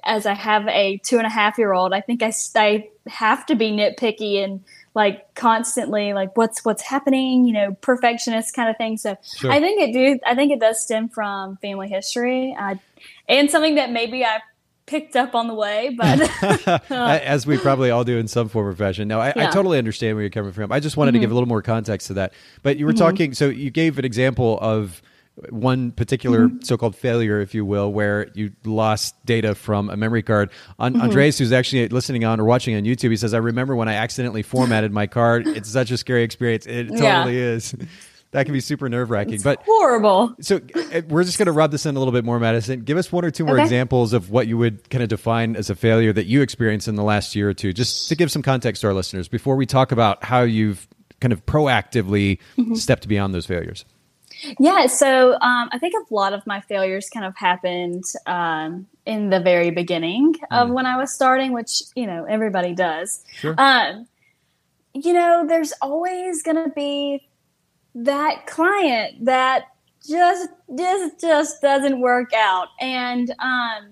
as 0.03 0.25
I 0.25 0.33
have 0.33 0.67
a 0.67 0.97
two 0.97 1.17
and 1.17 1.25
a 1.25 1.29
half 1.29 1.57
year 1.57 1.73
old, 1.73 1.93
I 1.93 2.01
think 2.01 2.21
I, 2.21 2.33
I 2.55 2.89
have 3.07 3.45
to 3.47 3.55
be 3.55 3.71
nitpicky 3.71 4.43
and 4.43 4.63
like 4.95 5.33
constantly 5.33 6.13
like 6.13 6.37
what's 6.37 6.63
what's 6.63 6.83
happening, 6.83 7.45
you 7.45 7.53
know, 7.53 7.73
perfectionist 7.81 8.55
kind 8.55 8.69
of 8.69 8.77
thing. 8.77 8.97
So 8.97 9.17
sure. 9.37 9.51
I 9.51 9.59
think 9.59 9.81
it 9.81 9.93
do 9.93 10.19
I 10.25 10.35
think 10.35 10.51
it 10.51 10.59
does 10.59 10.83
stem 10.83 11.09
from 11.09 11.57
family 11.57 11.89
history 11.89 12.55
uh, 12.59 12.75
and 13.27 13.49
something 13.49 13.75
that 13.75 13.91
maybe 13.91 14.23
I 14.23 14.39
picked 14.85 15.15
up 15.15 15.33
on 15.33 15.47
the 15.47 15.53
way, 15.53 15.95
but 15.97 16.29
as 16.91 17.47
we 17.47 17.57
probably 17.57 17.89
all 17.89 18.03
do 18.03 18.17
in 18.17 18.27
some 18.27 18.49
form 18.49 18.67
or 18.67 18.75
fashion. 18.75 19.07
Now, 19.07 19.21
I, 19.21 19.33
yeah. 19.35 19.47
I 19.47 19.51
totally 19.51 19.77
understand 19.77 20.15
where 20.15 20.23
you're 20.23 20.29
coming 20.29 20.51
from. 20.51 20.71
I 20.71 20.79
just 20.79 20.97
wanted 20.97 21.11
mm-hmm. 21.11 21.15
to 21.15 21.19
give 21.21 21.31
a 21.31 21.33
little 21.33 21.47
more 21.47 21.61
context 21.61 22.07
to 22.07 22.15
that. 22.15 22.33
But 22.61 22.77
you 22.77 22.85
were 22.85 22.91
mm-hmm. 22.91 22.99
talking, 22.99 23.33
so 23.33 23.49
you 23.49 23.71
gave 23.71 23.97
an 23.97 24.05
example 24.05 24.59
of 24.61 25.01
one 25.49 25.91
particular 25.91 26.47
mm-hmm. 26.47 26.61
so-called 26.61 26.95
failure, 26.95 27.41
if 27.41 27.55
you 27.55 27.65
will, 27.65 27.91
where 27.91 28.29
you 28.33 28.51
lost 28.63 29.15
data 29.25 29.55
from 29.55 29.89
a 29.89 29.97
memory 29.97 30.21
card. 30.21 30.51
On, 30.77 30.93
mm-hmm. 30.93 31.01
Andreas, 31.01 31.37
who's 31.37 31.51
actually 31.51 31.87
listening 31.89 32.23
on 32.23 32.39
or 32.39 32.45
watching 32.45 32.75
on 32.75 32.83
YouTube, 32.83 33.09
he 33.09 33.17
says, 33.17 33.33
"I 33.33 33.39
remember 33.39 33.75
when 33.75 33.87
I 33.87 33.95
accidentally 33.95 34.43
formatted 34.43 34.91
my 34.91 35.07
card. 35.07 35.47
It's 35.53 35.69
such 35.69 35.91
a 35.91 35.97
scary 35.97 36.23
experience. 36.23 36.65
It 36.65 36.87
totally 36.87 37.37
yeah. 37.37 37.53
is." 37.55 37.75
that 38.33 38.45
can 38.45 38.53
be 38.53 38.59
super 38.59 38.89
nerve 38.89 39.11
wracking. 39.11 39.39
But 39.41 39.61
horrible. 39.63 40.35
So 40.41 40.59
uh, 40.75 41.01
we're 41.07 41.23
just 41.23 41.37
going 41.37 41.45
to 41.45 41.51
rub 41.51 41.71
this 41.71 41.85
in 41.85 41.95
a 41.95 41.99
little 41.99 42.11
bit 42.11 42.25
more, 42.25 42.39
Madison. 42.39 42.81
Give 42.81 42.97
us 42.97 43.11
one 43.11 43.23
or 43.23 43.31
two 43.31 43.45
more 43.45 43.55
okay. 43.55 43.63
examples 43.63 44.11
of 44.11 44.31
what 44.31 44.47
you 44.47 44.57
would 44.57 44.89
kind 44.89 45.03
of 45.03 45.09
define 45.09 45.55
as 45.55 45.69
a 45.69 45.75
failure 45.75 46.11
that 46.11 46.25
you 46.25 46.41
experienced 46.41 46.87
in 46.87 46.95
the 46.95 47.03
last 47.03 47.35
year 47.35 47.49
or 47.49 47.53
two, 47.53 47.71
just 47.71 48.09
to 48.09 48.15
give 48.15 48.31
some 48.31 48.41
context 48.41 48.81
to 48.81 48.87
our 48.87 48.93
listeners 48.93 49.27
before 49.27 49.55
we 49.55 49.67
talk 49.67 49.91
about 49.91 50.23
how 50.23 50.41
you've 50.41 50.87
kind 51.21 51.31
of 51.31 51.45
proactively 51.45 52.39
mm-hmm. 52.57 52.73
stepped 52.73 53.07
beyond 53.07 53.33
those 53.33 53.45
failures. 53.45 53.85
Yeah, 54.59 54.87
so 54.87 55.33
um, 55.33 55.69
I 55.71 55.77
think 55.79 55.93
a 55.93 56.13
lot 56.13 56.33
of 56.33 56.45
my 56.45 56.59
failures 56.61 57.09
kind 57.09 57.25
of 57.25 57.35
happened 57.35 58.03
um, 58.25 58.87
in 59.05 59.29
the 59.29 59.39
very 59.39 59.71
beginning 59.71 60.35
of 60.51 60.69
mm. 60.69 60.73
when 60.73 60.85
I 60.85 60.97
was 60.97 61.13
starting, 61.13 61.53
which 61.53 61.83
you 61.95 62.07
know 62.07 62.25
everybody 62.25 62.73
does. 62.73 63.23
Sure. 63.35 63.55
Um, 63.57 64.07
you 64.93 65.13
know, 65.13 65.45
there's 65.47 65.73
always 65.81 66.43
going 66.43 66.63
to 66.63 66.69
be 66.69 67.27
that 67.95 68.45
client 68.47 69.25
that 69.25 69.65
just 70.07 70.49
just 70.75 71.21
just 71.21 71.61
doesn't 71.61 71.99
work 71.99 72.33
out, 72.33 72.69
and 72.79 73.33
um, 73.39 73.91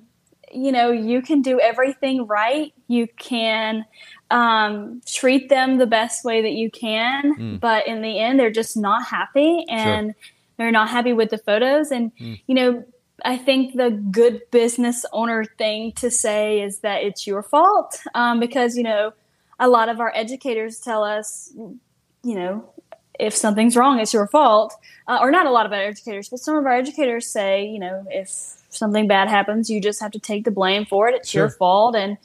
you 0.53 0.71
know 0.71 0.91
you 0.91 1.21
can 1.21 1.41
do 1.41 1.59
everything 1.59 2.27
right. 2.27 2.73
You 2.87 3.07
can 3.17 3.85
um, 4.29 5.01
treat 5.05 5.49
them 5.49 5.77
the 5.77 5.87
best 5.87 6.25
way 6.25 6.41
that 6.41 6.53
you 6.53 6.69
can, 6.69 7.35
mm. 7.35 7.59
but 7.59 7.87
in 7.87 8.01
the 8.01 8.19
end, 8.19 8.39
they're 8.39 8.51
just 8.51 8.75
not 8.75 9.05
happy 9.05 9.65
and. 9.69 10.13
Sure 10.13 10.15
they're 10.61 10.71
not 10.71 10.89
happy 10.89 11.13
with 11.13 11.29
the 11.29 11.37
photos 11.37 11.91
and 11.91 12.15
mm. 12.17 12.39
you 12.47 12.55
know 12.55 12.83
i 13.25 13.37
think 13.37 13.75
the 13.75 13.89
good 14.11 14.41
business 14.51 15.05
owner 15.11 15.43
thing 15.43 15.91
to 15.93 16.09
say 16.11 16.61
is 16.61 16.79
that 16.79 17.03
it's 17.03 17.25
your 17.25 17.43
fault 17.43 17.99
um, 18.13 18.39
because 18.39 18.77
you 18.77 18.83
know 18.83 19.11
a 19.59 19.67
lot 19.67 19.89
of 19.89 19.99
our 19.99 20.11
educators 20.15 20.79
tell 20.79 21.03
us 21.03 21.51
you 22.23 22.35
know 22.35 22.67
if 23.19 23.35
something's 23.35 23.75
wrong 23.75 23.99
it's 23.99 24.13
your 24.13 24.27
fault 24.27 24.73
uh, 25.07 25.19
or 25.21 25.31
not 25.31 25.45
a 25.45 25.51
lot 25.51 25.65
of 25.65 25.71
our 25.71 25.81
educators 25.81 26.29
but 26.29 26.39
some 26.39 26.55
of 26.55 26.65
our 26.65 26.73
educators 26.73 27.27
say 27.27 27.65
you 27.65 27.79
know 27.79 28.05
if 28.09 28.29
something 28.69 29.07
bad 29.07 29.27
happens 29.27 29.69
you 29.69 29.81
just 29.81 30.01
have 30.01 30.11
to 30.11 30.19
take 30.19 30.45
the 30.45 30.51
blame 30.51 30.85
for 30.85 31.07
it 31.09 31.15
it's 31.15 31.29
sure. 31.29 31.43
your 31.43 31.49
fault 31.49 31.95
and 31.95 32.17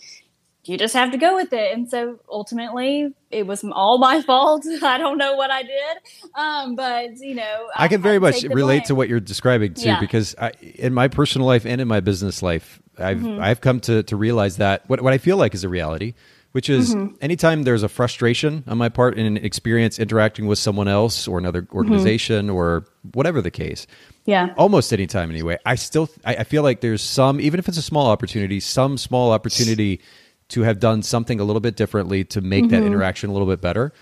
you 0.68 0.76
just 0.76 0.94
have 0.94 1.12
to 1.12 1.18
go 1.18 1.36
with 1.36 1.52
it. 1.52 1.72
And 1.72 1.88
so 1.88 2.18
ultimately, 2.28 3.12
it 3.30 3.46
was 3.46 3.64
all 3.64 3.98
my 3.98 4.22
fault. 4.26 4.64
I 4.82 4.98
don't 4.98 5.18
know 5.18 5.34
what 5.34 5.50
I 5.50 5.62
did, 5.62 5.98
um, 6.34 6.74
but 6.74 7.18
you 7.18 7.34
know, 7.34 7.68
I, 7.74 7.84
I 7.84 7.88
can 7.88 8.02
very 8.02 8.18
much 8.18 8.42
relate 8.42 8.78
blame. 8.78 8.82
to 8.82 8.94
what 8.94 9.08
you're 9.08 9.20
describing 9.20 9.74
too, 9.74 9.86
yeah. 9.86 10.00
because 10.00 10.34
I, 10.38 10.52
in 10.60 10.94
my 10.94 11.08
personal 11.08 11.46
life 11.46 11.66
and 11.66 11.80
in 11.80 11.88
my 11.88 12.00
business 12.00 12.42
life, 12.42 12.80
I've 12.98 13.18
mm-hmm. 13.18 13.40
I've 13.40 13.60
come 13.60 13.80
to 13.80 14.02
to 14.04 14.16
realize 14.16 14.56
that 14.56 14.88
what 14.88 15.00
what 15.00 15.12
I 15.12 15.18
feel 15.18 15.36
like 15.36 15.54
is 15.54 15.64
a 15.64 15.68
reality. 15.68 16.14
Which 16.52 16.70
is 16.70 16.94
mm-hmm. 16.94 17.16
anytime 17.20 17.64
there's 17.64 17.82
a 17.82 17.88
frustration 17.88 18.64
on 18.66 18.78
my 18.78 18.88
part 18.88 19.18
in 19.18 19.26
an 19.26 19.36
experience 19.36 19.98
interacting 19.98 20.46
with 20.46 20.58
someone 20.58 20.88
else 20.88 21.28
or 21.28 21.36
another 21.36 21.60
mm-hmm. 21.60 21.76
organization 21.76 22.46
mm-hmm. 22.46 22.56
or 22.56 22.86
whatever 23.12 23.42
the 23.42 23.50
case, 23.50 23.86
yeah 24.26 24.52
almost 24.56 24.92
any 24.92 25.06
time 25.06 25.30
anyway 25.30 25.56
i 25.64 25.74
still 25.74 26.10
I, 26.24 26.36
I, 26.36 26.44
feel 26.44 26.62
like 26.62 26.80
there's 26.80 27.02
some 27.02 27.40
even 27.40 27.58
if 27.58 27.68
it's 27.68 27.78
a 27.78 27.82
small 27.82 28.08
opportunity 28.08 28.60
some 28.60 28.98
small 28.98 29.30
opportunity 29.30 30.00
to 30.48 30.62
have 30.62 30.78
done 30.78 31.02
something 31.02 31.40
a 31.40 31.44
little 31.44 31.60
bit 31.60 31.76
differently 31.76 32.24
to 32.24 32.40
make 32.40 32.64
mm-hmm. 32.64 32.70
that 32.70 32.82
interaction 32.82 33.30
a 33.30 33.32
little 33.32 33.48
bit 33.48 33.60
better. 33.60 33.92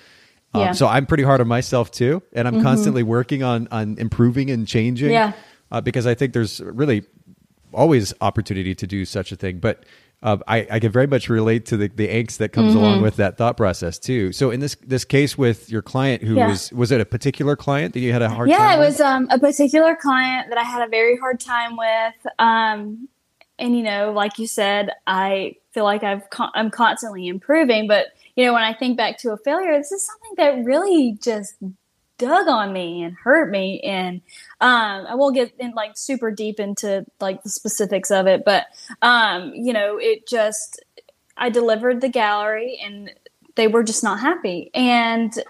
Um. 0.52 0.74
So 0.74 0.86
I'm 0.86 1.06
pretty 1.06 1.24
hard 1.24 1.40
on 1.40 1.48
myself 1.48 1.90
too, 1.90 2.22
and 2.32 2.46
I'm 2.46 2.54
mm-hmm. 2.54 2.62
constantly 2.62 3.02
working 3.02 3.42
on 3.42 3.68
on 3.70 3.98
improving 3.98 4.50
and 4.50 4.66
changing. 4.66 5.10
Yeah. 5.10 5.32
Uh, 5.72 5.80
because 5.80 6.06
I 6.06 6.14
think 6.14 6.32
there's 6.34 6.60
really 6.60 7.04
always 7.72 8.14
opportunity 8.20 8.74
to 8.74 8.86
do 8.86 9.04
such 9.04 9.32
a 9.32 9.36
thing. 9.36 9.58
But 9.58 9.84
uh, 10.22 10.38
I, 10.48 10.66
I 10.70 10.80
can 10.80 10.90
very 10.90 11.06
much 11.06 11.28
relate 11.28 11.66
to 11.66 11.76
the, 11.76 11.88
the 11.88 12.08
angst 12.08 12.38
that 12.38 12.50
comes 12.50 12.70
mm-hmm. 12.70 12.78
along 12.78 13.02
with 13.02 13.16
that 13.16 13.36
thought 13.36 13.56
process 13.56 13.98
too. 13.98 14.32
So 14.32 14.50
in 14.50 14.60
this 14.60 14.74
this 14.76 15.04
case 15.04 15.36
with 15.36 15.70
your 15.70 15.82
client, 15.82 16.22
who 16.22 16.36
yeah. 16.36 16.48
was 16.48 16.72
was 16.72 16.90
it 16.92 17.00
a 17.00 17.04
particular 17.04 17.56
client 17.56 17.92
that 17.92 18.00
you 18.00 18.12
had 18.12 18.22
a 18.22 18.30
hard 18.30 18.48
yeah, 18.48 18.58
time? 18.58 18.66
Yeah, 18.66 18.76
it 18.76 18.86
was 18.86 19.00
um, 19.00 19.28
a 19.30 19.38
particular 19.38 19.94
client 19.94 20.48
that 20.48 20.58
I 20.58 20.62
had 20.62 20.86
a 20.86 20.88
very 20.88 21.16
hard 21.18 21.40
time 21.40 21.76
with. 21.76 22.32
Um, 22.38 23.08
and 23.58 23.76
you 23.76 23.82
know, 23.82 24.12
like 24.12 24.38
you 24.38 24.46
said, 24.46 24.90
I 25.06 25.56
feel 25.74 25.84
like 25.84 26.02
I've 26.02 26.30
con- 26.30 26.52
I'm 26.54 26.70
constantly 26.70 27.28
improving. 27.28 27.88
But 27.88 28.06
you 28.36 28.44
know, 28.46 28.54
when 28.54 28.62
I 28.62 28.72
think 28.72 28.96
back 28.96 29.18
to 29.18 29.32
a 29.32 29.36
failure, 29.36 29.76
this 29.76 29.92
is 29.92 30.06
something 30.06 30.32
that 30.36 30.64
really 30.64 31.18
just 31.20 31.56
dug 32.16 32.46
on 32.46 32.72
me 32.72 33.02
and 33.02 33.14
hurt 33.16 33.50
me 33.50 33.80
and 33.80 34.20
um, 34.60 35.04
i 35.08 35.14
won't 35.14 35.34
get 35.34 35.52
in 35.58 35.72
like 35.72 35.96
super 35.96 36.30
deep 36.30 36.60
into 36.60 37.04
like 37.20 37.42
the 37.42 37.50
specifics 37.50 38.10
of 38.10 38.26
it 38.28 38.44
but 38.44 38.66
um, 39.02 39.52
you 39.52 39.72
know 39.72 39.98
it 39.98 40.26
just 40.28 40.84
i 41.36 41.50
delivered 41.50 42.00
the 42.00 42.08
gallery 42.08 42.78
and 42.84 43.10
they 43.56 43.66
were 43.66 43.82
just 43.82 44.04
not 44.04 44.20
happy 44.20 44.70
and 44.74 45.42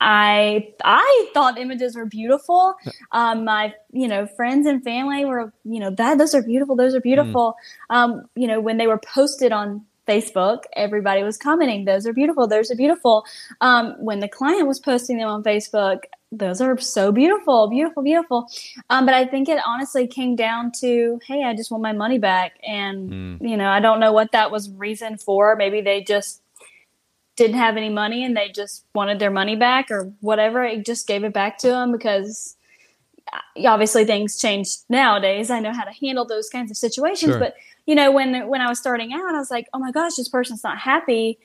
i 0.00 0.72
i 0.84 1.30
thought 1.32 1.58
images 1.58 1.96
were 1.96 2.06
beautiful 2.06 2.74
um, 3.12 3.44
my 3.44 3.72
you 3.92 4.08
know 4.08 4.26
friends 4.26 4.66
and 4.66 4.82
family 4.84 5.24
were 5.24 5.52
you 5.64 5.80
know 5.80 5.90
that 5.90 6.18
those 6.18 6.34
are 6.34 6.42
beautiful 6.42 6.76
those 6.76 6.94
are 6.94 7.00
beautiful 7.00 7.56
mm. 7.90 7.96
um, 7.96 8.28
you 8.34 8.46
know 8.46 8.60
when 8.60 8.76
they 8.76 8.86
were 8.86 8.98
posted 8.98 9.52
on 9.52 9.84
Facebook, 10.06 10.62
everybody 10.74 11.22
was 11.22 11.36
commenting, 11.36 11.84
those 11.84 12.06
are 12.06 12.12
beautiful, 12.12 12.46
those 12.46 12.70
are 12.70 12.76
beautiful. 12.76 13.24
Um, 13.60 13.94
when 13.98 14.20
the 14.20 14.28
client 14.28 14.68
was 14.68 14.78
posting 14.78 15.18
them 15.18 15.28
on 15.28 15.42
Facebook, 15.42 16.04
those 16.32 16.60
are 16.60 16.76
so 16.78 17.12
beautiful, 17.12 17.68
beautiful, 17.68 18.02
beautiful. 18.02 18.48
Um, 18.90 19.06
but 19.06 19.14
I 19.14 19.26
think 19.26 19.48
it 19.48 19.60
honestly 19.64 20.06
came 20.06 20.36
down 20.36 20.72
to, 20.80 21.20
hey, 21.26 21.44
I 21.44 21.54
just 21.54 21.70
want 21.70 21.82
my 21.82 21.92
money 21.92 22.18
back. 22.18 22.58
And, 22.66 23.10
mm. 23.10 23.48
you 23.48 23.56
know, 23.56 23.68
I 23.68 23.80
don't 23.80 24.00
know 24.00 24.12
what 24.12 24.32
that 24.32 24.50
was 24.50 24.70
reason 24.70 25.18
for. 25.18 25.56
Maybe 25.56 25.80
they 25.80 26.02
just 26.02 26.42
didn't 27.36 27.58
have 27.58 27.76
any 27.76 27.90
money 27.90 28.24
and 28.24 28.36
they 28.36 28.48
just 28.48 28.84
wanted 28.94 29.18
their 29.18 29.30
money 29.30 29.56
back 29.56 29.90
or 29.90 30.12
whatever. 30.20 30.62
I 30.62 30.76
just 30.76 31.06
gave 31.06 31.22
it 31.22 31.32
back 31.32 31.58
to 31.58 31.68
them 31.68 31.92
because 31.92 32.56
uh, 33.32 33.66
obviously 33.66 34.04
things 34.04 34.38
change 34.38 34.68
nowadays. 34.88 35.50
I 35.50 35.60
know 35.60 35.72
how 35.72 35.84
to 35.84 35.92
handle 35.92 36.24
those 36.24 36.48
kinds 36.48 36.70
of 36.70 36.76
situations, 36.76 37.32
sure. 37.32 37.38
but 37.38 37.54
you 37.86 37.94
know, 37.94 38.10
when 38.10 38.48
when 38.48 38.60
I 38.60 38.68
was 38.68 38.78
starting 38.78 39.12
out, 39.12 39.34
I 39.34 39.38
was 39.38 39.50
like, 39.50 39.68
oh 39.72 39.78
my 39.78 39.92
gosh, 39.92 40.16
this 40.16 40.28
person's 40.28 40.64
not 40.64 40.78
happy. 40.78 41.38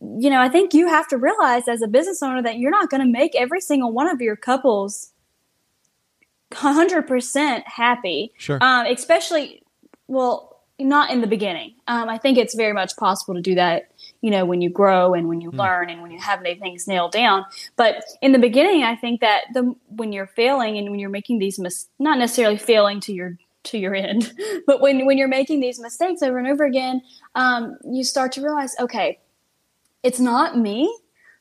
You 0.00 0.30
know, 0.30 0.40
I 0.40 0.48
think 0.48 0.74
you 0.74 0.88
have 0.88 1.08
to 1.08 1.16
realize 1.16 1.66
as 1.66 1.82
a 1.82 1.88
business 1.88 2.22
owner 2.22 2.42
that 2.42 2.58
you're 2.58 2.70
not 2.70 2.90
going 2.90 3.00
to 3.00 3.10
make 3.10 3.34
every 3.34 3.60
single 3.60 3.92
one 3.92 4.08
of 4.08 4.20
your 4.20 4.36
couples 4.36 5.12
100% 6.52 7.62
happy. 7.66 8.32
Sure. 8.38 8.58
Um, 8.60 8.86
especially, 8.86 9.62
well, 10.06 10.47
not 10.78 11.10
in 11.10 11.20
the 11.20 11.26
beginning. 11.26 11.74
Um, 11.88 12.08
I 12.08 12.18
think 12.18 12.38
it's 12.38 12.54
very 12.54 12.72
much 12.72 12.96
possible 12.96 13.34
to 13.34 13.40
do 13.40 13.56
that, 13.56 13.90
you 14.20 14.30
know, 14.30 14.44
when 14.44 14.60
you 14.60 14.70
grow 14.70 15.12
and 15.14 15.28
when 15.28 15.40
you 15.40 15.50
mm. 15.50 15.58
learn 15.58 15.90
and 15.90 16.02
when 16.02 16.10
you 16.10 16.20
have 16.20 16.40
things 16.40 16.86
nailed 16.86 17.12
down. 17.12 17.44
But 17.76 18.04
in 18.22 18.32
the 18.32 18.38
beginning, 18.38 18.84
I 18.84 18.94
think 18.94 19.20
that 19.20 19.44
the 19.52 19.74
when 19.88 20.12
you're 20.12 20.28
failing 20.28 20.78
and 20.78 20.90
when 20.90 21.00
you're 21.00 21.10
making 21.10 21.40
these 21.40 21.58
mis- 21.58 21.88
not 21.98 22.18
necessarily 22.18 22.58
failing 22.58 23.00
to 23.00 23.12
your 23.12 23.36
to 23.64 23.78
your 23.78 23.94
end. 23.94 24.32
But 24.66 24.80
when 24.80 25.04
when 25.04 25.18
you're 25.18 25.28
making 25.28 25.60
these 25.60 25.80
mistakes 25.80 26.22
over 26.22 26.38
and 26.38 26.46
over 26.46 26.64
again, 26.64 27.02
um, 27.34 27.76
you 27.84 28.04
start 28.04 28.32
to 28.32 28.42
realize, 28.42 28.76
okay, 28.78 29.18
it's 30.02 30.20
not 30.20 30.56
me, 30.56 30.96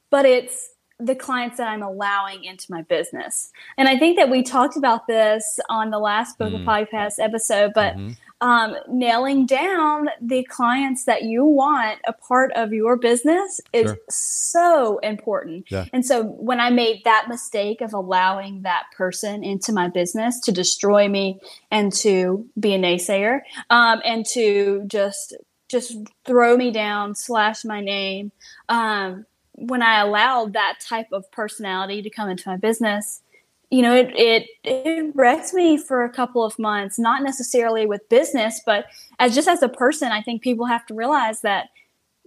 but 0.09 0.25
it's 0.25 0.73
the 0.99 1.13
clients 1.13 1.57
that 1.57 1.67
I'm 1.67 1.83
allowing 1.83 2.43
into 2.43 2.65
my 2.71 2.81
business. 2.81 3.51
And 3.77 3.87
I 3.87 3.99
think 3.99 4.17
that 4.17 4.31
we 4.31 4.41
talked 4.41 4.75
about 4.75 5.05
this 5.05 5.59
on 5.69 5.91
the 5.91 5.99
last 5.99 6.39
Bokeh 6.39 6.63
mm. 6.63 6.65
podcast 6.65 7.19
episode, 7.19 7.71
but 7.75 7.93
mm-hmm 7.93 8.13
um, 8.41 8.75
nailing 8.87 9.45
down 9.45 10.09
the 10.21 10.43
clients 10.43 11.05
that 11.05 11.23
you 11.23 11.43
want 11.43 11.99
a 12.05 12.13
part 12.13 12.51
of 12.53 12.71
your 12.71 12.95
business 12.95 13.59
is 13.73 13.87
sure. 13.87 13.97
so 14.09 14.99
important. 14.99 15.65
Yeah. 15.71 15.85
And 15.91 16.05
so 16.05 16.23
when 16.23 16.59
I 16.59 16.69
made 16.69 17.03
that 17.05 17.27
mistake 17.27 17.81
of 17.81 17.93
allowing 17.93 18.61
that 18.61 18.85
person 18.95 19.43
into 19.43 19.71
my 19.71 19.87
business 19.87 20.39
to 20.41 20.51
destroy 20.51 21.07
me 21.07 21.39
and 21.71 21.91
to 21.93 22.47
be 22.59 22.73
a 22.73 22.79
naysayer 22.79 23.41
um, 23.69 24.01
and 24.05 24.25
to 24.33 24.83
just 24.87 25.35
just 25.69 25.97
throw 26.25 26.55
me 26.55 26.71
down, 26.71 27.13
slash 27.13 27.65
my 27.65 27.81
name. 27.81 28.31
Um, 28.69 29.25
when 29.51 29.81
I 29.81 29.99
allowed 29.99 30.53
that 30.53 30.79
type 30.79 31.07
of 31.11 31.29
personality 31.31 32.01
to 32.03 32.09
come 32.09 32.29
into 32.29 32.47
my 32.47 32.57
business, 32.57 33.21
you 33.69 33.81
know, 33.81 33.93
it, 33.93 34.11
it, 34.15 34.47
it 34.63 35.11
wrecked 35.13 35.53
me 35.53 35.77
for 35.77 36.03
a 36.03 36.09
couple 36.09 36.43
of 36.43 36.57
months, 36.57 36.97
not 36.97 37.21
necessarily 37.21 37.85
with 37.85 38.07
business, 38.07 38.61
but 38.65 38.85
as 39.19 39.35
just 39.35 39.47
as 39.47 39.61
a 39.61 39.67
person, 39.67 40.11
I 40.11 40.21
think 40.21 40.41
people 40.41 40.65
have 40.65 40.85
to 40.85 40.93
realize 40.93 41.41
that 41.41 41.67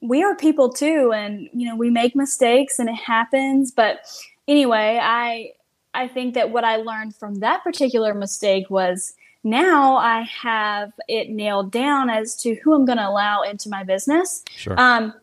we 0.02 0.22
are 0.22 0.34
people 0.36 0.70
too. 0.70 1.12
And, 1.14 1.48
you 1.54 1.66
know, 1.66 1.76
we 1.76 1.88
make 1.88 2.14
mistakes 2.14 2.78
and 2.78 2.90
it 2.90 2.94
happens. 2.94 3.70
But 3.70 4.00
anyway, 4.48 4.98
I, 5.00 5.52
I 5.94 6.08
think 6.08 6.34
that 6.34 6.50
what 6.50 6.64
I 6.64 6.76
learned 6.76 7.16
from 7.16 7.36
that 7.36 7.64
particular 7.64 8.12
mistake 8.12 8.68
was 8.68 9.14
now 9.42 9.96
I 9.96 10.20
have 10.22 10.92
it 11.08 11.30
nailed 11.30 11.72
down 11.72 12.10
as 12.10 12.36
to 12.42 12.54
who 12.56 12.74
I'm 12.74 12.84
going 12.84 12.98
to 12.98 13.08
allow 13.08 13.42
into 13.42 13.70
my 13.70 13.82
business. 13.82 14.44
Sure. 14.56 14.78
Um, 14.78 15.14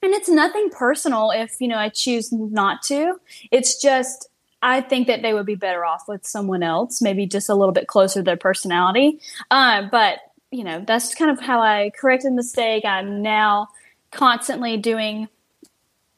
and 0.00 0.14
it's 0.14 0.28
nothing 0.28 0.70
personal 0.70 1.30
if, 1.30 1.60
you 1.60 1.68
know, 1.68 1.76
I 1.76 1.90
choose 1.90 2.32
not 2.32 2.82
to. 2.84 3.20
It's 3.50 3.80
just, 3.80 4.27
I 4.62 4.80
think 4.80 5.06
that 5.06 5.22
they 5.22 5.32
would 5.32 5.46
be 5.46 5.54
better 5.54 5.84
off 5.84 6.08
with 6.08 6.26
someone 6.26 6.62
else, 6.62 7.00
maybe 7.00 7.26
just 7.26 7.48
a 7.48 7.54
little 7.54 7.72
bit 7.72 7.86
closer 7.86 8.20
to 8.20 8.24
their 8.24 8.36
personality. 8.36 9.20
Uh, 9.50 9.88
but 9.90 10.18
you 10.50 10.64
know, 10.64 10.82
that's 10.86 11.14
kind 11.14 11.30
of 11.30 11.40
how 11.40 11.60
I 11.60 11.90
corrected 11.98 12.32
the 12.32 12.36
mistake. 12.36 12.84
I'm 12.84 13.22
now 13.22 13.68
constantly 14.10 14.76
doing. 14.76 15.28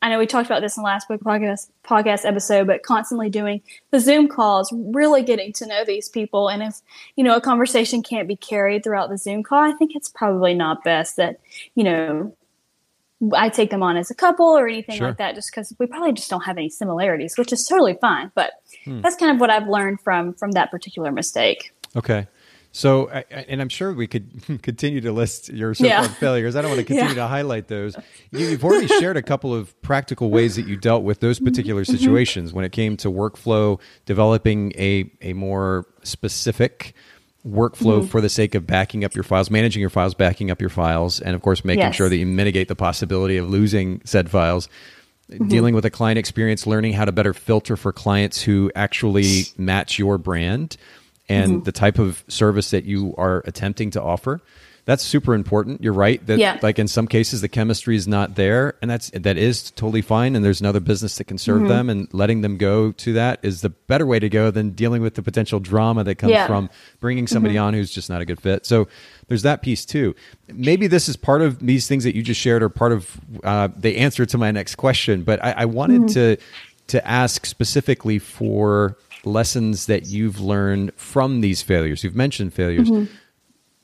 I 0.03 0.09
know 0.09 0.18
we 0.18 0.26
talked 0.26 0.46
about 0.46 0.62
this 0.62 0.79
in 0.79 0.83
the 0.83 0.87
last 0.87 1.09
Bokeh 1.11 1.22
podcast 1.22 1.68
podcast 1.85 2.24
episode, 2.24 2.66
but 2.66 2.83
constantly 2.83 3.29
doing 3.29 3.61
the 3.90 4.00
Zoom 4.00 4.29
calls, 4.29 4.72
really 4.72 5.22
getting 5.22 5.53
to 5.55 5.66
know 5.66 5.85
these 5.85 6.09
people. 6.09 6.48
And 6.48 6.62
if 6.62 6.81
you 7.16 7.24
know 7.24 7.37
a 7.37 7.40
conversation 7.40 8.03
can't 8.03 8.29
be 8.29 8.37
carried 8.37 8.83
throughout 8.83 9.11
the 9.11 9.18
Zoom 9.18 9.42
call, 9.42 9.62
I 9.62 9.72
think 9.72 9.94
it's 9.94 10.09
probably 10.09 10.55
not 10.55 10.85
best 10.85 11.16
that 11.16 11.40
you 11.74 11.85
know 11.85 12.35
I 13.35 13.48
take 13.48 13.70
them 13.70 13.83
on 13.83 13.96
as 13.96 14.11
a 14.11 14.14
couple 14.14 14.46
or 14.46 14.66
anything 14.66 14.96
sure. 14.96 15.09
like 15.09 15.18
that, 15.18 15.35
just 15.35 15.50
because 15.50 15.74
we 15.78 15.87
probably 15.87 16.12
just 16.12 16.30
don't 16.30 16.42
have 16.42 16.56
any 16.56 16.70
similarities, 16.70 17.37
which 17.37 17.52
is 17.52 17.66
totally 17.66 17.98
fine. 18.00 18.33
But 18.35 18.52
hmm. 18.85 19.00
that's 19.02 19.16
kind 19.16 19.33
of 19.33 19.40
what 19.40 19.50
I've 19.50 19.68
learned 19.68 20.00
from 20.00 20.35
from 20.35 20.52
that 20.52 20.70
particular 20.70 21.12
mistake. 21.12 21.72
Okay. 21.96 22.26
So, 22.72 23.09
and 23.09 23.61
I'm 23.61 23.68
sure 23.68 23.92
we 23.92 24.06
could 24.06 24.62
continue 24.62 25.00
to 25.00 25.12
list 25.12 25.48
your 25.48 25.74
so 25.74 25.85
yeah. 25.85 26.06
failures. 26.06 26.54
I 26.54 26.62
don't 26.62 26.70
want 26.70 26.78
to 26.80 26.85
continue 26.94 27.11
yeah. 27.11 27.22
to 27.22 27.26
highlight 27.26 27.68
those. 27.68 27.96
You've 28.30 28.64
already 28.64 28.87
shared 28.87 29.16
a 29.16 29.22
couple 29.22 29.52
of 29.52 29.80
practical 29.83 30.30
ways 30.30 30.56
that 30.56 30.66
you 30.66 30.76
dealt 30.76 31.02
with 31.02 31.20
those 31.20 31.40
particular 31.40 31.83
mm-hmm. 31.83 31.96
situations 31.96 32.52
when 32.52 32.64
it 32.64 32.72
came 32.72 32.96
to 32.98 33.11
workflow, 33.11 33.80
developing 34.06 34.72
a 34.76 35.11
a 35.20 35.33
more 35.33 35.87
specific 36.02 36.94
workflow 37.46 38.00
mm-hmm. 38.00 38.07
for 38.07 38.20
the 38.20 38.29
sake 38.29 38.55
of 38.55 38.66
backing 38.66 39.05
up 39.05 39.14
your 39.14 39.24
files, 39.24 39.50
managing 39.50 39.81
your 39.81 39.90
files, 39.90 40.14
backing 40.14 40.50
up 40.50 40.61
your 40.61 40.70
files, 40.70 41.20
and 41.20 41.35
of 41.35 41.42
course 41.42 41.64
making 41.64 41.81
yes. 41.81 41.94
sure 41.94 42.09
that 42.09 42.16
you 42.16 42.26
mitigate 42.26 42.68
the 42.68 42.76
possibility 42.76 43.37
of 43.37 43.48
losing 43.48 44.00
said 44.05 44.31
files. 44.31 44.68
Mm-hmm. 45.31 45.46
Dealing 45.46 45.74
with 45.76 45.85
a 45.85 45.90
client 45.90 46.18
experience, 46.18 46.66
learning 46.66 46.92
how 46.92 47.05
to 47.05 47.12
better 47.12 47.33
filter 47.33 47.76
for 47.76 47.92
clients 47.92 48.42
who 48.42 48.72
actually 48.74 49.44
match 49.57 49.96
your 49.96 50.18
brand 50.18 50.76
and 51.29 51.53
mm-hmm. 51.53 51.62
the 51.62 51.70
type 51.70 52.00
of 52.00 52.24
service 52.26 52.72
that 52.72 52.85
you 52.85 53.14
are 53.16 53.42
attempting 53.46 53.92
to 53.92 54.03
offer 54.03 54.40
that's 54.85 55.03
super 55.03 55.35
important. 55.35 55.83
You're 55.83 55.93
right 55.93 56.25
that 56.27 56.38
yeah. 56.38 56.59
like 56.62 56.79
in 56.79 56.88
some 56.88 57.07
cases 57.07 57.40
the 57.40 57.49
chemistry 57.49 57.97
is 57.97 58.09
not 58.09 58.35
there, 58.35 58.77
and 58.83 58.90
that's 58.90 59.11
that 59.11 59.37
is 59.37 59.71
totally 59.71 60.03
fine. 60.03 60.37
And 60.37 60.45
there's 60.45 60.61
another 60.61 60.81
business 60.81 61.19
that 61.19 61.25
can 61.25 61.38
serve 61.38 61.61
mm-hmm. 61.61 61.69
them, 61.69 61.90
and 61.90 62.12
letting 62.12 62.40
them 62.40 62.57
go 62.57 62.93
to 62.93 63.12
that 63.14 63.40
is 63.43 63.61
the 63.61 63.71
better 63.71 64.07
way 64.07 64.19
to 64.19 64.29
go 64.29 64.51
than 64.51 64.71
dealing 64.71 65.03
with 65.03 65.14
the 65.14 65.23
potential 65.23 65.61
drama 65.61 66.05
that 66.05 66.16
comes 66.16 66.33
yeah. 66.33 66.47
from 66.47 66.71
bringing 67.01 67.27
somebody 67.27 67.55
mm-hmm. 67.55 67.64
on 67.64 67.75
who's 67.75 67.90
just 67.90 68.09
not 68.11 68.21
a 68.21 68.25
good 68.25 68.40
fit. 68.40 68.66
So 68.66 68.88
there's 69.29 69.43
that 69.43 69.62
piece 69.62 69.85
too. 69.85 70.14
Maybe 70.49 70.87
this 70.87 71.09
is 71.09 71.16
part 71.16 71.43
of 71.43 71.64
these 71.64 71.87
things 71.87 72.05
that 72.05 72.14
you 72.14 72.23
just 72.23 72.40
shared, 72.40 72.62
or 72.62 72.69
part 72.69 72.93
of 72.93 73.21
uh, 73.45 73.69
the 73.77 73.99
answer 73.99 74.27
to 74.27 74.38
my 74.38 74.51
next 74.51 74.77
question. 74.77 75.23
But 75.23 75.43
I, 75.45 75.53
I 75.53 75.64
wanted 75.66 76.03
mm-hmm. 76.03 76.14
to 76.14 76.37
to 76.88 77.07
ask 77.07 77.47
specifically 77.47 78.19
for 78.19 78.97
lessons 79.25 79.87
that 79.87 80.07
you've 80.07 80.40
learned 80.40 80.93
from 80.95 81.40
these 81.40 81.62
failures. 81.62 82.03
You've 82.03 82.16
mentioned 82.16 82.55
failures 82.55 82.90
mm-hmm. 82.90 83.14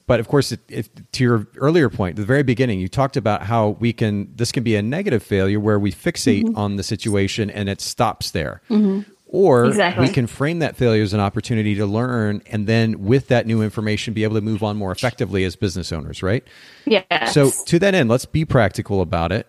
But 0.06 0.20
of 0.20 0.28
course, 0.28 0.52
it, 0.52 0.60
it, 0.68 1.12
to 1.12 1.24
your 1.24 1.46
earlier 1.56 1.90
point, 1.90 2.16
the 2.16 2.24
very 2.24 2.44
beginning, 2.44 2.78
you 2.78 2.88
talked 2.88 3.16
about 3.16 3.42
how 3.42 3.70
we 3.80 3.92
can, 3.92 4.32
this 4.36 4.52
can 4.52 4.62
be 4.62 4.76
a 4.76 4.82
negative 4.82 5.22
failure 5.22 5.58
where 5.58 5.78
we 5.80 5.90
fixate 5.90 6.44
mm-hmm. 6.44 6.56
on 6.56 6.76
the 6.76 6.84
situation 6.84 7.50
and 7.50 7.68
it 7.68 7.80
stops 7.80 8.30
there. 8.30 8.62
Mm-hmm. 8.70 9.10
Or 9.28 9.66
exactly. 9.66 10.06
we 10.06 10.12
can 10.12 10.28
frame 10.28 10.60
that 10.60 10.76
failure 10.76 11.02
as 11.02 11.12
an 11.12 11.18
opportunity 11.18 11.74
to 11.74 11.86
learn 11.86 12.42
and 12.46 12.68
then 12.68 13.02
with 13.04 13.26
that 13.28 13.44
new 13.44 13.60
information 13.60 14.14
be 14.14 14.22
able 14.22 14.36
to 14.36 14.40
move 14.40 14.62
on 14.62 14.76
more 14.76 14.92
effectively 14.92 15.42
as 15.44 15.56
business 15.56 15.90
owners, 15.90 16.22
right? 16.22 16.44
Yeah. 16.84 17.24
So 17.26 17.50
to 17.66 17.78
that 17.80 17.94
end, 17.94 18.08
let's 18.08 18.24
be 18.24 18.44
practical 18.44 19.00
about 19.00 19.32
it. 19.32 19.48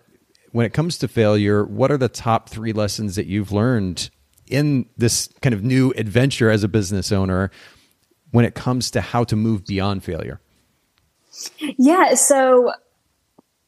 When 0.50 0.66
it 0.66 0.72
comes 0.72 0.98
to 0.98 1.08
failure, 1.08 1.64
what 1.64 1.92
are 1.92 1.96
the 1.96 2.08
top 2.08 2.48
three 2.48 2.72
lessons 2.72 3.14
that 3.14 3.26
you've 3.26 3.52
learned 3.52 4.10
in 4.48 4.86
this 4.96 5.28
kind 5.42 5.54
of 5.54 5.62
new 5.62 5.92
adventure 5.92 6.50
as 6.50 6.64
a 6.64 6.68
business 6.68 7.12
owner 7.12 7.52
when 8.32 8.44
it 8.44 8.56
comes 8.56 8.90
to 8.90 9.00
how 9.00 9.22
to 9.24 9.36
move 9.36 9.64
beyond 9.64 10.02
failure? 10.02 10.40
Yeah. 11.76 12.14
So 12.14 12.72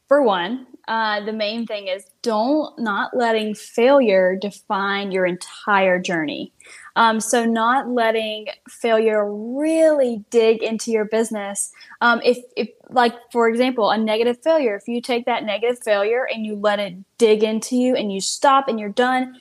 for 0.07 0.21
one, 0.21 0.67
uh, 0.87 1.23
the 1.23 1.31
main 1.31 1.65
thing 1.65 1.87
is 1.87 2.05
don't 2.21 2.77
not 2.77 3.15
letting 3.15 3.55
failure 3.55 4.35
define 4.35 5.11
your 5.11 5.25
entire 5.25 5.99
journey. 5.99 6.51
Um, 6.95 7.21
so 7.21 7.45
not 7.45 7.87
letting 7.87 8.47
failure 8.67 9.33
really 9.33 10.25
dig 10.29 10.61
into 10.63 10.91
your 10.91 11.05
business. 11.05 11.71
Um, 12.01 12.19
if, 12.25 12.39
if, 12.57 12.69
like, 12.89 13.13
for 13.31 13.47
example, 13.47 13.89
a 13.89 13.97
negative 13.97 14.41
failure, 14.43 14.75
if 14.75 14.87
you 14.87 15.01
take 15.01 15.25
that 15.27 15.45
negative 15.45 15.81
failure 15.81 16.27
and 16.29 16.45
you 16.45 16.55
let 16.55 16.79
it 16.79 16.95
dig 17.17 17.43
into 17.43 17.77
you 17.77 17.95
and 17.95 18.11
you 18.11 18.19
stop 18.19 18.67
and 18.67 18.79
you're 18.79 18.89
done, 18.89 19.39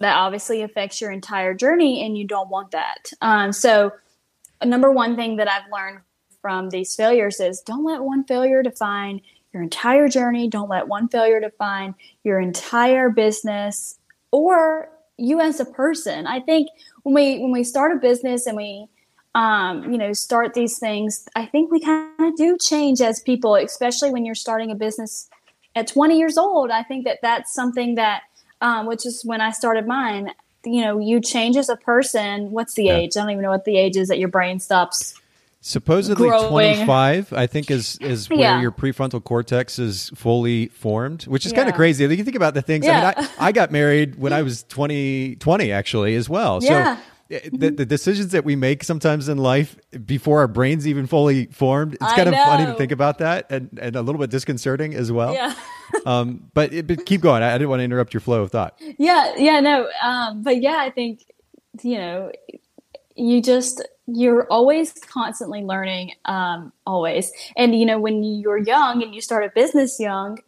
that 0.00 0.16
obviously 0.16 0.60
affects 0.62 1.00
your 1.00 1.10
entire 1.10 1.54
journey 1.54 2.04
and 2.04 2.18
you 2.18 2.26
don't 2.26 2.50
want 2.50 2.72
that. 2.72 3.10
Um, 3.22 3.52
so, 3.52 3.92
number 4.62 4.90
one 4.92 5.16
thing 5.16 5.36
that 5.36 5.48
I've 5.48 5.70
learned 5.72 6.00
from 6.40 6.70
these 6.70 6.94
failures 6.94 7.40
is 7.40 7.60
don't 7.60 7.84
let 7.84 8.02
one 8.02 8.24
failure 8.24 8.62
define 8.62 9.20
your 9.52 9.62
entire 9.62 10.08
journey. 10.08 10.48
Don't 10.48 10.68
let 10.68 10.88
one 10.88 11.08
failure 11.08 11.40
define 11.40 11.94
your 12.24 12.40
entire 12.40 13.10
business 13.10 13.98
or 14.30 14.88
you 15.16 15.40
as 15.40 15.60
a 15.60 15.64
person. 15.64 16.26
I 16.26 16.40
think 16.40 16.68
when 17.02 17.14
we 17.14 17.38
when 17.38 17.52
we 17.52 17.64
start 17.64 17.92
a 17.92 17.98
business 17.98 18.46
and 18.46 18.56
we 18.56 18.86
um, 19.34 19.90
you 19.90 19.98
know 19.98 20.12
start 20.12 20.54
these 20.54 20.78
things, 20.78 21.26
I 21.36 21.46
think 21.46 21.70
we 21.70 21.80
kind 21.80 22.20
of 22.20 22.36
do 22.36 22.56
change 22.58 23.00
as 23.00 23.20
people, 23.20 23.56
especially 23.56 24.10
when 24.10 24.24
you're 24.24 24.34
starting 24.34 24.70
a 24.70 24.74
business 24.74 25.28
at 25.76 25.86
20 25.86 26.18
years 26.18 26.36
old. 26.36 26.70
I 26.70 26.82
think 26.82 27.04
that 27.04 27.18
that's 27.22 27.52
something 27.52 27.96
that 27.96 28.22
um, 28.60 28.86
which 28.86 29.06
is 29.06 29.24
when 29.24 29.40
I 29.40 29.50
started 29.50 29.86
mine. 29.86 30.32
You 30.64 30.82
know, 30.82 30.98
you 30.98 31.20
change 31.20 31.56
as 31.56 31.70
a 31.70 31.76
person. 31.76 32.50
What's 32.50 32.74
the 32.74 32.84
yeah. 32.84 32.96
age? 32.96 33.16
I 33.16 33.20
don't 33.20 33.30
even 33.30 33.42
know 33.42 33.50
what 33.50 33.64
the 33.64 33.78
age 33.78 33.96
is 33.96 34.08
that 34.08 34.18
your 34.18 34.28
brain 34.28 34.60
stops 34.60 35.19
supposedly 35.62 36.28
growing. 36.28 36.48
25 36.48 37.34
i 37.34 37.46
think 37.46 37.70
is 37.70 37.98
is 37.98 38.30
where 38.30 38.38
yeah. 38.38 38.60
your 38.62 38.72
prefrontal 38.72 39.22
cortex 39.22 39.78
is 39.78 40.10
fully 40.14 40.68
formed 40.68 41.24
which 41.24 41.44
is 41.44 41.52
yeah. 41.52 41.58
kind 41.58 41.68
of 41.68 41.74
crazy 41.74 42.02
you 42.04 42.24
think 42.24 42.36
about 42.36 42.54
the 42.54 42.62
things 42.62 42.86
yeah. 42.86 43.12
i 43.14 43.20
mean 43.20 43.28
I, 43.38 43.48
I, 43.48 43.52
got 43.52 43.70
married 43.80 44.16
when 44.16 44.32
i 44.32 44.40
was 44.40 44.62
20 44.64 45.36
20 45.36 45.70
actually 45.72 46.14
as 46.14 46.30
well 46.30 46.62
so 46.62 46.96
the, 47.28 47.70
the, 47.70 47.86
decisions 47.86 48.32
that 48.32 48.44
we 48.44 48.56
make 48.56 48.82
sometimes 48.82 49.28
in 49.28 49.38
life 49.38 49.78
before 50.04 50.40
our 50.40 50.48
brains 50.48 50.88
even 50.88 51.06
fully 51.06 51.46
formed 51.46 51.94
it's 51.94 52.12
kind 52.14 52.28
of 52.28 52.34
funny 52.34 52.66
to 52.66 52.74
think 52.74 52.90
about 52.90 53.18
that 53.18 53.46
and, 53.50 53.78
and 53.80 53.94
a 53.96 54.02
little 54.02 54.18
bit 54.18 54.30
disconcerting 54.30 54.94
as 54.94 55.12
well 55.12 55.34
yeah 55.34 55.54
um, 56.06 56.50
but, 56.54 56.72
it, 56.72 56.86
but 56.86 57.04
keep 57.06 57.20
going 57.20 57.42
I, 57.42 57.50
I, 57.50 57.58
didn't 57.58 57.68
want 57.68 57.80
to 57.80 57.84
interrupt 57.84 58.14
your 58.14 58.20
flow 58.20 58.42
of 58.42 58.50
thought 58.50 58.80
yeah 58.98 59.34
yeah 59.36 59.60
no 59.60 59.88
um, 60.02 60.42
but 60.42 60.60
yeah 60.60 60.78
i 60.78 60.90
think 60.90 61.22
you 61.82 61.98
know 61.98 62.32
you 63.16 63.42
just 63.42 63.86
you're 64.06 64.46
always 64.46 64.92
constantly 64.92 65.62
learning 65.62 66.12
um, 66.24 66.72
always 66.86 67.32
and 67.56 67.78
you 67.78 67.86
know 67.86 67.98
when 67.98 68.22
you're 68.22 68.58
young 68.58 69.02
and 69.02 69.14
you 69.14 69.20
start 69.20 69.44
a 69.44 69.50
business 69.54 70.00
young 70.00 70.38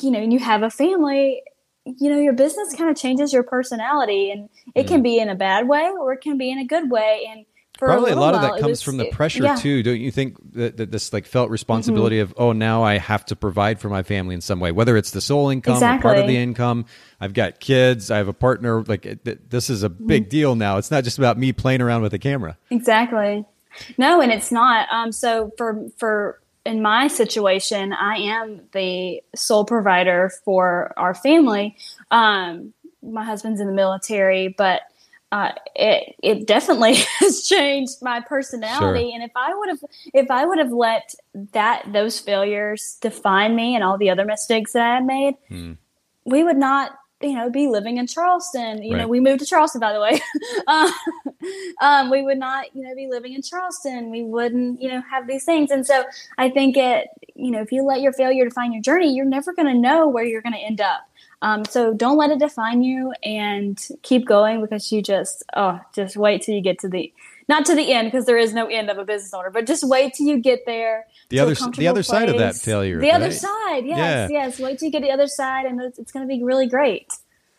you 0.00 0.10
know 0.10 0.18
and 0.18 0.32
you 0.32 0.38
have 0.38 0.62
a 0.62 0.70
family 0.70 1.42
you 1.84 2.10
know 2.10 2.18
your 2.18 2.32
business 2.32 2.74
kind 2.74 2.90
of 2.90 2.96
changes 2.96 3.32
your 3.32 3.42
personality 3.42 4.30
and 4.30 4.48
it 4.74 4.84
mm. 4.84 4.88
can 4.88 5.02
be 5.02 5.18
in 5.18 5.28
a 5.28 5.34
bad 5.34 5.68
way 5.68 5.90
or 6.00 6.12
it 6.12 6.20
can 6.20 6.36
be 6.36 6.50
in 6.50 6.58
a 6.58 6.64
good 6.64 6.90
way 6.90 7.26
and 7.30 7.46
Probably 7.78 8.10
a, 8.10 8.14
a 8.14 8.16
lot 8.16 8.34
while, 8.34 8.44
of 8.44 8.52
that 8.52 8.60
comes 8.60 8.70
was, 8.70 8.82
from 8.82 8.96
the 8.96 9.06
pressure 9.06 9.44
yeah. 9.44 9.54
too, 9.54 9.82
don't 9.84 10.00
you 10.00 10.10
think? 10.10 10.36
That, 10.54 10.76
that 10.78 10.90
this 10.90 11.12
like 11.12 11.26
felt 11.26 11.48
responsibility 11.50 12.16
mm-hmm. 12.16 12.32
of 12.32 12.34
oh 12.36 12.52
now 12.52 12.82
I 12.82 12.98
have 12.98 13.24
to 13.26 13.36
provide 13.36 13.80
for 13.80 13.88
my 13.88 14.02
family 14.02 14.34
in 14.34 14.40
some 14.40 14.58
way, 14.58 14.72
whether 14.72 14.96
it's 14.96 15.12
the 15.12 15.20
sole 15.20 15.48
income 15.48 15.74
exactly. 15.74 15.98
or 15.98 16.14
part 16.14 16.18
of 16.18 16.26
the 16.26 16.36
income. 16.36 16.86
I've 17.20 17.34
got 17.34 17.60
kids, 17.60 18.10
I 18.10 18.16
have 18.16 18.28
a 18.28 18.32
partner. 18.32 18.82
Like 18.82 19.06
it, 19.06 19.50
this 19.50 19.70
is 19.70 19.84
a 19.84 19.88
big 19.88 20.24
mm-hmm. 20.24 20.30
deal 20.30 20.54
now. 20.56 20.78
It's 20.78 20.90
not 20.90 21.04
just 21.04 21.18
about 21.18 21.38
me 21.38 21.52
playing 21.52 21.80
around 21.80 22.02
with 22.02 22.12
a 22.14 22.18
camera. 22.18 22.58
Exactly. 22.70 23.44
No, 23.96 24.20
and 24.20 24.32
it's 24.32 24.50
not. 24.50 24.88
Um, 24.92 25.12
so 25.12 25.52
for 25.56 25.88
for 25.96 26.40
in 26.66 26.82
my 26.82 27.06
situation, 27.06 27.92
I 27.92 28.16
am 28.16 28.62
the 28.72 29.22
sole 29.34 29.64
provider 29.64 30.32
for 30.44 30.92
our 30.96 31.14
family. 31.14 31.76
Um, 32.10 32.74
my 33.02 33.24
husband's 33.24 33.60
in 33.60 33.68
the 33.68 33.72
military, 33.72 34.48
but 34.48 34.82
uh, 35.30 35.52
it 35.74 36.14
it 36.22 36.46
definitely 36.46 36.94
has 37.18 37.42
changed 37.42 37.96
my 38.00 38.20
personality. 38.20 39.10
Sure. 39.10 39.14
And 39.14 39.22
if 39.22 39.32
I 39.36 39.54
would 39.54 39.68
have 39.68 39.80
if 40.14 40.30
I 40.30 40.46
would 40.46 40.58
have 40.58 40.72
let 40.72 41.14
that 41.52 41.92
those 41.92 42.18
failures 42.18 42.96
define 43.00 43.54
me 43.54 43.74
and 43.74 43.84
all 43.84 43.98
the 43.98 44.10
other 44.10 44.24
mistakes 44.24 44.72
that 44.72 44.82
I 44.82 44.94
had 44.94 45.04
made, 45.06 45.34
hmm. 45.48 45.72
we 46.24 46.44
would 46.44 46.56
not 46.56 46.92
you 47.20 47.34
know 47.34 47.50
be 47.50 47.66
living 47.66 47.98
in 47.98 48.06
Charleston. 48.06 48.82
You 48.82 48.92
right. 48.92 49.02
know, 49.02 49.08
we 49.08 49.20
moved 49.20 49.40
to 49.40 49.46
Charleston 49.46 49.80
by 49.80 49.92
the 49.92 50.00
way. 50.00 50.20
uh, 50.66 50.90
um, 51.82 52.10
we 52.10 52.22
would 52.22 52.38
not 52.38 52.74
you 52.74 52.82
know 52.82 52.94
be 52.94 53.06
living 53.06 53.34
in 53.34 53.42
Charleston. 53.42 54.10
We 54.10 54.22
wouldn't 54.22 54.80
you 54.80 54.88
know 54.88 55.02
have 55.10 55.26
these 55.26 55.44
things. 55.44 55.70
And 55.70 55.86
so 55.86 56.04
I 56.38 56.48
think 56.48 56.78
it 56.78 57.08
you 57.34 57.50
know 57.50 57.60
if 57.60 57.70
you 57.70 57.82
let 57.82 58.00
your 58.00 58.14
failure 58.14 58.44
define 58.44 58.72
your 58.72 58.82
journey, 58.82 59.14
you're 59.14 59.26
never 59.26 59.52
going 59.52 59.68
to 59.68 59.78
know 59.78 60.08
where 60.08 60.24
you're 60.24 60.42
going 60.42 60.54
to 60.54 60.58
end 60.58 60.80
up. 60.80 61.02
Um, 61.40 61.64
so 61.64 61.94
don't 61.94 62.16
let 62.16 62.30
it 62.30 62.40
define 62.40 62.82
you 62.82 63.12
and 63.22 63.78
keep 64.02 64.26
going 64.26 64.60
because 64.60 64.90
you 64.90 65.02
just, 65.02 65.44
oh, 65.54 65.80
just 65.94 66.16
wait 66.16 66.42
till 66.42 66.54
you 66.54 66.60
get 66.60 66.80
to 66.80 66.88
the, 66.88 67.12
not 67.48 67.64
to 67.66 67.74
the 67.76 67.92
end 67.92 68.10
because 68.10 68.26
there 68.26 68.38
is 68.38 68.52
no 68.52 68.66
end 68.66 68.90
of 68.90 68.98
a 68.98 69.04
business 69.04 69.32
owner, 69.32 69.50
but 69.50 69.66
just 69.66 69.84
wait 69.84 70.14
till 70.14 70.26
you 70.26 70.38
get 70.38 70.66
there. 70.66 71.06
The 71.28 71.38
other, 71.38 71.54
the 71.54 71.86
other 71.86 72.00
place. 72.02 72.08
side 72.08 72.28
of 72.28 72.38
that 72.38 72.56
failure. 72.56 72.98
The 72.98 73.08
right? 73.08 73.14
other 73.14 73.30
side. 73.30 73.86
Yes. 73.86 74.30
Yeah. 74.30 74.46
Yes. 74.46 74.58
Wait 74.58 74.78
till 74.78 74.86
you 74.86 74.92
get 74.92 75.00
to 75.00 75.06
the 75.06 75.12
other 75.12 75.28
side 75.28 75.64
and 75.66 75.80
it's, 75.80 75.98
it's 75.98 76.10
going 76.10 76.26
to 76.26 76.28
be 76.28 76.42
really 76.42 76.66
great. 76.66 77.12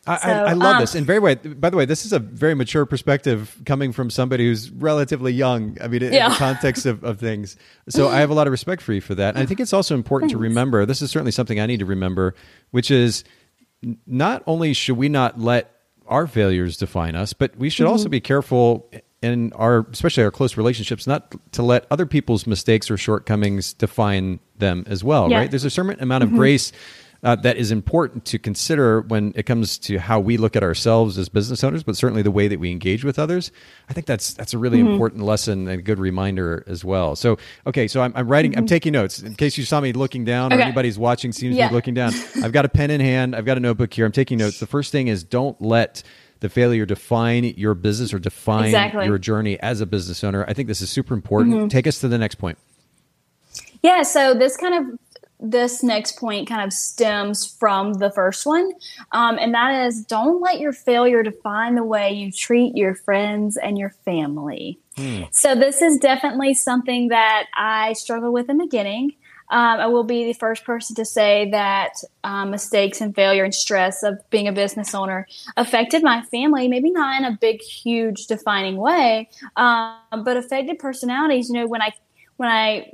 I, 0.07 0.17
so, 0.17 0.27
I, 0.27 0.31
I, 0.31 0.53
love 0.53 0.75
um, 0.75 0.81
this. 0.81 0.95
And 0.95 1.05
very 1.05 1.19
way, 1.19 1.35
by 1.35 1.69
the 1.69 1.77
way, 1.77 1.85
this 1.85 2.05
is 2.05 2.13
a 2.13 2.19
very 2.19 2.55
mature 2.55 2.85
perspective 2.85 3.61
coming 3.65 3.91
from 3.91 4.09
somebody 4.09 4.45
who's 4.45 4.71
relatively 4.71 5.33
young. 5.33 5.77
I 5.81 5.87
mean, 5.87 6.01
in, 6.01 6.13
yeah. 6.13 6.29
the 6.29 6.35
context 6.35 6.85
of, 6.85 7.03
of 7.03 7.19
things. 7.19 7.55
So 7.89 8.07
I 8.07 8.19
have 8.19 8.29
a 8.29 8.35
lot 8.35 8.45
of 8.45 8.51
respect 8.51 8.83
for 8.83 8.93
you 8.93 9.01
for 9.01 9.15
that. 9.15 9.33
And 9.33 9.41
I 9.41 9.47
think 9.47 9.59
it's 9.59 9.73
also 9.73 9.95
important 9.95 10.29
Thanks. 10.29 10.37
to 10.37 10.43
remember. 10.43 10.85
This 10.85 11.01
is 11.01 11.09
certainly 11.09 11.31
something 11.31 11.59
I 11.59 11.65
need 11.65 11.79
to 11.79 11.87
remember, 11.87 12.35
which 12.69 12.91
is 12.91 13.23
not 14.05 14.43
only 14.45 14.73
should 14.73 14.97
we 14.97 15.09
not 15.09 15.39
let 15.39 15.75
our 16.07 16.27
failures 16.27 16.77
define 16.77 17.15
us, 17.15 17.33
but 17.33 17.55
we 17.57 17.69
should 17.69 17.85
mm-hmm. 17.85 17.91
also 17.91 18.09
be 18.09 18.19
careful 18.19 18.89
in 19.21 19.53
our, 19.53 19.85
especially 19.91 20.23
our 20.23 20.31
close 20.31 20.57
relationships, 20.57 21.05
not 21.05 21.35
to 21.51 21.61
let 21.61 21.85
other 21.91 22.05
people's 22.05 22.47
mistakes 22.47 22.89
or 22.89 22.97
shortcomings 22.97 23.73
define 23.73 24.39
them 24.57 24.83
as 24.87 25.03
well. 25.03 25.29
Right? 25.29 25.49
There's 25.49 25.65
a 25.65 25.69
certain 25.69 26.01
amount 26.01 26.23
of 26.23 26.29
mm-hmm. 26.29 26.37
grace 26.37 26.71
uh, 27.23 27.35
that 27.35 27.57
is 27.57 27.71
important 27.71 28.25
to 28.25 28.39
consider 28.39 29.01
when 29.01 29.33
it 29.35 29.43
comes 29.43 29.77
to 29.77 29.97
how 29.97 30.19
we 30.19 30.37
look 30.37 30.55
at 30.55 30.63
ourselves 30.63 31.17
as 31.17 31.27
business 31.27 31.63
owners, 31.63 31.83
but 31.83 31.97
certainly 31.97 32.21
the 32.21 32.31
way 32.31 32.47
that 32.47 32.59
we 32.59 32.71
engage 32.71 33.03
with 33.03 33.19
others. 33.19 33.51
I 33.89 33.93
think 33.93 34.07
that's 34.07 34.33
that's 34.33 34.53
a 34.53 34.57
really 34.57 34.79
mm-hmm. 34.79 34.91
important 34.91 35.23
lesson 35.23 35.67
and 35.67 35.79
a 35.79 35.81
good 35.81 35.99
reminder 35.99 36.63
as 36.67 36.85
well. 36.85 37.15
So, 37.15 37.37
okay, 37.67 37.87
so 37.87 38.01
I'm, 38.01 38.13
I'm 38.15 38.27
writing, 38.27 38.51
mm-hmm. 38.51 38.59
I'm 38.59 38.67
taking 38.67 38.93
notes 38.93 39.19
in 39.19 39.35
case 39.35 39.57
you 39.57 39.65
saw 39.65 39.81
me 39.81 39.91
looking 39.91 40.23
down 40.23 40.53
okay. 40.53 40.61
or 40.61 40.63
anybody's 40.63 40.97
watching 40.97 41.31
seems 41.31 41.55
yeah. 41.55 41.65
to 41.65 41.69
be 41.71 41.75
looking 41.75 41.93
down. 41.93 42.13
I've 42.43 42.53
got 42.53 42.65
a 42.65 42.69
pen 42.69 42.89
in 42.91 43.01
hand, 43.01 43.35
I've 43.35 43.45
got 43.45 43.57
a 43.57 43.61
notebook 43.61 43.93
here. 43.93 44.05
I'm 44.05 44.11
taking 44.11 44.37
notes. 44.37 44.59
The 44.59 44.67
first 44.67 44.91
thing 44.91 45.07
is 45.07 45.23
don't 45.23 45.61
let 45.61 46.03
the 46.39 46.47
failure 46.47 46.85
define 46.85 47.43
your 47.43 47.73
business 47.73 48.13
or 48.13 48.19
define 48.19 48.65
exactly. 48.65 49.05
your 49.05 49.17
journey 49.17 49.59
as 49.59 49.81
a 49.81 49.85
business 49.85 50.23
owner. 50.23 50.45
I 50.47 50.53
think 50.53 50.69
this 50.69 50.81
is 50.81 50.89
super 50.89 51.13
important. 51.13 51.55
Mm-hmm. 51.55 51.67
Take 51.67 51.85
us 51.85 51.99
to 51.99 52.07
the 52.07 52.17
next 52.17 52.35
point. 52.35 52.57
Yeah, 53.81 54.03
so 54.03 54.33
this 54.33 54.57
kind 54.57 54.73
of 54.73 54.99
this 55.39 55.81
next 55.83 56.17
point 56.17 56.47
kind 56.47 56.61
of 56.61 56.73
stems 56.73 57.45
from 57.45 57.93
the 57.93 58.11
first 58.11 58.45
one, 58.45 58.71
um, 59.11 59.37
and 59.39 59.53
that 59.53 59.85
is 59.87 60.03
don't 60.03 60.41
let 60.41 60.59
your 60.59 60.73
failure 60.73 61.23
define 61.23 61.75
the 61.75 61.83
way 61.83 62.11
you 62.11 62.31
treat 62.31 62.75
your 62.75 62.95
friends 62.95 63.57
and 63.57 63.77
your 63.77 63.91
family. 64.05 64.79
Hmm. 64.97 65.23
So, 65.31 65.55
this 65.55 65.81
is 65.81 65.97
definitely 65.97 66.53
something 66.53 67.07
that 67.07 67.47
I 67.55 67.93
struggled 67.93 68.33
with 68.33 68.49
in 68.49 68.57
the 68.57 68.65
beginning. 68.65 69.13
Um, 69.51 69.79
I 69.79 69.87
will 69.87 70.03
be 70.03 70.25
the 70.25 70.33
first 70.33 70.63
person 70.63 70.95
to 70.97 71.05
say 71.05 71.49
that 71.49 71.93
um, 72.23 72.51
mistakes 72.51 73.01
and 73.01 73.15
failure 73.15 73.43
and 73.43 73.55
stress 73.55 74.03
of 74.03 74.19
being 74.29 74.47
a 74.47 74.51
business 74.51 74.93
owner 74.93 75.27
affected 75.57 76.03
my 76.03 76.21
family, 76.23 76.67
maybe 76.67 76.91
not 76.91 77.19
in 77.19 77.25
a 77.25 77.35
big, 77.35 77.61
huge, 77.61 78.27
defining 78.27 78.77
way, 78.77 79.27
um, 79.55 79.97
but 80.23 80.37
affected 80.37 80.77
personalities. 80.77 81.49
You 81.49 81.55
know, 81.55 81.67
when 81.67 81.81
I 81.81 81.93
when 82.39 82.47
I 82.47 82.93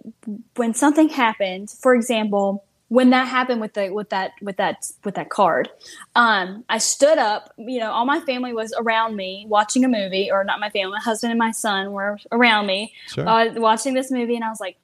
when 0.55 0.73
something 0.73 1.07
happened, 1.07 1.69
for 1.69 1.93
example, 1.93 2.65
when 2.87 3.11
that 3.11 3.27
happened 3.27 3.61
with 3.61 3.75
the 3.75 3.91
with 3.91 4.09
that 4.09 4.31
with 4.41 4.57
that 4.57 4.91
with 5.03 5.13
that 5.15 5.29
card, 5.29 5.69
um, 6.15 6.65
I 6.67 6.79
stood 6.79 7.19
up. 7.19 7.53
You 7.55 7.79
know, 7.79 7.91
all 7.91 8.05
my 8.05 8.21
family 8.21 8.53
was 8.53 8.73
around 8.75 9.15
me 9.15 9.45
watching 9.47 9.85
a 9.85 9.87
movie, 9.87 10.31
or 10.31 10.43
not 10.43 10.59
my 10.59 10.71
family, 10.71 10.93
my 10.93 10.99
husband 10.99 11.29
and 11.29 11.37
my 11.37 11.51
son 11.51 11.91
were 11.91 12.17
around 12.31 12.65
me 12.65 12.91
sure. 13.07 13.29
uh, 13.29 13.53
watching 13.53 13.93
this 13.93 14.09
movie, 14.09 14.33
and 14.33 14.43
I 14.43 14.49
was 14.49 14.59
like, 14.59 14.77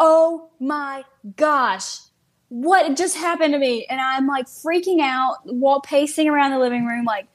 "Oh 0.00 0.48
my 0.58 1.04
gosh!" 1.36 1.98
What 2.48 2.96
just 2.96 3.18
happened 3.18 3.52
to 3.52 3.58
me? 3.58 3.84
And 3.90 4.00
I'm 4.00 4.26
like 4.26 4.46
freaking 4.46 5.02
out, 5.02 5.40
while 5.44 5.82
pacing 5.82 6.26
around 6.26 6.52
the 6.52 6.58
living 6.58 6.86
room, 6.86 7.04
like, 7.04 7.26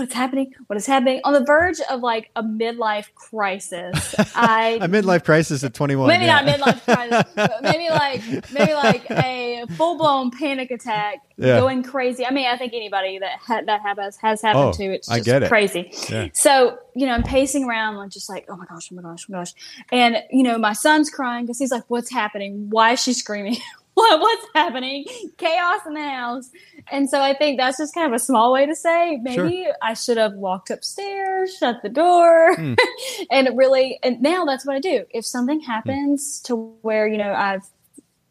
what 0.00 0.08
is 0.08 0.14
happening? 0.14 0.54
What 0.66 0.76
is 0.76 0.86
happening? 0.86 1.20
On 1.24 1.32
the 1.32 1.44
verge 1.44 1.78
of 1.90 2.00
like 2.00 2.30
a 2.34 2.42
midlife 2.42 3.12
crisis. 3.14 4.14
I 4.34 4.78
a 4.80 4.88
midlife 4.88 5.24
crisis 5.24 5.62
at 5.62 5.74
21. 5.74 6.08
Maybe 6.08 6.24
yeah. 6.24 6.40
not 6.40 6.58
midlife 6.58 6.84
crisis. 6.84 7.32
maybe 7.62 7.90
like 7.90 8.52
maybe 8.52 8.72
like 8.72 9.10
a 9.10 9.66
full 9.76 9.98
blown 9.98 10.30
panic 10.30 10.70
attack, 10.70 11.18
yeah. 11.36 11.60
going 11.60 11.82
crazy. 11.82 12.24
I 12.24 12.30
mean, 12.30 12.46
I 12.46 12.56
think 12.56 12.72
anybody 12.72 13.18
that 13.18 13.38
ha- 13.38 13.62
that 13.66 13.82
has 13.82 14.16
has 14.16 14.42
happened 14.42 14.64
oh, 14.64 14.72
to 14.72 14.84
it's 14.94 15.08
just 15.08 15.28
it. 15.28 15.48
crazy. 15.48 15.92
Yeah. 16.08 16.28
So 16.32 16.78
you 16.94 17.06
know, 17.06 17.12
I'm 17.12 17.22
pacing 17.22 17.64
around, 17.64 17.96
like 17.96 18.10
just 18.10 18.28
like, 18.28 18.46
oh 18.48 18.56
my 18.56 18.64
gosh, 18.66 18.88
oh 18.90 18.96
my 18.96 19.02
gosh, 19.02 19.26
oh 19.28 19.32
my 19.32 19.38
gosh, 19.38 19.52
and 19.92 20.16
you 20.30 20.42
know, 20.42 20.58
my 20.58 20.72
son's 20.72 21.10
crying 21.10 21.44
because 21.44 21.58
he's 21.58 21.70
like, 21.70 21.84
what's 21.88 22.10
happening? 22.10 22.70
Why 22.70 22.92
is 22.92 23.02
she 23.02 23.12
screaming? 23.12 23.56
what, 24.00 24.20
what's 24.20 24.46
happening? 24.54 25.04
Chaos 25.36 25.80
in 25.86 25.94
the 25.94 26.02
house. 26.02 26.50
And 26.90 27.08
so 27.08 27.20
I 27.20 27.34
think 27.34 27.58
that's 27.58 27.78
just 27.78 27.94
kind 27.94 28.06
of 28.06 28.12
a 28.12 28.18
small 28.18 28.52
way 28.52 28.66
to 28.66 28.74
say 28.74 29.18
maybe 29.22 29.64
sure. 29.64 29.74
I 29.82 29.94
should 29.94 30.16
have 30.16 30.34
walked 30.34 30.70
upstairs, 30.70 31.56
shut 31.56 31.82
the 31.82 31.88
door, 31.88 32.56
mm. 32.56 32.76
and 33.30 33.48
really. 33.56 33.98
And 34.02 34.20
now 34.22 34.44
that's 34.44 34.66
what 34.66 34.76
I 34.76 34.80
do. 34.80 35.04
If 35.10 35.26
something 35.26 35.60
happens 35.60 36.40
mm. 36.40 36.44
to 36.46 36.56
where 36.82 37.06
you 37.06 37.18
know 37.18 37.32
I've 37.32 37.66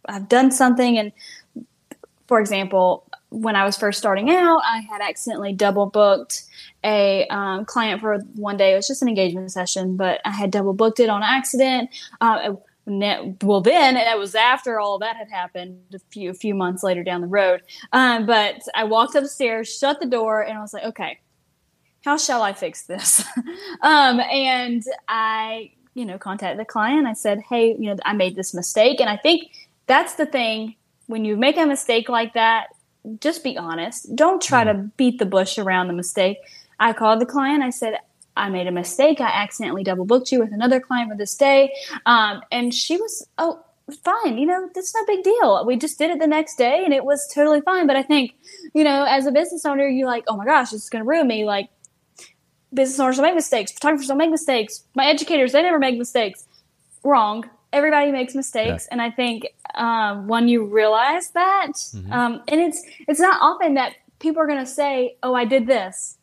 I've 0.06 0.28
done 0.28 0.52
something, 0.52 0.98
and 0.98 1.12
for 2.28 2.40
example, 2.40 3.06
when 3.30 3.56
I 3.56 3.64
was 3.64 3.78
first 3.78 4.00
starting 4.00 4.30
out, 4.32 4.62
I 4.66 4.80
had 4.90 5.02
accidentally 5.02 5.54
double 5.54 5.86
booked 5.86 6.44
a 6.84 7.28
um, 7.28 7.66
client 7.66 8.02
for 8.02 8.20
one 8.36 8.58
day. 8.58 8.74
It 8.74 8.76
was 8.76 8.88
just 8.88 9.02
an 9.02 9.08
engagement 9.08 9.52
session, 9.52 9.98
but 9.98 10.22
I 10.26 10.32
had 10.32 10.52
double 10.52 10.74
booked 10.74 11.00
it 11.00 11.10
on 11.10 11.22
accident. 11.24 11.90
Uh, 12.22 12.54
well, 12.90 13.62
then 13.62 13.98
it 13.98 14.18
was 14.18 14.36
after 14.36 14.80
all 14.80 15.00
that 15.00 15.16
had 15.16 15.30
happened, 15.30 15.80
a 15.94 16.00
few 16.12 16.30
a 16.30 16.34
few 16.34 16.56
months 16.56 16.84
later 16.84 17.04
down 17.04 17.22
the 17.22 17.28
road. 17.28 17.62
Um, 17.94 18.26
but 18.26 18.62
I 18.76 18.84
walked 18.84 19.16
upstairs, 19.16 19.74
shut 19.76 20.00
the 20.00 20.08
door, 20.08 20.42
and 20.42 20.58
I 20.58 20.62
was 20.62 20.74
like, 20.74 20.84
okay, 20.84 21.20
how 22.04 22.18
shall 22.18 22.42
I 22.42 22.54
fix 22.54 22.84
this? 22.84 23.24
um, 23.82 24.20
and 24.20 24.84
I, 25.08 25.72
you 25.94 26.06
know, 26.06 26.18
contacted 26.18 26.60
the 26.60 26.66
client. 26.66 27.08
I 27.08 27.14
said, 27.14 27.42
hey, 27.50 27.76
you 27.78 27.94
know, 27.94 27.98
I 28.06 28.14
made 28.14 28.36
this 28.36 28.54
mistake, 28.54 29.00
and 29.00 29.10
I 29.10 29.18
think 29.18 29.52
that's 29.88 30.16
the 30.16 30.26
thing 30.26 30.76
when 31.08 31.26
you 31.26 31.36
make 31.38 31.58
a 31.58 31.66
mistake 31.66 32.10
like 32.10 32.34
that 32.34 32.68
just 33.20 33.44
be 33.44 33.58
honest. 33.58 34.16
Don't 34.16 34.42
try 34.42 34.64
to 34.64 34.74
mm. 34.74 34.92
beat 34.98 35.20
the 35.20 35.26
bush 35.26 35.58
around 35.58 35.88
the 35.88 35.94
mistake. 35.94 36.38
I 36.80 36.94
called 36.94 37.22
the 37.22 37.26
client. 37.26 37.64
I 37.64 37.70
said, 37.70 37.96
I 38.40 38.50
made 38.50 38.68
a 38.68 38.72
mistake. 38.72 39.22
I 39.22 39.28
accidentally 39.28 39.84
double 39.84 40.06
booked 40.06 40.32
you 40.32 40.40
with 40.40 40.54
another 40.54 40.80
client 40.80 41.12
for 41.12 41.18
this 41.18 41.36
day. 41.36 41.74
Um, 42.06 42.42
and 42.52 42.74
she 42.74 42.98
was, 42.98 43.28
oh, 43.38 43.64
fine. 44.04 44.38
You 44.38 44.46
know, 44.46 44.70
that's 44.74 44.94
no 44.96 45.06
big 45.06 45.24
deal. 45.24 45.66
We 45.66 45.76
just 45.76 45.98
did 45.98 46.12
it 46.12 46.20
the 46.20 46.28
next 46.28 46.58
day 46.58 46.84
and 46.84 46.94
it 46.94 47.06
was 47.06 47.28
totally 47.34 47.62
fine. 47.62 47.88
But 47.88 47.96
I 47.96 48.04
think, 48.04 48.36
you 48.74 48.84
know, 48.84 49.04
as 49.04 49.26
a 49.26 49.32
business 49.32 49.66
owner, 49.66 49.88
you're 49.88 50.08
like, 50.08 50.24
oh 50.28 50.38
my 50.38 50.46
gosh, 50.46 50.72
this 50.72 50.84
is 50.84 50.90
going 50.90 51.04
to 51.04 51.10
ruin 51.10 51.28
me. 51.28 51.46
Like, 51.46 51.70
business 52.74 53.00
owners 53.00 53.18
don't 53.18 53.26
make 53.26 53.36
mistakes. 53.36 53.72
Photographers 53.72 54.08
don't 54.08 54.18
make 54.18 54.32
mistakes. 54.32 54.84
My 54.96 55.06
educators, 55.06 55.52
they 55.52 55.64
never 55.64 55.80
make 55.80 55.98
mistakes. 55.98 56.46
Wrong 57.04 57.50
everybody 57.72 58.12
makes 58.12 58.36
mistakes 58.36 58.88
yeah. 58.88 58.94
and 58.94 59.02
i 59.02 59.10
think 59.10 59.48
um, 59.76 60.28
when 60.28 60.48
you 60.48 60.66
realize 60.66 61.30
that 61.32 61.74
mm-hmm. 61.74 62.12
um, 62.12 62.42
and 62.48 62.60
it's 62.60 62.84
it's 63.08 63.20
not 63.20 63.40
often 63.42 63.76
that 63.76 63.94
people 64.20 64.42
are 64.42 64.48
going 64.48 64.60
to 64.60 64.66
say 64.66 65.16
oh 65.24 65.34
i 65.34 65.46
did 65.46 65.68
this 65.68 66.18